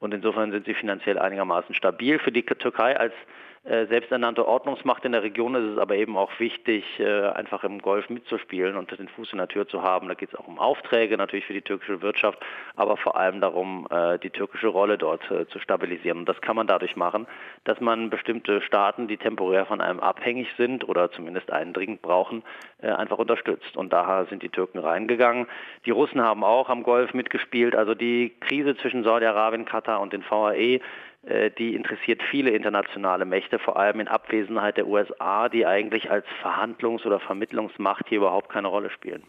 Und 0.00 0.12
insofern 0.12 0.50
sind 0.50 0.66
sie 0.66 0.74
finanziell 0.74 1.18
einigermaßen 1.18 1.74
stabil. 1.74 2.18
Für 2.18 2.32
die 2.32 2.42
Türkei 2.42 2.94
als 2.94 3.14
selbsternannte 3.62 4.48
Ordnungsmacht 4.48 5.04
in 5.04 5.12
der 5.12 5.22
Region 5.22 5.54
ist 5.54 5.72
es 5.72 5.78
aber 5.78 5.94
eben 5.94 6.16
auch 6.16 6.30
wichtig, 6.38 6.82
äh, 6.98 7.28
einfach 7.28 7.62
im 7.62 7.82
Golf 7.82 8.08
mitzuspielen 8.08 8.74
und 8.74 8.98
den 8.98 9.08
Fuß 9.08 9.32
in 9.32 9.38
der 9.38 9.48
Tür 9.48 9.68
zu 9.68 9.82
haben. 9.82 10.08
Da 10.08 10.14
geht 10.14 10.30
es 10.30 10.34
auch 10.34 10.48
um 10.48 10.58
Aufträge 10.58 11.18
natürlich 11.18 11.44
für 11.44 11.52
die 11.52 11.60
türkische 11.60 12.00
Wirtschaft, 12.00 12.38
aber 12.74 12.96
vor 12.96 13.16
allem 13.16 13.42
darum, 13.42 13.86
äh, 13.90 14.18
die 14.18 14.30
türkische 14.30 14.68
Rolle 14.68 14.96
dort 14.96 15.20
zu 15.50 15.58
stabilisieren. 15.58 16.20
Und 16.20 16.28
das 16.28 16.40
kann 16.40 16.56
man 16.56 16.66
dadurch 16.66 16.96
machen, 16.96 17.26
dass 17.64 17.78
man 17.80 18.08
bestimmte 18.08 18.62
Staaten, 18.62 19.08
die 19.08 19.18
temporär 19.18 19.66
von 19.66 19.82
einem 19.82 20.00
abhängig 20.00 20.48
sind 20.56 20.88
oder 20.88 21.12
zumindest 21.12 21.52
einen 21.52 21.74
dringend 21.74 22.00
brauchen, 22.00 22.42
einfach 22.80 23.18
unterstützt. 23.18 23.76
Und 23.76 23.92
daher 23.92 24.24
sind 24.26 24.42
die 24.42 24.48
Türken 24.48 24.78
reingegangen. 24.78 25.46
Die 25.84 25.90
Russen 25.90 26.22
haben 26.22 26.42
auch 26.42 26.68
am 26.70 26.82
Golf 26.82 27.12
mitgespielt. 27.12 27.74
Also 27.74 27.94
die 27.94 28.32
Krise 28.40 28.76
zwischen 28.76 29.04
Saudi-Arabien, 29.04 29.66
Katar 29.66 30.00
und 30.00 30.12
den 30.12 30.24
VAE 30.28 30.54
äh, 30.76 30.80
die 31.22 31.74
interessiert 31.74 32.22
viele 32.30 32.50
internationale 32.50 33.26
Mächte, 33.26 33.58
vor 33.58 33.76
allem 33.76 34.00
in 34.00 34.08
Abwesenheit 34.08 34.78
der 34.78 34.86
USA, 34.86 35.48
die 35.50 35.66
eigentlich 35.66 36.10
als 36.10 36.24
Verhandlungs- 36.42 37.04
oder 37.04 37.20
Vermittlungsmacht 37.20 38.06
hier 38.08 38.18
überhaupt 38.18 38.50
keine 38.50 38.68
Rolle 38.68 38.90
spielen. 38.90 39.22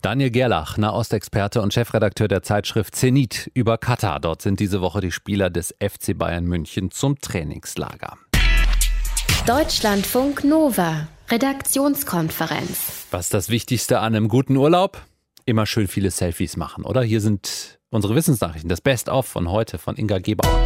Daniel 0.00 0.30
Gerlach, 0.30 0.78
Nahostexperte 0.78 1.60
und 1.60 1.74
Chefredakteur 1.74 2.28
der 2.28 2.42
Zeitschrift 2.42 2.94
Zenit 2.94 3.50
über 3.54 3.76
Katar. 3.76 4.18
Dort 4.18 4.40
sind 4.40 4.60
diese 4.60 4.80
Woche 4.80 5.00
die 5.00 5.12
Spieler 5.12 5.50
des 5.50 5.74
FC 5.78 6.16
Bayern 6.16 6.46
München 6.46 6.90
zum 6.90 7.18
Trainingslager. 7.18 8.16
Deutschlandfunk 9.46 10.42
Nova, 10.42 11.08
Redaktionskonferenz. 11.30 13.08
Was 13.10 13.26
ist 13.26 13.34
das 13.34 13.50
Wichtigste 13.50 14.00
an 14.00 14.14
einem 14.14 14.28
guten 14.28 14.56
Urlaub? 14.56 15.02
Immer 15.44 15.66
schön 15.66 15.86
viele 15.86 16.10
Selfies 16.10 16.56
machen, 16.56 16.84
oder? 16.84 17.02
Hier 17.02 17.20
sind 17.20 17.78
unsere 17.90 18.14
Wissensnachrichten, 18.14 18.68
das 18.68 18.80
Best-of 18.80 19.26
von 19.26 19.50
heute 19.50 19.78
von 19.78 19.96
Inga 19.96 20.18
Gebauer. 20.18 20.64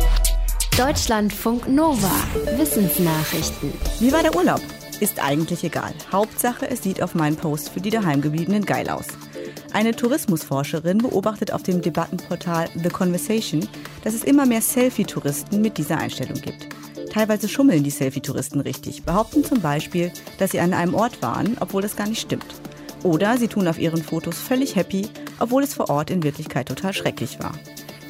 Deutschlandfunk 0.78 1.68
Nova. 1.68 2.10
Wissensnachrichten. 2.56 3.72
Wie 3.98 4.12
war 4.12 4.22
der 4.22 4.34
Urlaub? 4.34 4.62
Ist 5.00 5.22
eigentlich 5.22 5.62
egal. 5.64 5.92
Hauptsache, 6.10 6.70
es 6.70 6.82
sieht 6.82 7.02
auf 7.02 7.14
meinen 7.14 7.36
Post 7.36 7.68
für 7.70 7.80
die 7.80 7.90
daheimgebliebenen 7.90 8.64
geil 8.64 8.88
aus. 8.88 9.06
Eine 9.72 9.94
Tourismusforscherin 9.94 10.98
beobachtet 10.98 11.52
auf 11.52 11.64
dem 11.64 11.82
Debattenportal 11.82 12.70
The 12.74 12.88
Conversation, 12.88 13.68
dass 14.04 14.14
es 14.14 14.24
immer 14.24 14.46
mehr 14.46 14.62
Selfie-Touristen 14.62 15.60
mit 15.60 15.76
dieser 15.76 15.98
Einstellung 15.98 16.40
gibt. 16.40 16.68
Teilweise 17.12 17.48
schummeln 17.48 17.82
die 17.82 17.90
Selfie-Touristen 17.90 18.60
richtig, 18.60 19.02
behaupten 19.02 19.44
zum 19.44 19.60
Beispiel, 19.60 20.12
dass 20.38 20.52
sie 20.52 20.60
an 20.60 20.72
einem 20.72 20.94
Ort 20.94 21.20
waren, 21.20 21.58
obwohl 21.60 21.82
das 21.82 21.96
gar 21.96 22.08
nicht 22.08 22.22
stimmt. 22.22 22.46
Oder 23.02 23.36
sie 23.36 23.48
tun 23.48 23.68
auf 23.68 23.78
ihren 23.78 24.02
Fotos 24.02 24.38
völlig 24.38 24.76
happy, 24.76 25.08
obwohl 25.40 25.62
es 25.62 25.74
vor 25.74 25.90
Ort 25.90 26.10
in 26.10 26.22
Wirklichkeit 26.22 26.68
total 26.68 26.94
schrecklich 26.94 27.38
war. 27.40 27.52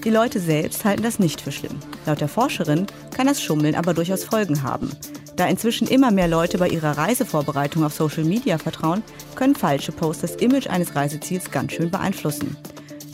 Die 0.04 0.10
Leute 0.10 0.40
selbst 0.40 0.86
halten 0.86 1.02
das 1.02 1.18
nicht 1.18 1.42
für 1.42 1.52
schlimm. 1.52 1.78
Laut 2.06 2.22
der 2.22 2.28
Forscherin 2.28 2.86
kann 3.14 3.26
das 3.26 3.42
Schummeln 3.42 3.74
aber 3.74 3.92
durchaus 3.92 4.24
Folgen 4.24 4.62
haben. 4.62 4.90
Da 5.36 5.46
inzwischen 5.46 5.86
immer 5.88 6.10
mehr 6.10 6.28
Leute 6.28 6.56
bei 6.56 6.68
ihrer 6.68 6.96
Reisevorbereitung 6.96 7.84
auf 7.84 7.92
Social 7.92 8.24
Media 8.24 8.56
vertrauen, 8.56 9.02
können 9.34 9.54
falsche 9.54 9.92
Posts 9.92 10.22
das 10.22 10.36
Image 10.36 10.68
eines 10.68 10.94
Reiseziels 10.94 11.50
ganz 11.50 11.72
schön 11.72 11.90
beeinflussen. 11.90 12.56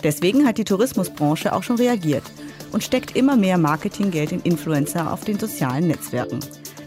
Deswegen 0.04 0.46
hat 0.46 0.58
die 0.58 0.64
Tourismusbranche 0.64 1.52
auch 1.52 1.64
schon 1.64 1.76
reagiert 1.76 2.24
und 2.70 2.84
steckt 2.84 3.16
immer 3.16 3.36
mehr 3.36 3.58
Marketinggeld 3.58 4.30
in 4.30 4.40
Influencer 4.42 5.12
auf 5.12 5.24
den 5.24 5.38
sozialen 5.40 5.88
Netzwerken. 5.88 6.38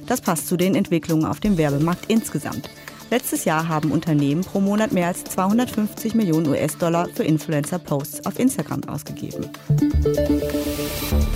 Das 0.07 0.21
passt 0.21 0.47
zu 0.47 0.55
den 0.55 0.75
Entwicklungen 0.75 1.25
auf 1.25 1.41
dem 1.41 1.57
Werbemarkt 1.57 2.05
insgesamt. 2.07 2.69
Letztes 3.11 3.43
Jahr 3.45 3.67
haben 3.67 3.91
Unternehmen 3.91 4.41
pro 4.41 4.59
Monat 4.59 4.91
mehr 4.91 5.07
als 5.07 5.23
250 5.23 6.13
Millionen 6.13 6.47
US-Dollar 6.47 7.09
für 7.09 7.23
Influencer-Posts 7.23 8.27
auf 8.27 8.37
Instagram 8.37 8.83
ausgegeben. 8.83 9.49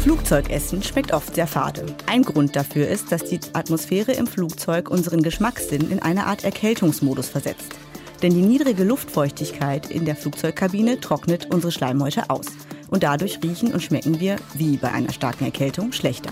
Flugzeugessen 0.04 0.84
schmeckt 0.84 1.14
oft 1.14 1.34
sehr 1.34 1.48
fade. 1.48 1.86
Ein 2.06 2.22
Grund 2.22 2.56
dafür 2.56 2.88
ist, 2.88 3.12
dass 3.12 3.24
die 3.24 3.40
Atmosphäre 3.54 4.12
im 4.12 4.28
Flugzeug 4.28 4.92
unseren 4.92 5.24
Geschmackssinn 5.24 5.90
in 5.90 6.00
eine 6.00 6.28
Art 6.28 6.44
Erkältungsmodus 6.44 7.30
versetzt. 7.30 7.74
Denn 8.22 8.34
die 8.34 8.42
niedrige 8.42 8.84
Luftfeuchtigkeit 8.84 9.90
in 9.90 10.06
der 10.06 10.16
Flugzeugkabine 10.16 11.00
trocknet 11.00 11.54
unsere 11.54 11.72
Schleimhäute 11.72 12.30
aus. 12.30 12.46
Und 12.90 13.02
dadurch 13.02 13.40
riechen 13.44 13.74
und 13.74 13.82
schmecken 13.82 14.20
wir, 14.20 14.36
wie 14.54 14.78
bei 14.78 14.92
einer 14.92 15.12
starken 15.12 15.46
Erkältung, 15.46 15.92
schlechter. 15.92 16.32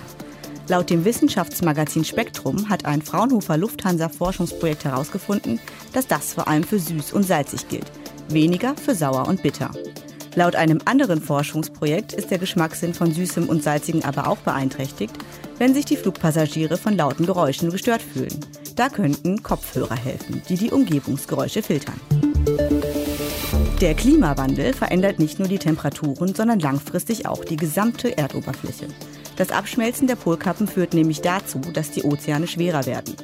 Laut 0.68 0.90
dem 0.90 1.04
Wissenschaftsmagazin 1.04 2.06
Spektrum 2.06 2.70
hat 2.70 2.86
ein 2.86 3.02
Fraunhofer 3.02 3.58
Lufthansa-Forschungsprojekt 3.58 4.86
herausgefunden, 4.86 5.60
dass 5.94 6.08
das 6.08 6.34
vor 6.34 6.48
allem 6.48 6.64
für 6.64 6.80
süß 6.80 7.14
und 7.14 7.24
salzig 7.24 7.68
gilt, 7.68 7.92
weniger 8.30 8.76
für 8.76 8.96
sauer 8.96 9.28
und 9.28 9.44
bitter. 9.44 9.72
Laut 10.36 10.56
einem 10.56 10.80
anderen 10.86 11.22
Forschungsprojekt 11.22 12.14
ist 12.14 12.32
der 12.32 12.38
Geschmackssinn 12.38 12.94
von 12.94 13.12
Süßem 13.12 13.50
und 13.50 13.64
Salzigem 13.64 14.02
aber 14.04 14.28
auch 14.28 14.38
beeinträchtigt, 14.38 15.14
wenn 15.58 15.74
sich 15.74 15.84
die 15.84 15.98
Flugpassagiere 15.98 16.78
von 16.78 16.96
lauten 16.96 17.26
Geräuschen 17.26 17.70
gestört 17.70 18.02
fühlen. 18.02 18.40
Da 18.78 18.88
könnten 18.88 19.44
Kopfhörer 19.44 19.98
helfen, 19.98 20.42
die 20.48 20.56
die 20.56 20.72
Umgebungsgeräusche 20.72 21.62
filtern. 21.62 22.00
Der 23.82 23.94
Klimawandel 23.96 24.74
verändert 24.74 25.20
nicht 25.20 25.40
nur 25.40 25.48
die 25.48 25.58
Temperaturen, 25.58 26.34
sondern 26.34 26.60
langfristig 26.60 27.26
auch 27.26 27.44
die 27.44 27.58
gesamte 27.58 28.18
Erdoberfläche. 28.18 28.88
Das 29.42 29.50
Abschmelzen 29.50 30.06
der 30.06 30.18
Polkappen 30.18 30.68
führt 30.68 30.94
nämlich 30.94 31.22
dazu, 31.22 31.58
dass 31.74 31.90
die 31.90 32.04
Ozeane 32.04 32.46
schwerer 32.46 32.86
werden. 32.86 33.16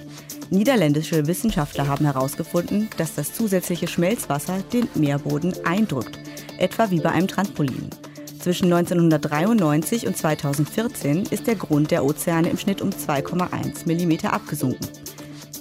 Niederländische 0.49 1.27
Wissenschaftler 1.27 1.87
haben 1.87 2.05
herausgefunden, 2.05 2.89
dass 2.97 3.13
das 3.13 3.35
zusätzliche 3.35 3.87
Schmelzwasser 3.87 4.63
den 4.73 4.87
Meerboden 4.95 5.53
eindrückt, 5.63 6.17
etwa 6.57 6.89
wie 6.89 7.01
bei 7.01 7.11
einem 7.11 7.27
Trampolin. 7.27 7.91
Zwischen 8.39 8.73
1993 8.73 10.07
und 10.07 10.17
2014 10.17 11.27
ist 11.29 11.45
der 11.45 11.53
Grund 11.53 11.91
der 11.91 12.03
Ozeane 12.03 12.49
im 12.49 12.57
Schnitt 12.57 12.81
um 12.81 12.89
2,1 12.89 13.85
mm 13.85 14.25
abgesunken. 14.25 14.87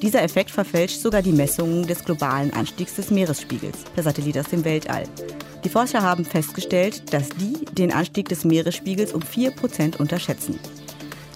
Dieser 0.03 0.23
Effekt 0.23 0.51
verfälscht 0.51 1.01
sogar 1.01 1.23
die 1.23 1.33
Messungen 1.33 1.87
des 1.87 2.05
globalen 2.05 2.53
Anstiegs 2.53 2.95
des 2.95 3.11
Meeresspiegels 3.11 3.79
per 3.95 4.03
Satellit 4.03 4.39
aus 4.39 4.49
dem 4.49 4.65
Weltall. 4.65 5.05
Die 5.65 5.69
Forscher 5.69 6.03
haben 6.03 6.25
festgestellt, 6.25 7.13
dass 7.13 7.29
die 7.31 7.65
den 7.75 7.93
Anstieg 7.93 8.29
des 8.29 8.45
Meeresspiegels 8.45 9.13
um 9.13 9.23
4% 9.23 9.97
unterschätzen. 9.97 10.59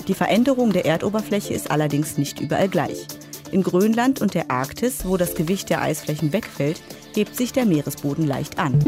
Die 0.09 0.15
Veränderung 0.15 0.73
der 0.73 0.85
Erdoberfläche 0.85 1.55
ist 1.55 1.71
allerdings 1.71 2.19
nicht 2.19 2.41
überall 2.41 2.69
gleich. 2.69 3.07
In 3.51 3.63
Grönland 3.63 4.21
und 4.21 4.35
der 4.35 4.51
Arktis, 4.51 5.05
wo 5.05 5.17
das 5.17 5.35
Gewicht 5.35 5.71
der 5.71 5.83
Eisflächen 5.83 6.33
wegfällt, 6.33 6.81
hebt 7.15 7.37
sich 7.37 7.53
der 7.53 7.65
Meeresboden 7.65 8.27
leicht 8.27 8.59
an. 8.59 8.79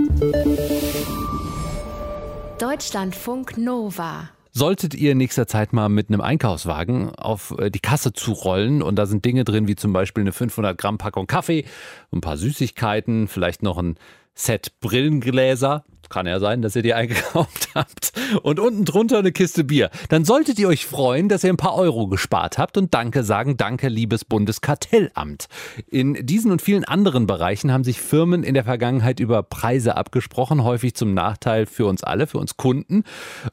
Deutschlandfunk 2.58 3.58
Nova 3.58 4.28
Solltet 4.54 4.94
ihr 4.94 5.12
in 5.12 5.18
nächster 5.18 5.46
Zeit 5.46 5.72
mal 5.72 5.88
mit 5.88 6.10
einem 6.10 6.20
Einkaufswagen 6.20 7.14
auf 7.14 7.54
äh, 7.58 7.70
die 7.70 7.80
Kasse 7.80 8.12
zurollen 8.12 8.82
und 8.82 8.96
da 8.96 9.06
sind 9.06 9.24
Dinge 9.24 9.44
drin 9.44 9.66
wie 9.66 9.76
zum 9.76 9.94
Beispiel 9.94 10.20
eine 10.20 10.32
500 10.32 10.76
Gramm 10.76 10.98
Packung 10.98 11.26
Kaffee, 11.26 11.64
ein 12.12 12.20
paar 12.20 12.36
Süßigkeiten, 12.36 13.28
vielleicht 13.28 13.62
noch 13.62 13.78
ein 13.78 13.96
Set 14.34 14.72
Brillengläser. 14.80 15.84
Kann 16.08 16.26
ja 16.26 16.40
sein, 16.40 16.60
dass 16.60 16.76
ihr 16.76 16.82
die 16.82 16.92
eingekauft 16.94 17.70
habt. 17.74 18.12
Und 18.42 18.60
unten 18.60 18.84
drunter 18.84 19.18
eine 19.18 19.32
Kiste 19.32 19.64
Bier. 19.64 19.90
Dann 20.10 20.26
solltet 20.26 20.58
ihr 20.58 20.68
euch 20.68 20.86
freuen, 20.86 21.30
dass 21.30 21.42
ihr 21.42 21.50
ein 21.50 21.56
paar 21.56 21.74
Euro 21.74 22.06
gespart 22.06 22.58
habt 22.58 22.76
und 22.76 22.92
Danke 22.92 23.24
sagen. 23.24 23.56
Danke, 23.56 23.88
liebes 23.88 24.26
Bundeskartellamt. 24.26 25.48
In 25.88 26.14
diesen 26.26 26.52
und 26.52 26.60
vielen 26.60 26.84
anderen 26.84 27.26
Bereichen 27.26 27.72
haben 27.72 27.82
sich 27.82 27.98
Firmen 27.98 28.42
in 28.42 28.52
der 28.52 28.64
Vergangenheit 28.64 29.20
über 29.20 29.42
Preise 29.42 29.96
abgesprochen, 29.96 30.64
häufig 30.64 30.94
zum 30.94 31.14
Nachteil 31.14 31.64
für 31.64 31.86
uns 31.86 32.04
alle, 32.04 32.26
für 32.26 32.38
uns 32.38 32.58
Kunden 32.58 33.04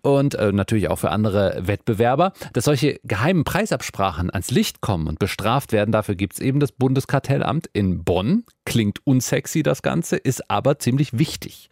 und 0.01 0.36
äh, 0.36 0.51
natürlich 0.51 0.89
auch 0.89 0.99
für 0.99 1.11
andere 1.11 1.61
Wettbewerber. 1.61 2.34
Dass 2.51 2.65
solche 2.65 2.99
geheimen 3.05 3.45
Preisabsprachen 3.45 4.30
ans 4.30 4.51
Licht 4.51 4.82
kommen 4.82 5.07
und 5.07 5.19
bestraft 5.19 5.71
werden, 5.71 5.93
dafür 5.93 6.15
gibt 6.15 6.34
es 6.34 6.39
eben 6.39 6.59
das 6.59 6.73
Bundeskartellamt 6.73 7.69
in 7.71 8.03
Bonn. 8.03 8.43
Klingt 8.65 8.99
unsexy 9.05 9.63
das 9.63 9.82
Ganze, 9.82 10.17
ist 10.17 10.51
aber 10.51 10.68
ziemlich 10.78 11.17
wichtig. 11.17 11.70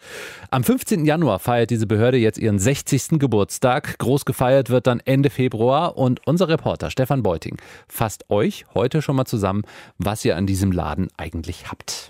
Am 0.49 0.63
15. 0.63 1.05
Januar 1.05 1.39
feiert 1.39 1.69
diese 1.69 1.85
Behörde 1.85 2.17
jetzt 2.17 2.39
ihren 2.39 2.57
60. 2.57 3.19
Geburtstag. 3.19 3.99
Groß 3.99 4.25
gefeiert 4.25 4.69
wird 4.69 4.87
dann 4.87 5.01
Ende 5.05 5.29
Februar 5.29 5.97
und 5.97 6.25
unser 6.25 6.47
Reporter 6.47 6.89
Stefan 6.89 7.21
Beuting 7.21 7.57
fasst 7.87 8.29
euch 8.29 8.65
heute 8.73 9.01
schon 9.01 9.15
mal 9.15 9.25
zusammen, 9.25 9.63
was 9.97 10.25
ihr 10.25 10.35
an 10.35 10.47
diesem 10.47 10.71
Laden 10.71 11.09
eigentlich 11.17 11.69
habt. 11.69 12.09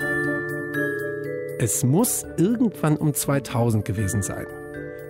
Es 1.60 1.84
muss 1.84 2.24
irgendwann 2.38 2.98
um 2.98 3.14
2000 3.14 3.84
gewesen 3.84 4.22
sein. 4.22 4.46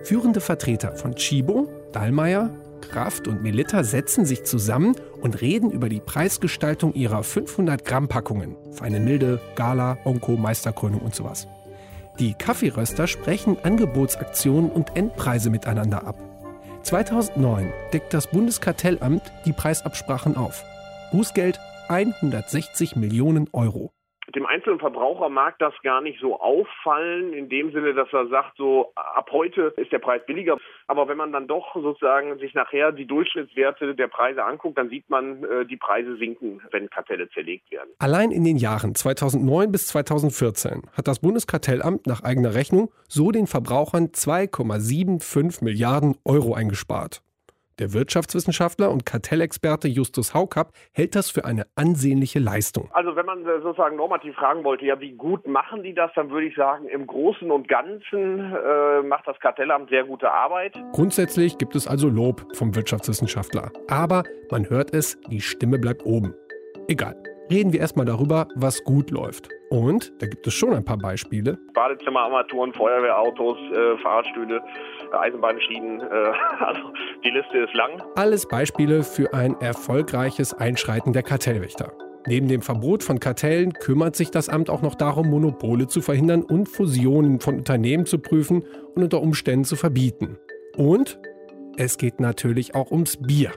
Führende 0.02 0.40
Vertreter 0.40 0.96
von 0.96 1.14
Chibo, 1.14 1.70
Dallmayr, 1.92 2.50
Kraft 2.80 3.28
und 3.28 3.42
Melitta 3.42 3.84
setzen 3.84 4.24
sich 4.24 4.44
zusammen 4.44 4.96
und 5.20 5.40
reden 5.40 5.70
über 5.70 5.88
die 5.88 6.00
Preisgestaltung 6.00 6.94
ihrer 6.94 7.22
500 7.22 7.84
Gramm 7.84 8.08
Packungen. 8.08 8.56
Feine 8.72 9.00
Milde, 9.00 9.40
Gala, 9.56 9.98
Onko, 10.04 10.36
Meisterkrönung 10.36 11.00
und 11.00 11.14
sowas. 11.14 11.46
Die 12.18 12.34
Kaffeeröster 12.34 13.06
sprechen 13.06 13.56
Angebotsaktionen 13.62 14.70
und 14.70 14.96
Endpreise 14.96 15.50
miteinander 15.50 16.06
ab. 16.06 16.16
2009 16.82 17.72
deckt 17.92 18.12
das 18.12 18.26
Bundeskartellamt 18.28 19.22
die 19.44 19.52
Preisabsprachen 19.52 20.36
auf. 20.36 20.64
Bußgeld 21.12 21.60
160 21.88 22.96
Millionen 22.96 23.48
Euro 23.52 23.92
dem 24.38 24.46
einzelnen 24.46 24.78
Verbraucher 24.78 25.28
mag 25.28 25.58
das 25.58 25.74
gar 25.82 26.00
nicht 26.00 26.20
so 26.20 26.40
auffallen, 26.40 27.32
in 27.32 27.48
dem 27.48 27.72
Sinne, 27.72 27.92
dass 27.92 28.06
er 28.12 28.28
sagt, 28.28 28.56
so 28.56 28.92
ab 28.94 29.28
heute 29.32 29.74
ist 29.76 29.90
der 29.90 29.98
Preis 29.98 30.24
billiger. 30.26 30.58
Aber 30.86 31.08
wenn 31.08 31.16
man 31.16 31.32
dann 31.32 31.48
doch 31.48 31.74
sozusagen 31.74 32.38
sich 32.38 32.54
nachher 32.54 32.92
die 32.92 33.06
Durchschnittswerte 33.06 33.96
der 33.96 34.06
Preise 34.06 34.44
anguckt, 34.44 34.78
dann 34.78 34.90
sieht 34.90 35.10
man, 35.10 35.42
äh, 35.42 35.66
die 35.66 35.76
Preise 35.76 36.16
sinken, 36.18 36.62
wenn 36.70 36.88
Kartelle 36.88 37.28
zerlegt 37.30 37.68
werden. 37.72 37.90
Allein 37.98 38.30
in 38.30 38.44
den 38.44 38.58
Jahren 38.58 38.94
2009 38.94 39.72
bis 39.72 39.88
2014 39.88 40.82
hat 40.96 41.08
das 41.08 41.18
Bundeskartellamt 41.18 42.06
nach 42.06 42.22
eigener 42.22 42.54
Rechnung 42.54 42.92
so 43.08 43.32
den 43.32 43.48
Verbrauchern 43.48 44.12
2,75 44.12 45.64
Milliarden 45.64 46.16
Euro 46.24 46.54
eingespart. 46.54 47.22
Der 47.78 47.92
Wirtschaftswissenschaftler 47.92 48.90
und 48.90 49.06
Kartellexperte 49.06 49.86
Justus 49.86 50.34
Haukapp 50.34 50.72
hält 50.92 51.14
das 51.14 51.30
für 51.30 51.44
eine 51.44 51.64
ansehnliche 51.76 52.40
Leistung. 52.40 52.88
Also 52.92 53.14
wenn 53.14 53.24
man 53.24 53.46
äh, 53.46 53.60
sozusagen 53.62 53.96
normativ 53.96 54.34
fragen 54.34 54.64
wollte, 54.64 54.84
ja, 54.84 54.98
wie 55.00 55.12
gut 55.12 55.46
machen 55.46 55.84
die 55.84 55.94
das, 55.94 56.10
dann 56.16 56.30
würde 56.30 56.48
ich 56.48 56.56
sagen, 56.56 56.88
im 56.88 57.06
Großen 57.06 57.50
und 57.50 57.68
Ganzen 57.68 58.52
äh, 58.52 59.02
macht 59.02 59.28
das 59.28 59.38
Kartellamt 59.38 59.90
sehr 59.90 60.04
gute 60.04 60.30
Arbeit. 60.30 60.76
Grundsätzlich 60.92 61.56
gibt 61.58 61.76
es 61.76 61.86
also 61.86 62.08
Lob 62.08 62.44
vom 62.54 62.74
Wirtschaftswissenschaftler. 62.74 63.70
Aber 63.88 64.24
man 64.50 64.68
hört 64.68 64.92
es, 64.92 65.16
die 65.30 65.40
Stimme 65.40 65.78
bleibt 65.78 66.04
oben. 66.04 66.34
Egal. 66.88 67.14
Reden 67.50 67.72
wir 67.72 67.80
erstmal 67.80 68.04
darüber, 68.04 68.48
was 68.54 68.84
gut 68.84 69.10
läuft. 69.10 69.48
Und 69.70 70.12
da 70.20 70.26
gibt 70.26 70.46
es 70.46 70.54
schon 70.54 70.74
ein 70.74 70.84
paar 70.84 70.98
Beispiele. 70.98 71.58
Badezimmerarmaturen, 71.74 72.72
Feuerwehrautos, 72.74 73.56
äh, 73.72 73.98
Fahrradstühle, 74.02 74.62
Eisenbahnschienen. 75.12 76.00
Äh, 76.00 76.04
also 76.60 76.92
die 77.24 77.30
Liste 77.30 77.58
ist 77.58 77.74
lang. 77.74 78.02
Alles 78.16 78.46
Beispiele 78.46 79.02
für 79.02 79.32
ein 79.32 79.58
erfolgreiches 79.60 80.54
Einschreiten 80.54 81.12
der 81.12 81.22
Kartellwächter. 81.22 81.92
Neben 82.26 82.48
dem 82.48 82.60
Verbot 82.60 83.02
von 83.02 83.20
Kartellen 83.20 83.72
kümmert 83.72 84.14
sich 84.14 84.30
das 84.30 84.50
Amt 84.50 84.68
auch 84.68 84.82
noch 84.82 84.94
darum, 84.94 85.30
Monopole 85.30 85.86
zu 85.86 86.02
verhindern 86.02 86.42
und 86.42 86.68
Fusionen 86.68 87.40
von 87.40 87.56
Unternehmen 87.56 88.04
zu 88.04 88.18
prüfen 88.18 88.64
und 88.94 89.02
unter 89.02 89.22
Umständen 89.22 89.64
zu 89.64 89.76
verbieten. 89.76 90.36
Und 90.76 91.18
es 91.78 91.96
geht 91.96 92.20
natürlich 92.20 92.74
auch 92.74 92.90
ums 92.90 93.16
Bier. 93.16 93.52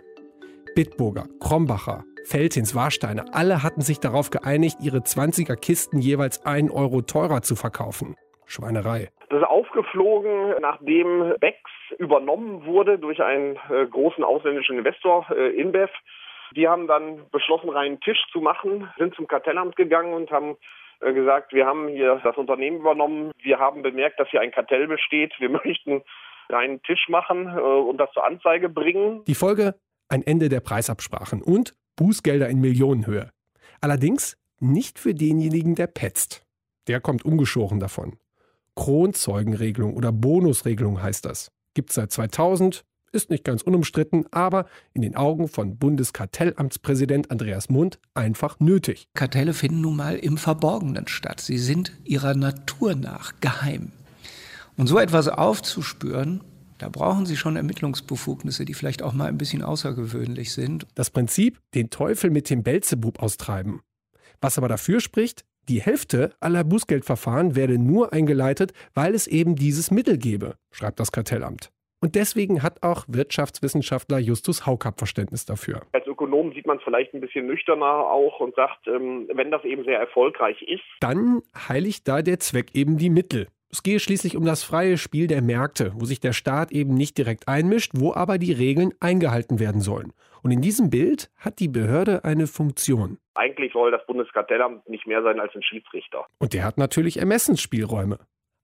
Bitburger, 0.75 1.25
Krombacher, 1.41 2.05
Feltins, 2.25 2.75
Warsteiner, 2.75 3.25
alle 3.33 3.63
hatten 3.63 3.81
sich 3.81 3.99
darauf 3.99 4.29
geeinigt, 4.29 4.77
ihre 4.81 4.99
20er 4.99 5.55
Kisten 5.55 5.99
jeweils 5.99 6.45
1 6.45 6.71
Euro 6.71 7.01
teurer 7.01 7.41
zu 7.41 7.55
verkaufen. 7.55 8.15
Schweinerei. 8.45 9.09
Das 9.29 9.41
ist 9.41 9.47
aufgeflogen, 9.47 10.55
nachdem 10.59 11.35
Bex 11.39 11.57
übernommen 11.97 12.65
wurde 12.65 12.99
durch 12.99 13.21
einen 13.21 13.57
äh, 13.69 13.85
großen 13.89 14.23
ausländischen 14.23 14.77
Investor, 14.77 15.25
äh, 15.31 15.49
InBev. 15.49 15.89
Die 16.55 16.67
haben 16.67 16.87
dann 16.87 17.29
beschlossen, 17.31 17.69
reinen 17.69 18.01
Tisch 18.01 18.21
zu 18.31 18.41
machen, 18.41 18.91
sind 18.97 19.15
zum 19.15 19.27
Kartellamt 19.27 19.77
gegangen 19.77 20.13
und 20.13 20.31
haben 20.31 20.57
äh, 20.99 21.13
gesagt, 21.13 21.53
wir 21.53 21.65
haben 21.65 21.87
hier 21.87 22.19
das 22.23 22.35
Unternehmen 22.35 22.77
übernommen, 22.77 23.31
wir 23.41 23.57
haben 23.57 23.81
bemerkt, 23.81 24.19
dass 24.19 24.29
hier 24.29 24.41
ein 24.41 24.51
Kartell 24.51 24.87
besteht, 24.87 25.33
wir 25.39 25.49
möchten 25.65 26.03
reinen 26.49 26.81
Tisch 26.83 27.07
machen 27.07 27.47
äh, 27.47 27.61
und 27.61 27.97
das 27.97 28.11
zur 28.11 28.25
Anzeige 28.25 28.67
bringen. 28.69 29.23
Die 29.25 29.35
Folge? 29.35 29.75
Ein 30.09 30.23
Ende 30.23 30.49
der 30.49 30.59
Preisabsprachen 30.59 31.41
und 31.41 31.73
Bußgelder 32.01 32.49
in 32.49 32.59
Millionenhöhe. 32.59 33.29
Allerdings 33.79 34.35
nicht 34.59 34.97
für 34.97 35.13
denjenigen, 35.13 35.75
der 35.75 35.85
petzt. 35.85 36.41
Der 36.87 36.99
kommt 36.99 37.23
ungeschoren 37.23 37.79
davon. 37.79 38.17
Kronzeugenregelung 38.75 39.95
oder 39.95 40.11
Bonusregelung 40.11 41.03
heißt 41.03 41.25
das. 41.25 41.51
Gibt 41.75 41.93
seit 41.93 42.11
2000, 42.11 42.85
ist 43.11 43.29
nicht 43.29 43.43
ganz 43.43 43.61
unumstritten, 43.61 44.25
aber 44.31 44.65
in 44.93 45.03
den 45.03 45.15
Augen 45.15 45.47
von 45.47 45.77
Bundeskartellamtspräsident 45.77 47.29
Andreas 47.29 47.69
Mund 47.69 47.99
einfach 48.15 48.59
nötig. 48.59 49.07
Kartelle 49.13 49.53
finden 49.53 49.81
nun 49.81 49.95
mal 49.95 50.15
im 50.15 50.37
Verborgenen 50.37 51.07
statt. 51.07 51.39
Sie 51.39 51.59
sind 51.59 51.91
ihrer 52.03 52.33
Natur 52.33 52.95
nach 52.95 53.39
geheim. 53.41 53.91
Und 54.75 54.87
so 54.87 54.97
etwas 54.97 55.27
aufzuspüren, 55.27 56.41
da 56.81 56.89
brauchen 56.89 57.27
Sie 57.27 57.37
schon 57.37 57.57
Ermittlungsbefugnisse, 57.57 58.65
die 58.65 58.73
vielleicht 58.73 59.03
auch 59.03 59.13
mal 59.13 59.27
ein 59.27 59.37
bisschen 59.37 59.61
außergewöhnlich 59.61 60.51
sind. 60.51 60.87
Das 60.95 61.11
Prinzip, 61.11 61.59
den 61.75 61.91
Teufel 61.91 62.31
mit 62.31 62.49
dem 62.49 62.63
Belzebub 62.63 63.21
austreiben. 63.21 63.81
Was 64.41 64.57
aber 64.57 64.67
dafür 64.67 64.99
spricht, 64.99 65.43
die 65.69 65.79
Hälfte 65.79 66.33
aller 66.39 66.63
Bußgeldverfahren 66.63 67.55
werde 67.55 67.77
nur 67.77 68.13
eingeleitet, 68.13 68.73
weil 68.95 69.13
es 69.13 69.27
eben 69.27 69.55
dieses 69.55 69.91
Mittel 69.91 70.17
gebe, 70.17 70.55
schreibt 70.71 70.99
das 70.99 71.11
Kartellamt. 71.11 71.69
Und 72.03 72.15
deswegen 72.15 72.63
hat 72.63 72.81
auch 72.81 73.05
Wirtschaftswissenschaftler 73.07 74.17
Justus 74.17 74.65
Haukapp 74.65 74.97
Verständnis 74.97 75.45
dafür. 75.45 75.83
Als 75.91 76.07
Ökonom 76.07 76.51
sieht 76.53 76.65
man 76.65 76.77
es 76.77 76.83
vielleicht 76.83 77.13
ein 77.13 77.21
bisschen 77.21 77.45
nüchterner 77.45 77.85
auch 77.85 78.39
und 78.39 78.55
sagt, 78.55 78.87
ähm, 78.87 79.29
wenn 79.31 79.51
das 79.51 79.63
eben 79.65 79.83
sehr 79.83 79.99
erfolgreich 79.99 80.59
ist. 80.63 80.81
Dann 80.99 81.43
heiligt 81.55 82.07
da 82.07 82.23
der 82.23 82.39
Zweck 82.39 82.73
eben 82.73 82.97
die 82.97 83.11
Mittel. 83.11 83.49
Es 83.73 83.83
gehe 83.83 83.99
schließlich 83.99 84.35
um 84.35 84.43
das 84.43 84.63
freie 84.63 84.97
Spiel 84.97 85.27
der 85.27 85.41
Märkte, 85.41 85.93
wo 85.95 86.03
sich 86.03 86.19
der 86.19 86.33
Staat 86.33 86.73
eben 86.73 86.93
nicht 86.93 87.17
direkt 87.17 87.47
einmischt, 87.47 87.93
wo 87.95 88.13
aber 88.13 88.37
die 88.37 88.51
Regeln 88.51 88.93
eingehalten 88.99 89.59
werden 89.59 89.79
sollen. 89.79 90.11
Und 90.43 90.51
in 90.51 90.61
diesem 90.61 90.89
Bild 90.89 91.31
hat 91.37 91.59
die 91.59 91.69
Behörde 91.69 92.25
eine 92.25 92.47
Funktion. 92.47 93.17
Eigentlich 93.33 93.71
soll 93.71 93.91
das 93.91 94.05
Bundeskartellamt 94.07 94.89
nicht 94.89 95.07
mehr 95.07 95.23
sein 95.23 95.39
als 95.39 95.55
ein 95.55 95.63
Schiedsrichter. 95.63 96.25
Und 96.37 96.53
der 96.53 96.65
hat 96.65 96.77
natürlich 96.77 97.17
Ermessensspielräume. 97.17 98.19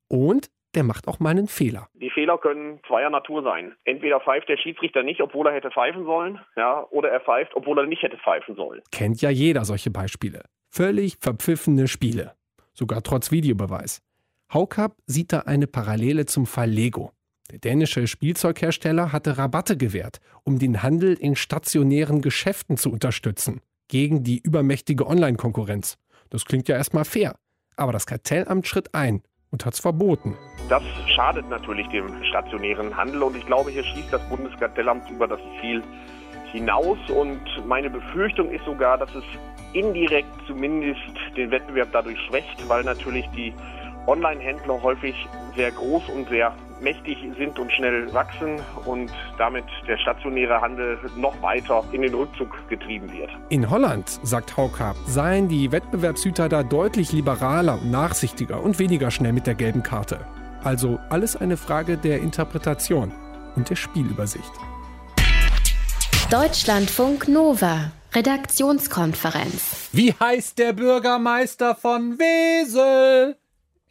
Und 0.09 0.49
der 0.75 0.83
macht 0.83 1.07
auch 1.07 1.21
mal 1.21 1.29
einen 1.29 1.47
Fehler. 1.47 1.87
Die 1.93 2.09
Fehler 2.09 2.37
können 2.37 2.81
zweier 2.85 3.09
Natur 3.09 3.43
sein. 3.43 3.75
Entweder 3.85 4.19
pfeift 4.19 4.49
der 4.49 4.57
Schiedsrichter 4.57 5.03
nicht, 5.03 5.21
obwohl 5.21 5.47
er 5.47 5.53
hätte 5.53 5.71
pfeifen 5.71 6.03
sollen, 6.03 6.39
ja, 6.57 6.85
oder 6.89 7.09
er 7.09 7.21
pfeift, 7.21 7.55
obwohl 7.55 7.79
er 7.79 7.85
nicht 7.85 8.03
hätte 8.03 8.17
pfeifen 8.17 8.55
sollen. 8.55 8.81
Kennt 8.91 9.21
ja 9.21 9.29
jeder 9.29 9.63
solche 9.63 9.89
Beispiele. 9.89 10.43
Völlig 10.69 11.17
verpfiffene 11.21 11.87
Spiele. 11.87 12.33
Sogar 12.73 13.01
trotz 13.01 13.31
Videobeweis. 13.31 14.06
Haukap 14.53 14.95
sieht 15.05 15.33
da 15.33 15.39
eine 15.39 15.67
Parallele 15.67 16.25
zum 16.25 16.45
Fall 16.45 16.69
Lego. 16.69 17.11
Der 17.51 17.59
dänische 17.59 18.07
Spielzeughersteller 18.07 19.11
hatte 19.11 19.37
Rabatte 19.37 19.75
gewährt, 19.75 20.19
um 20.43 20.57
den 20.57 20.83
Handel 20.83 21.15
in 21.15 21.35
stationären 21.35 22.21
Geschäften 22.21 22.77
zu 22.77 22.89
unterstützen, 22.89 23.59
gegen 23.89 24.23
die 24.23 24.39
übermächtige 24.39 25.05
Online-Konkurrenz. 25.05 25.97
Das 26.29 26.45
klingt 26.45 26.69
ja 26.69 26.77
erstmal 26.77 27.03
fair. 27.03 27.35
Aber 27.75 27.91
das 27.91 28.05
Kartellamt 28.05 28.67
schritt 28.67 28.95
ein 28.95 29.21
und 29.51 29.65
hat 29.65 29.73
es 29.73 29.81
verboten. 29.81 30.37
Das 30.69 30.83
schadet 31.13 31.49
natürlich 31.49 31.87
dem 31.89 32.07
stationären 32.23 32.95
Handel 32.95 33.23
und 33.23 33.35
ich 33.35 33.45
glaube, 33.45 33.71
hier 33.71 33.83
schießt 33.83 34.13
das 34.13 34.21
Bundeskartellamt 34.29 35.09
über 35.09 35.27
das 35.27 35.39
Ziel 35.59 35.83
hinaus 36.53 36.97
und 37.09 37.41
meine 37.67 37.89
Befürchtung 37.89 38.49
ist 38.51 38.63
sogar, 38.63 38.97
dass 38.97 39.13
es 39.13 39.25
indirekt 39.73 40.33
zumindest 40.47 41.01
den 41.35 41.51
Wettbewerb 41.51 41.89
dadurch 41.91 42.19
schwächt, 42.27 42.67
weil 42.69 42.85
natürlich 42.85 43.25
die 43.35 43.53
Online-Händler 44.07 44.81
häufig 44.81 45.15
sehr 45.55 45.71
groß 45.71 46.09
und 46.09 46.29
sehr 46.29 46.53
mächtig 46.81 47.17
sind 47.37 47.57
und 47.59 47.71
schnell 47.71 48.13
wachsen 48.13 48.59
und 48.85 49.11
damit 49.37 49.65
der 49.87 49.97
stationäre 49.97 50.61
Handel 50.61 50.99
noch 51.15 51.39
weiter 51.41 51.83
in 51.91 52.01
den 52.01 52.13
Rückzug 52.13 52.49
getrieben 52.69 53.11
wird. 53.11 53.29
In 53.49 53.69
Holland, 53.69 54.19
sagt 54.23 54.57
Hauka, 54.57 54.95
seien 55.05 55.47
die 55.47 55.71
Wettbewerbshüter 55.71 56.49
da 56.49 56.63
deutlich 56.63 57.11
liberaler 57.11 57.81
und 57.81 57.91
nachsichtiger 57.91 58.61
und 58.61 58.79
weniger 58.79 59.11
schnell 59.11 59.33
mit 59.33 59.47
der 59.47 59.55
gelben 59.55 59.83
Karte. 59.83 60.19
Also 60.63 60.99
alles 61.09 61.35
eine 61.35 61.57
Frage 61.57 61.97
der 61.97 62.19
Interpretation 62.19 63.11
und 63.55 63.69
der 63.69 63.75
Spielübersicht. 63.75 64.51
Deutschlandfunk 66.29 67.27
Nova. 67.27 67.91
Redaktionskonferenz. 68.13 69.89
Wie 69.91 70.13
heißt 70.13 70.57
der 70.57 70.73
Bürgermeister 70.73 71.75
von 71.75 72.17
Wesel? 72.17 73.37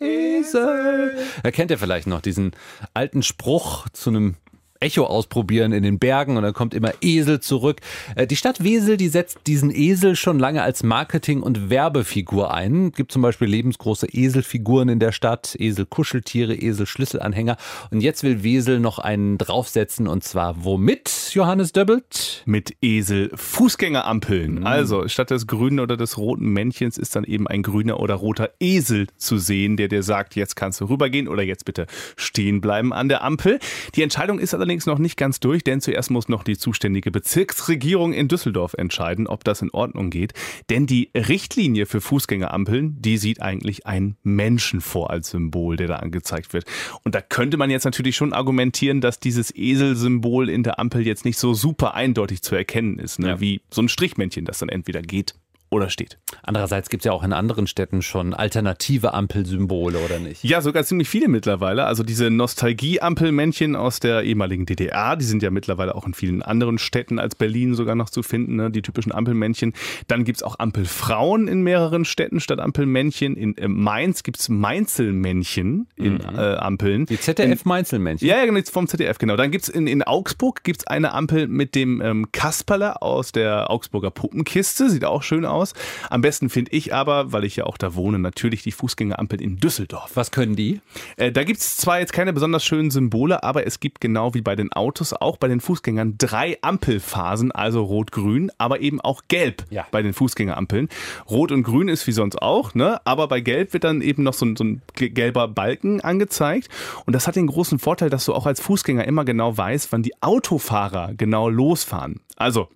Esel. 0.00 1.16
Erkennt 1.42 1.70
ihr 1.70 1.78
vielleicht 1.78 2.06
noch 2.06 2.20
diesen 2.20 2.52
alten 2.94 3.22
Spruch 3.22 3.88
zu 3.90 4.10
einem 4.10 4.36
Echo 4.80 5.04
ausprobieren 5.04 5.72
in 5.72 5.82
den 5.82 5.98
Bergen 5.98 6.36
und 6.36 6.42
dann 6.42 6.52
kommt 6.52 6.74
immer 6.74 6.92
Esel 7.00 7.40
zurück. 7.40 7.80
Äh, 8.14 8.26
die 8.26 8.36
Stadt 8.36 8.62
Wesel, 8.62 8.96
die 8.96 9.08
setzt 9.08 9.38
diesen 9.46 9.70
Esel 9.74 10.16
schon 10.16 10.38
lange 10.38 10.62
als 10.62 10.82
Marketing- 10.82 11.42
und 11.42 11.70
Werbefigur 11.70 12.52
ein. 12.52 12.92
Gibt 12.92 13.12
zum 13.12 13.22
Beispiel 13.22 13.48
lebensgroße 13.48 14.06
Eselfiguren 14.12 14.88
in 14.88 15.00
der 15.00 15.12
Stadt, 15.12 15.56
Esel-Kuscheltiere, 15.58 16.54
Esel-Schlüsselanhänger. 16.54 17.56
Und 17.90 18.00
jetzt 18.00 18.22
will 18.22 18.42
Wesel 18.42 18.80
noch 18.80 18.98
einen 18.98 19.38
draufsetzen 19.38 20.06
und 20.06 20.24
zwar 20.24 20.64
womit, 20.64 21.30
Johannes 21.32 21.72
Döbbelt? 21.72 22.42
Mit 22.46 22.76
Esel-Fußgängerampeln. 22.80 24.60
Mhm. 24.60 24.66
Also 24.66 25.08
statt 25.08 25.30
des 25.30 25.46
grünen 25.46 25.80
oder 25.80 25.96
des 25.96 26.18
roten 26.18 26.48
Männchens 26.52 26.98
ist 26.98 27.16
dann 27.16 27.24
eben 27.24 27.46
ein 27.46 27.62
grüner 27.62 28.00
oder 28.00 28.14
roter 28.14 28.50
Esel 28.60 29.06
zu 29.16 29.38
sehen, 29.38 29.76
der 29.76 29.88
dir 29.88 30.02
sagt, 30.02 30.36
jetzt 30.36 30.56
kannst 30.56 30.80
du 30.80 30.86
rübergehen 30.86 31.28
oder 31.28 31.42
jetzt 31.42 31.64
bitte 31.64 31.86
stehen 32.16 32.60
bleiben 32.60 32.92
an 32.92 33.08
der 33.08 33.22
Ampel. 33.22 33.58
Die 33.94 34.02
Entscheidung 34.02 34.38
ist 34.38 34.54
allerdings 34.54 34.65
noch 34.86 34.98
nicht 34.98 35.16
ganz 35.16 35.40
durch, 35.40 35.64
denn 35.64 35.80
zuerst 35.80 36.10
muss 36.10 36.28
noch 36.28 36.44
die 36.44 36.58
zuständige 36.58 37.10
Bezirksregierung 37.10 38.12
in 38.12 38.28
Düsseldorf 38.28 38.74
entscheiden, 38.74 39.26
ob 39.26 39.44
das 39.44 39.62
in 39.62 39.70
Ordnung 39.70 40.10
geht. 40.10 40.32
Denn 40.70 40.86
die 40.86 41.10
Richtlinie 41.14 41.86
für 41.86 42.00
Fußgängerampeln, 42.00 43.00
die 43.00 43.18
sieht 43.18 43.40
eigentlich 43.40 43.86
einen 43.86 44.16
Menschen 44.22 44.80
vor 44.80 45.10
als 45.10 45.30
Symbol, 45.30 45.76
der 45.76 45.88
da 45.88 45.96
angezeigt 45.96 46.52
wird. 46.52 46.64
Und 47.04 47.14
da 47.14 47.20
könnte 47.20 47.56
man 47.56 47.70
jetzt 47.70 47.84
natürlich 47.84 48.16
schon 48.16 48.32
argumentieren, 48.32 49.00
dass 49.00 49.20
dieses 49.20 49.54
Eselsymbol 49.54 50.50
in 50.50 50.62
der 50.62 50.78
Ampel 50.78 51.06
jetzt 51.06 51.24
nicht 51.24 51.38
so 51.38 51.54
super 51.54 51.94
eindeutig 51.94 52.42
zu 52.42 52.54
erkennen 52.54 52.98
ist, 52.98 53.18
ne? 53.18 53.28
Ja. 53.28 53.40
wie 53.40 53.60
so 53.70 53.82
ein 53.82 53.88
Strichmännchen, 53.88 54.44
das 54.44 54.58
dann 54.58 54.68
entweder 54.68 55.02
geht 55.02 55.34
oder 55.76 55.90
steht. 55.90 56.18
Andererseits 56.42 56.88
gibt 56.88 57.02
es 57.02 57.04
ja 57.06 57.12
auch 57.12 57.22
in 57.22 57.32
anderen 57.32 57.66
Städten 57.66 58.02
schon 58.02 58.34
alternative 58.34 59.14
Ampelsymbole, 59.14 59.98
oder 59.98 60.18
nicht? 60.18 60.42
Ja, 60.42 60.60
sogar 60.60 60.84
ziemlich 60.84 61.08
viele 61.08 61.28
mittlerweile. 61.28 61.84
Also 61.84 62.02
diese 62.02 62.30
Nostalgie-Ampelmännchen 62.30 63.76
aus 63.76 64.00
der 64.00 64.22
ehemaligen 64.22 64.66
DDR, 64.66 65.16
die 65.16 65.24
sind 65.24 65.42
ja 65.42 65.50
mittlerweile 65.50 65.94
auch 65.94 66.06
in 66.06 66.14
vielen 66.14 66.42
anderen 66.42 66.78
Städten 66.78 67.18
als 67.18 67.34
Berlin 67.34 67.74
sogar 67.74 67.94
noch 67.94 68.10
zu 68.10 68.22
finden, 68.22 68.56
ne? 68.56 68.70
die 68.70 68.82
typischen 68.82 69.12
Ampelmännchen. 69.12 69.74
Dann 70.08 70.24
gibt 70.24 70.38
es 70.38 70.42
auch 70.42 70.58
Ampelfrauen 70.58 71.48
in 71.48 71.62
mehreren 71.62 72.04
Städten 72.04 72.40
statt 72.40 72.58
Ampelmännchen. 72.58 73.36
In 73.36 73.56
äh, 73.56 73.68
Mainz 73.68 74.22
gibt 74.22 74.38
es 74.38 74.48
Mainzelmännchen 74.48 75.88
in 75.96 76.14
mhm. 76.14 76.20
äh, 76.36 76.54
Ampeln. 76.56 77.06
Die 77.06 77.20
ZDF-Mainzelmännchen. 77.20 78.26
Ja, 78.26 78.44
genau, 78.44 78.60
vom 78.70 78.88
ZDF, 78.88 79.18
genau. 79.18 79.36
Dann 79.36 79.50
gibt 79.50 79.64
es 79.64 79.68
in, 79.68 79.86
in 79.86 80.02
Augsburg 80.02 80.64
gibt's 80.64 80.86
eine 80.86 81.12
Ampel 81.12 81.48
mit 81.48 81.74
dem 81.74 82.00
ähm, 82.00 82.32
Kasperle 82.32 83.02
aus 83.02 83.32
der 83.32 83.70
Augsburger 83.70 84.10
Puppenkiste. 84.10 84.90
Sieht 84.90 85.04
auch 85.04 85.22
schön 85.22 85.44
aus 85.44 85.65
aus. 85.66 85.74
Am 86.10 86.20
besten 86.20 86.48
finde 86.50 86.72
ich 86.72 86.94
aber, 86.94 87.32
weil 87.32 87.44
ich 87.44 87.56
ja 87.56 87.64
auch 87.64 87.78
da 87.78 87.94
wohne, 87.94 88.18
natürlich 88.18 88.62
die 88.62 88.72
Fußgängerampeln 88.72 89.40
in 89.40 89.56
Düsseldorf. 89.56 90.12
Was 90.14 90.30
können 90.30 90.56
die? 90.56 90.80
Äh, 91.16 91.32
da 91.32 91.44
gibt 91.44 91.60
es 91.60 91.76
zwar 91.76 92.00
jetzt 92.00 92.12
keine 92.12 92.32
besonders 92.32 92.64
schönen 92.64 92.90
Symbole, 92.90 93.42
aber 93.42 93.66
es 93.66 93.80
gibt 93.80 94.00
genau 94.00 94.34
wie 94.34 94.42
bei 94.42 94.56
den 94.56 94.72
Autos 94.72 95.12
auch 95.12 95.36
bei 95.36 95.48
den 95.48 95.60
Fußgängern 95.60 96.16
drei 96.18 96.58
Ampelphasen, 96.62 97.52
also 97.52 97.82
rot-grün, 97.82 98.50
aber 98.58 98.80
eben 98.80 99.00
auch 99.00 99.22
gelb 99.28 99.64
ja. 99.70 99.86
bei 99.90 100.02
den 100.02 100.12
Fußgängerampeln. 100.12 100.88
Rot 101.28 101.52
und 101.52 101.62
grün 101.62 101.88
ist 101.88 102.06
wie 102.06 102.12
sonst 102.12 102.40
auch, 102.40 102.74
ne? 102.74 103.00
aber 103.04 103.28
bei 103.28 103.40
gelb 103.40 103.72
wird 103.72 103.84
dann 103.84 104.00
eben 104.00 104.22
noch 104.22 104.34
so 104.34 104.46
ein, 104.46 104.56
so 104.56 104.64
ein 104.64 104.82
gelber 104.94 105.48
Balken 105.48 106.00
angezeigt. 106.00 106.68
Und 107.04 107.14
das 107.14 107.26
hat 107.26 107.36
den 107.36 107.46
großen 107.46 107.78
Vorteil, 107.78 108.10
dass 108.10 108.24
du 108.24 108.34
auch 108.34 108.46
als 108.46 108.60
Fußgänger 108.60 109.04
immer 109.04 109.24
genau 109.24 109.56
weißt, 109.56 109.92
wann 109.92 110.02
die 110.02 110.14
Autofahrer 110.22 111.14
genau 111.14 111.48
losfahren. 111.48 112.20
Also 112.36 112.68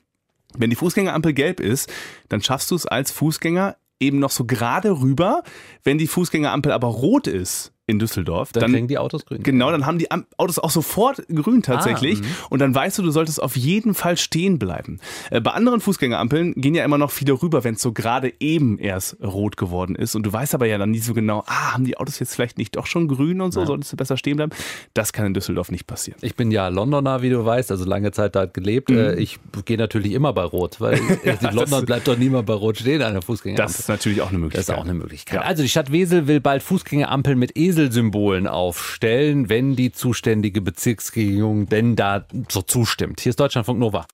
wenn 0.57 0.71
die 0.71 0.77
Fußgängerampel 0.77 1.33
gelb 1.33 1.61
ist, 1.61 1.93
dann 2.29 2.43
schaffst 2.43 2.71
du 2.71 2.75
es 2.75 2.87
als 2.87 3.11
Fußgänger 3.11 3.77
eben 4.01 4.19
noch 4.19 4.31
so 4.31 4.45
gerade 4.45 5.01
rüber. 5.01 5.43
Wenn 5.85 5.99
die 5.99 6.07
Fußgängerampel 6.07 6.73
aber 6.73 6.89
rot 6.89 7.27
ist, 7.27 7.73
in 7.91 7.99
Düsseldorf. 7.99 8.53
Dann, 8.53 8.63
dann 8.63 8.73
kriegen 8.73 8.89
die 8.89 8.99
Autos 8.99 9.27
grün. 9.27 9.43
Genau, 9.43 9.71
dann 9.71 9.87
haben 9.87 9.99
die 9.99 10.09
Autos 10.11 10.59
auch 10.59 10.71
sofort 10.71 11.23
grün 11.29 11.63
tatsächlich. 11.63 12.21
Ah, 12.21 12.47
und 12.51 12.61
dann 12.61 12.75
weißt 12.75 12.99
du, 12.99 13.03
du 13.03 13.11
solltest 13.11 13.43
auf 13.43 13.57
jeden 13.57 13.95
Fall 13.95 14.17
stehen 14.17 14.59
bleiben. 14.59 15.01
Äh, 15.31 15.41
bei 15.41 15.53
anderen 15.53 15.81
Fußgängerampeln 15.81 16.55
gehen 16.55 16.75
ja 16.75 16.85
immer 16.85 16.99
noch 16.99 17.11
viele 17.11 17.41
rüber, 17.43 17.65
wenn 17.65 17.75
es 17.75 17.83
so 17.83 17.93
gerade 17.93 18.33
eben 18.41 18.79
erst 18.79 19.17
rot 19.23 19.57
geworden 19.57 19.95
ist. 19.95 20.15
Und 20.15 20.25
du 20.25 20.33
weißt 20.33 20.55
aber 20.55 20.67
ja 20.67 20.79
dann 20.79 20.91
nicht 20.91 21.05
so 21.05 21.15
genau, 21.15 21.45
ah, 21.47 21.73
haben 21.75 21.85
die 21.85 21.97
Autos 21.97 22.19
jetzt 22.19 22.35
vielleicht 22.35 22.59
nicht 22.59 22.77
doch 22.77 22.87
schon 22.87 23.09
grün 23.09 23.41
und 23.41 23.53
so, 23.53 23.61
ja. 23.61 23.67
solltest 23.67 23.93
du 23.93 23.97
besser 23.97 24.17
stehen 24.17 24.37
bleiben. 24.37 24.53
Das 24.95 25.13
kann 25.13 25.27
in 25.27 25.35
Düsseldorf 25.35 25.71
nicht 25.71 25.87
passieren. 25.87 26.19
Ich 26.23 26.37
bin 26.37 26.51
ja 26.51 26.69
Londoner, 26.69 27.23
wie 27.23 27.31
du 27.31 27.45
weißt, 27.45 27.71
also 27.71 27.85
lange 27.85 28.13
Zeit 28.13 28.37
da 28.37 28.47
gelebt. 28.47 28.91
Mhm. 28.91 28.99
Äh, 28.99 29.15
ich 29.17 29.39
gehe 29.65 29.77
natürlich 29.77 30.13
immer 30.13 30.33
bei 30.33 30.45
Rot, 30.45 30.81
weil 30.81 30.99
in 31.25 31.39
London 31.53 31.85
bleibt 31.87 32.09
doch 32.09 32.17
niemand 32.17 32.47
bei 32.47 32.55
Rot 32.55 32.79
stehen 32.79 33.03
an 33.03 33.15
der 33.15 33.23
Fußgängerampel. 33.23 33.73
Das 33.73 33.81
ist 33.81 33.89
natürlich 33.89 34.23
auch 34.23 34.31
eine 34.31 34.39
Möglichkeit. 34.39 34.69
Das 34.69 34.75
ist 34.75 34.81
auch 34.81 34.85
eine 34.85 34.95
Möglichkeit. 34.95 35.41
Ja. 35.41 35.43
Also 35.43 35.63
die 35.63 35.69
Stadt 35.69 35.93
Wesel 35.93 36.27
will 36.27 36.41
bald 36.41 36.63
Fußgängerampeln 36.63 37.39
mit 37.39 37.57
Eselsymbolen 37.81 38.47
aufstellen, 38.47 39.49
wenn 39.49 39.75
die 39.75 39.91
zuständige 39.93 40.61
Bezirksregierung 40.61 41.67
denn 41.67 41.97
da 41.97 42.27
so 42.51 42.63
zustimmt. 42.63 43.21
Hier 43.21 43.31
ist 43.31 43.41
Deutschlandfunk 43.41 43.79
Nova. 43.79 44.07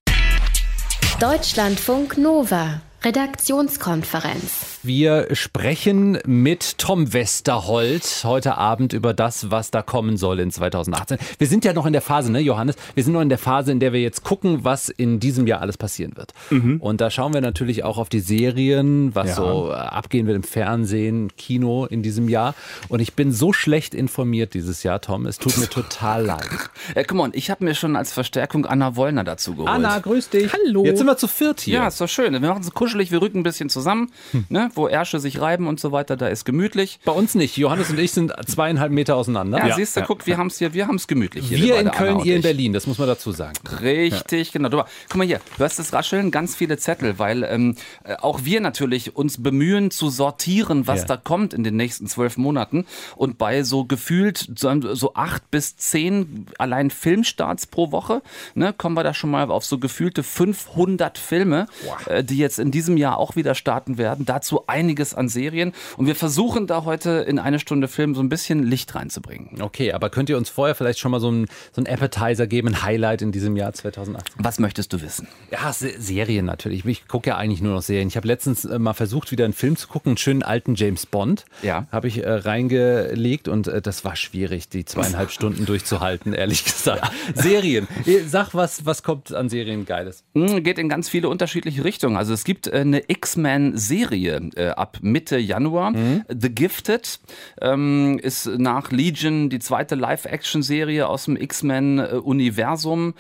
Deutschlandfunk 1.19 2.17
Nova. 2.17 2.81
Redaktionskonferenz. 3.05 4.81
Wir 4.83 5.29
sprechen 5.33 6.19
mit 6.27 6.79
Tom 6.79 7.13
Westerholt 7.13 8.23
heute 8.25 8.57
Abend 8.57 8.93
über 8.95 9.15
das, 9.15 9.51
was 9.51 9.71
da 9.71 9.83
kommen 9.83 10.17
soll 10.17 10.41
in 10.41 10.51
2018. 10.51 11.19
Wir 11.39 11.47
sind 11.47 11.65
ja 11.65 11.73
noch 11.73 11.87
in 11.87 11.93
der 11.93 12.03
Phase, 12.03 12.33
ne, 12.33 12.41
Johannes? 12.41 12.75
Wir 12.95 13.05
sind 13.05 13.13
noch 13.13 13.21
in 13.21 13.29
der 13.29 13.39
Phase, 13.39 13.71
in 13.71 13.81
der 13.81 13.93
wir 13.93 14.01
jetzt 14.01 14.25
gucken, 14.25 14.65
was 14.65 14.89
in 14.89 15.21
diesem 15.21 15.47
Jahr 15.47 15.61
alles 15.61 15.79
passieren 15.79 16.17
wird. 16.17 16.33
Mhm. 16.51 16.81
Und 16.81 17.01
da 17.01 17.11
schauen 17.11 17.33
wir 17.33 17.41
natürlich 17.41 17.85
auch 17.85 17.99
auf 17.99 18.09
die 18.09 18.19
Serien, 18.19 19.15
was 19.15 19.29
ja. 19.29 19.35
so 19.35 19.71
abgehen 19.71 20.27
wird 20.27 20.37
im 20.37 20.43
Fernsehen, 20.43 21.31
Kino 21.37 21.85
in 21.85 22.03
diesem 22.03 22.29
Jahr. 22.29 22.55
Und 22.89 23.01
ich 23.01 23.15
bin 23.15 23.31
so 23.31 23.53
schlecht 23.53 23.95
informiert 23.95 24.55
dieses 24.55 24.83
Jahr, 24.83 25.01
Tom. 25.01 25.27
Es 25.27 25.39
tut 25.39 25.59
mir 25.59 25.69
total 25.69 26.25
leid. 26.27 26.49
Äh, 26.95 27.05
come 27.05 27.23
on, 27.23 27.31
ich 27.35 27.51
habe 27.51 27.65
mir 27.65 27.75
schon 27.75 27.95
als 27.95 28.13
Verstärkung 28.13 28.67
Anna 28.67 28.97
Wollner 28.97 29.23
dazu 29.23 29.53
geholt. 29.53 29.69
Anna, 29.69 29.99
grüß 30.01 30.31
dich. 30.31 30.53
Hallo. 30.53 30.85
Jetzt 30.85 30.99
sind 30.99 31.07
wir 31.07 31.17
zu 31.17 31.29
viert 31.29 31.61
hier. 31.61 31.75
Ja, 31.75 31.89
ist 31.89 32.01
doch 32.01 32.09
schön. 32.09 32.33
Wir 32.33 32.41
machen 32.41 32.63
es 32.63 32.73
kuschelig 32.73 32.86
kuschelig, 32.87 33.11
wir 33.11 33.21
rücken 33.21 33.41
ein 33.41 33.43
bisschen 33.43 33.69
zusammen, 33.69 34.13
hm. 34.31 34.47
ne, 34.49 34.71
wo 34.75 34.87
Ärsche 34.87 35.19
sich 35.19 35.41
reiben 35.41 35.67
und 35.67 35.81
so 35.81 35.91
weiter, 35.91 36.17
da 36.17 36.29
ist 36.29 36.45
gemütlich. 36.45 37.01
Bei 37.05 37.11
uns 37.11 37.35
nicht. 37.35 37.57
Johannes 37.57 37.91
und 37.91 37.99
ich 37.99 38.13
sind 38.13 38.33
zweieinhalb 38.47 38.93
Meter 38.93 39.17
auseinander. 39.17 39.59
Ja, 39.59 39.67
ja. 39.69 39.75
siehst 39.75 39.97
du, 39.97 40.01
ja. 40.01 40.07
guck, 40.07 40.25
wir 40.27 40.37
haben 40.37 40.47
es 40.47 40.59
hier, 40.59 40.73
wir 40.73 40.87
haben 40.87 40.95
es 40.95 41.09
gemütlich 41.09 41.49
hier. 41.49 41.59
Wir 41.59 41.81
in 41.81 41.91
Köln, 41.91 42.21
ihr 42.21 42.37
in 42.37 42.43
Berlin, 42.43 42.73
das 42.73 42.87
muss 42.87 42.99
man 42.99 43.09
dazu 43.09 43.33
sagen. 43.33 43.57
Richtig, 43.83 44.49
ja. 44.49 44.53
genau. 44.53 44.85
Guck 45.09 45.17
mal 45.17 45.27
hier, 45.27 45.41
du 45.59 45.65
hast 45.65 45.81
das 45.81 45.93
Rascheln, 45.93 46.31
ganz 46.31 46.55
viele 46.55 46.79
Zettel, 46.79 47.19
weil 47.19 47.43
ähm, 47.43 47.75
äh, 48.05 48.15
auch 48.15 48.45
wir 48.45 48.61
natürlich 48.61 49.17
uns 49.17 49.43
bemühen 49.43 49.91
zu 49.91 50.09
sortieren, 50.09 50.87
was 50.87 51.07
da 51.07 51.17
kommt 51.17 51.55
in 51.55 51.65
den 51.65 51.75
nächsten 51.75 52.07
zwölf 52.07 52.37
Monaten. 52.37 52.87
Und 53.17 53.37
bei 53.37 53.65
so 53.65 53.85
gefühlt 53.85 54.49
so, 54.57 55.15
acht 55.15 55.51
bis 55.51 55.77
zehn 55.77 56.47
allein 56.59 56.91
Filmstarts 56.91 57.67
pro 57.67 57.91
Woche, 57.91 58.23
ne, 58.55 58.73
kommen 58.73 58.97
wir 58.97 59.03
da 59.03 59.13
schon 59.13 59.31
mal 59.31 59.51
auf 59.51 59.65
so 59.65 59.79
gefühlte 59.79 60.23
500 60.23 61.19
Filme, 61.19 61.67
äh, 62.07 62.23
die 62.23 62.39
jetzt 62.39 62.59
in 62.61 62.71
diesem 62.77 62.99
Jahr 62.99 63.17
auch 63.17 63.37
wieder 63.37 63.55
starten 63.55 63.97
werden. 63.97 64.27
Dazu 64.27 64.67
einiges 64.67 65.15
an 65.15 65.31
Serien. 65.31 65.73
Und 65.97 66.07
wir 66.07 66.15
versuchen 66.15 66.67
da 66.67 66.85
heute 66.85 67.25
in 67.27 67.39
eine 67.39 67.59
Stunde 67.59 67.89
Film 67.89 68.15
so 68.15 68.21
ein 68.21 68.29
bisschen 68.29 68.65
Licht 68.65 68.95
reinzubringen. 68.95 69.63
Okay, 69.63 69.95
aber 69.95 70.11
könnt 70.11 70.29
ihr 70.29 70.37
uns 70.37 70.51
vorher 70.51 70.75
vielleicht 70.75 70.99
schon 70.99 71.11
mal 71.11 71.19
so 71.19 71.31
ein, 71.31 71.47
so 71.73 71.81
ein 71.81 71.87
Appetizer 71.87 72.47
geben, 72.47 72.69
ein 72.69 72.83
Highlight 72.83 73.23
in 73.23 73.33
diesem 73.33 73.57
Jahr 73.57 73.73
2018? 73.73 74.35
Was 74.45 74.59
möchtest 74.59 74.93
du 74.93 75.01
wissen? 75.01 75.27
Ja, 75.51 75.73
Serien 75.73 76.45
natürlich. 76.45 76.85
Ich 76.85 77.09
gucke 77.09 77.31
ja 77.31 77.39
eigentlich 77.39 77.63
nur 77.63 77.73
noch 77.73 77.83
Serien. 77.83 78.09
Ich 78.09 78.17
habe 78.19 78.29
letztens 78.29 78.67
äh, 78.67 78.79
mal 78.79 78.93
versucht, 78.93 79.33
wieder 79.33 79.47
einen 79.47 79.55
Film 79.55 79.77
zu 79.77 79.89
gucken, 79.89 80.11
einen 80.11 80.19
schönen 80.19 80.43
alten 80.43 80.75
James 80.75 81.07
Bond. 81.07 81.47
Ja. 81.63 81.87
Habe 81.91 82.09
ich 82.09 82.23
äh, 82.23 82.31
reingelegt 82.31 83.49
und 83.49 83.69
äh, 83.69 83.81
das 83.81 84.05
war 84.05 84.17
schwierig, 84.17 84.69
die 84.69 84.85
zweieinhalb 84.85 85.31
Stunden 85.37 85.65
durchzuhalten, 85.65 86.35
ehrlich 86.35 86.65
gesagt. 86.65 87.11
Serien. 87.35 87.89
Sag, 88.27 88.53
was, 88.53 88.85
was 88.85 89.03
kommt 89.03 89.33
an 89.33 89.49
Serien 89.49 89.87
Geiles? 89.87 90.25
Hm, 90.35 90.63
geht 90.63 90.79
in 90.79 90.91
ganz 90.91 91.09
viele 91.09 91.31
unterschiedliche 91.31 91.85
Richtungen. 91.85 92.19
Also 92.19 92.35
es 92.35 92.45
gibt 92.45 92.66
äh, 92.67 92.79
eine 92.81 93.03
X-Men-Serie 93.09 94.51
äh, 94.57 94.69
ab 94.69 94.99
Mitte 95.03 95.39
Januar. 95.39 95.93
Mhm. 95.93 96.25
The 96.29 96.51
Gifted 96.51 97.21
ähm, 97.61 98.19
ist 98.23 98.47
nach 98.47 98.91
Legion 98.91 99.51
die 99.51 99.59
zweite 99.59 99.95
Live-Action-Serie 99.95 101.09
aus 101.09 101.25
dem 101.27 101.37
X-Men-Universum 101.37 103.15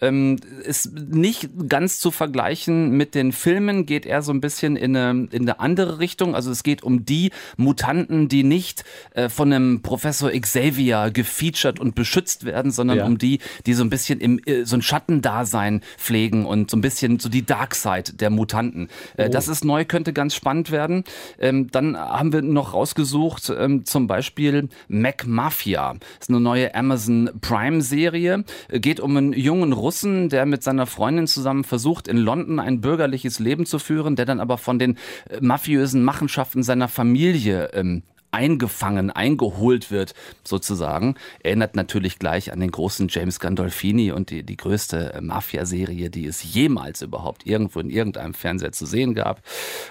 ähm, 0.00 0.36
ist 0.64 0.92
nicht 0.94 1.50
ganz 1.68 2.00
zu 2.00 2.10
vergleichen 2.10 2.96
mit 2.96 3.14
den 3.14 3.32
Filmen, 3.32 3.86
geht 3.86 4.06
eher 4.06 4.22
so 4.22 4.32
ein 4.32 4.40
bisschen 4.40 4.76
in 4.76 4.96
eine, 4.96 5.28
in 5.30 5.42
eine 5.42 5.60
andere 5.60 5.98
Richtung. 5.98 6.34
Also 6.34 6.50
es 6.50 6.62
geht 6.62 6.82
um 6.82 7.04
die 7.04 7.30
Mutanten, 7.56 8.28
die 8.28 8.42
nicht 8.42 8.84
äh, 9.14 9.28
von 9.28 9.52
einem 9.52 9.82
Professor 9.82 10.30
Xavier 10.30 11.10
gefeatured 11.12 11.80
und 11.80 11.94
beschützt 11.94 12.44
werden, 12.44 12.70
sondern 12.70 12.98
ja. 12.98 13.06
um 13.06 13.18
die, 13.18 13.40
die 13.66 13.74
so 13.74 13.84
ein 13.84 13.90
bisschen 13.90 14.20
im 14.20 14.40
äh, 14.46 14.64
so 14.64 14.76
ein 14.76 14.82
Schattendasein 14.82 15.82
pflegen 15.96 16.46
und 16.46 16.70
so 16.70 16.76
ein 16.76 16.80
bisschen 16.80 17.18
so 17.18 17.28
die 17.28 17.44
Dark 17.44 17.74
Side 17.74 18.14
der 18.14 18.30
Mutanten. 18.30 18.88
Äh, 19.16 19.26
oh. 19.26 19.30
Das 19.30 19.48
ist 19.48 19.64
neu, 19.64 19.84
könnte 19.84 20.12
ganz 20.12 20.34
spannend 20.34 20.70
werden. 20.70 21.04
Ähm, 21.38 21.70
dann 21.70 21.96
haben 21.96 22.32
wir 22.32 22.42
noch 22.42 22.74
rausgesucht, 22.74 23.52
ähm, 23.56 23.84
zum 23.84 24.06
Beispiel 24.06 24.68
Mac 24.88 25.26
Mafia. 25.26 25.94
Das 25.94 26.28
ist 26.28 26.30
eine 26.30 26.40
neue 26.40 26.74
Amazon 26.74 27.30
Prime 27.40 27.82
Serie. 27.82 28.44
Äh, 28.68 28.80
geht 28.80 29.00
um 29.00 29.16
einen 29.16 29.32
jungen 29.32 29.72
Russen, 29.72 29.89
Russen, 29.90 30.28
der 30.28 30.46
mit 30.46 30.62
seiner 30.62 30.86
Freundin 30.86 31.26
zusammen 31.26 31.64
versucht, 31.64 32.06
in 32.06 32.16
London 32.16 32.60
ein 32.60 32.80
bürgerliches 32.80 33.40
Leben 33.40 33.66
zu 33.66 33.80
führen, 33.80 34.14
der 34.14 34.24
dann 34.24 34.38
aber 34.38 34.56
von 34.56 34.78
den 34.78 34.96
äh, 35.28 35.40
mafiösen 35.40 36.04
Machenschaften 36.04 36.62
seiner 36.62 36.86
Familie 36.86 37.70
ähm, 37.74 38.04
eingefangen, 38.30 39.10
eingeholt 39.10 39.90
wird, 39.90 40.14
sozusagen. 40.44 41.16
Erinnert 41.42 41.76
natürlich 41.76 42.18
gleich 42.18 42.52
an 42.52 42.60
den 42.60 42.70
großen 42.70 43.08
James 43.08 43.40
Gandolfini 43.40 44.12
und 44.12 44.30
die, 44.30 44.42
die 44.42 44.56
größte 44.56 45.14
äh, 45.14 45.20
Mafia-Serie, 45.20 46.10
die 46.10 46.26
es 46.26 46.54
jemals 46.54 47.02
überhaupt 47.02 47.46
irgendwo 47.46 47.80
in 47.80 47.90
irgendeinem 47.90 48.34
Fernseher 48.34 48.72
zu 48.72 48.86
sehen 48.86 49.14
gab. 49.14 49.42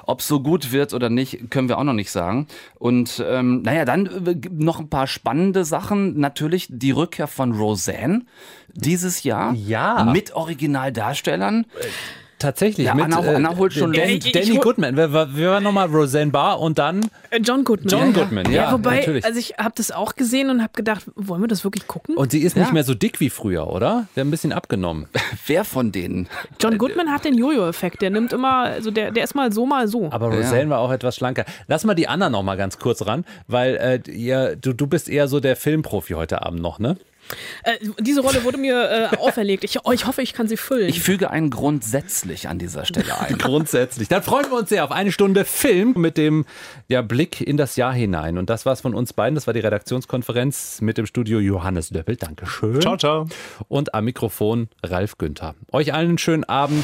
Ob 0.04 0.22
so 0.22 0.40
gut 0.42 0.72
wird 0.72 0.94
oder 0.94 1.10
nicht, 1.10 1.52
können 1.52 1.70
wir 1.70 1.78
auch 1.78 1.84
noch 1.84 1.94
nicht 1.94 2.12
sagen. 2.12 2.48
Und 2.76 3.24
ähm, 3.26 3.62
naja, 3.62 3.86
dann 3.86 4.06
äh, 4.06 4.36
noch 4.52 4.80
ein 4.80 4.90
paar 4.90 5.08
spannende 5.08 5.66
Sachen. 5.66 6.20
Natürlich 6.20 6.68
die 6.70 6.92
Rückkehr 6.92 7.28
von 7.28 7.54
Roseanne 7.54 8.26
dieses 8.74 9.24
Jahr 9.24 9.54
ja. 9.54 10.06
mit 10.06 10.34
Originaldarstellern. 10.34 11.66
Äh, 11.80 11.88
Tatsächlich. 12.40 12.88
Ja, 12.88 12.96
mit, 12.96 13.06
Anna, 13.06 13.24
äh, 13.26 13.36
Anna 13.36 13.58
holt 13.58 13.74
schon 13.74 13.92
Dan, 13.92 14.18
Danny 14.34 14.58
Goodman. 14.58 14.96
Wir, 14.96 15.12
wir 15.12 15.50
waren 15.52 15.64
nochmal 15.64 15.88
Roseanne 15.88 16.32
Barr 16.32 16.62
und 16.62 16.80
dann 16.80 17.02
äh, 17.32 17.40
John 17.40 17.66
Goodman. 17.66 17.90
John 17.90 18.14
Goodman, 18.14 18.46
ja. 18.46 18.64
ja 18.64 18.72
wobei, 18.72 19.00
natürlich. 19.00 19.26
also 19.26 19.38
ich 19.38 19.56
habe 19.58 19.74
das 19.76 19.92
auch 19.92 20.16
gesehen 20.16 20.50
und 20.50 20.62
habe 20.62 20.72
gedacht, 20.74 21.04
wollen 21.16 21.42
wir 21.42 21.50
das 21.50 21.66
wirklich 21.66 21.86
gucken? 21.86 22.16
Und 22.16 22.32
sie 22.32 22.40
ist 22.40 22.56
ja. 22.56 22.64
nicht 22.64 22.72
mehr 22.72 22.86
so 22.86 22.94
dick 22.94 23.20
wie 23.20 23.30
früher, 23.30 23.68
oder? 23.68 24.08
Der 24.16 24.22
hat 24.22 24.28
ein 24.28 24.32
bisschen 24.32 24.54
abgenommen. 24.54 25.08
Wer 25.48 25.66
von 25.66 25.92
denen? 25.92 26.30
John 26.62 26.78
Goodman 26.78 27.12
hat 27.12 27.26
den 27.26 27.38
Jojo-Effekt. 27.38 28.02
Der 28.02 28.10
nimmt 28.10 28.32
immer, 28.32 28.62
also 28.62 28.90
der, 28.90 29.12
der 29.12 29.26
ist 29.26 29.36
mal 29.36 29.52
so, 29.52 29.66
mal 29.66 29.90
so. 29.90 30.10
Aber 30.10 30.28
Roseanne 30.28 30.64
ja. 30.64 30.70
war 30.70 30.80
auch 30.80 30.92
etwas 30.92 31.18
schlanker. 31.18 31.44
Lass 31.68 31.84
mal 31.84 31.94
die 31.94 32.08
Anna 32.08 32.30
noch 32.30 32.44
mal 32.44 32.56
ganz 32.56 32.80
kurz 32.80 33.06
ran, 33.06 33.26
weil 33.48 33.76
äh, 33.76 34.12
ihr, 34.12 34.56
du, 34.56 34.72
du 34.72 34.88
bist 34.88 35.10
eher 35.10 35.28
so 35.28 35.42
der 35.42 35.58
Filmprofi 35.58 36.14
heute 36.14 36.42
Abend 36.46 36.62
noch, 36.62 36.80
ne? 36.80 36.96
Äh, 37.64 37.78
diese 38.00 38.22
Rolle 38.22 38.44
wurde 38.44 38.58
mir 38.58 39.10
äh, 39.14 39.18
auferlegt. 39.20 39.64
Ich, 39.64 39.86
oh, 39.86 39.92
ich 39.92 40.06
hoffe, 40.06 40.22
ich 40.22 40.34
kann 40.34 40.48
sie 40.48 40.58
füllen. 40.58 40.90
Ich 40.90 41.02
füge 41.02 41.30
einen 41.30 41.50
grundsätzlich 41.50 42.48
an 42.48 42.60
dieser 42.60 42.86
Stelle 42.86 43.20
ein. 43.20 43.38
grundsätzlich. 43.38 44.08
Dann 44.08 44.24
freuen 44.24 44.46
wir 44.50 44.58
uns 44.58 44.70
sehr 44.70 44.84
auf 44.84 44.92
eine 44.92 45.12
Stunde 45.12 45.46
Film 45.46 45.94
mit 45.98 46.18
dem 46.18 46.46
ja, 46.88 47.02
Blick 47.02 47.42
in 47.42 47.58
das 47.58 47.76
Jahr 47.76 47.94
hinein. 47.94 48.38
Und 48.38 48.50
das 48.50 48.66
war's 48.66 48.82
von 48.82 48.94
uns 48.94 49.14
beiden. 49.14 49.36
Das 49.36 49.48
war 49.48 49.54
die 49.54 49.60
Redaktionskonferenz 49.60 50.82
mit 50.82 50.98
dem 50.98 51.06
Studio 51.06 51.40
Johannes 51.40 51.90
Döppel. 51.90 52.16
Dankeschön. 52.16 52.82
Ciao, 52.82 52.98
ciao. 52.98 53.28
Und 53.68 53.94
am 53.94 54.06
Mikrofon 54.06 54.70
Ralf 54.84 55.18
Günther. 55.18 55.56
Euch 55.72 55.94
allen 55.94 56.10
einen 56.10 56.18
schönen 56.18 56.44
Abend. 56.44 56.84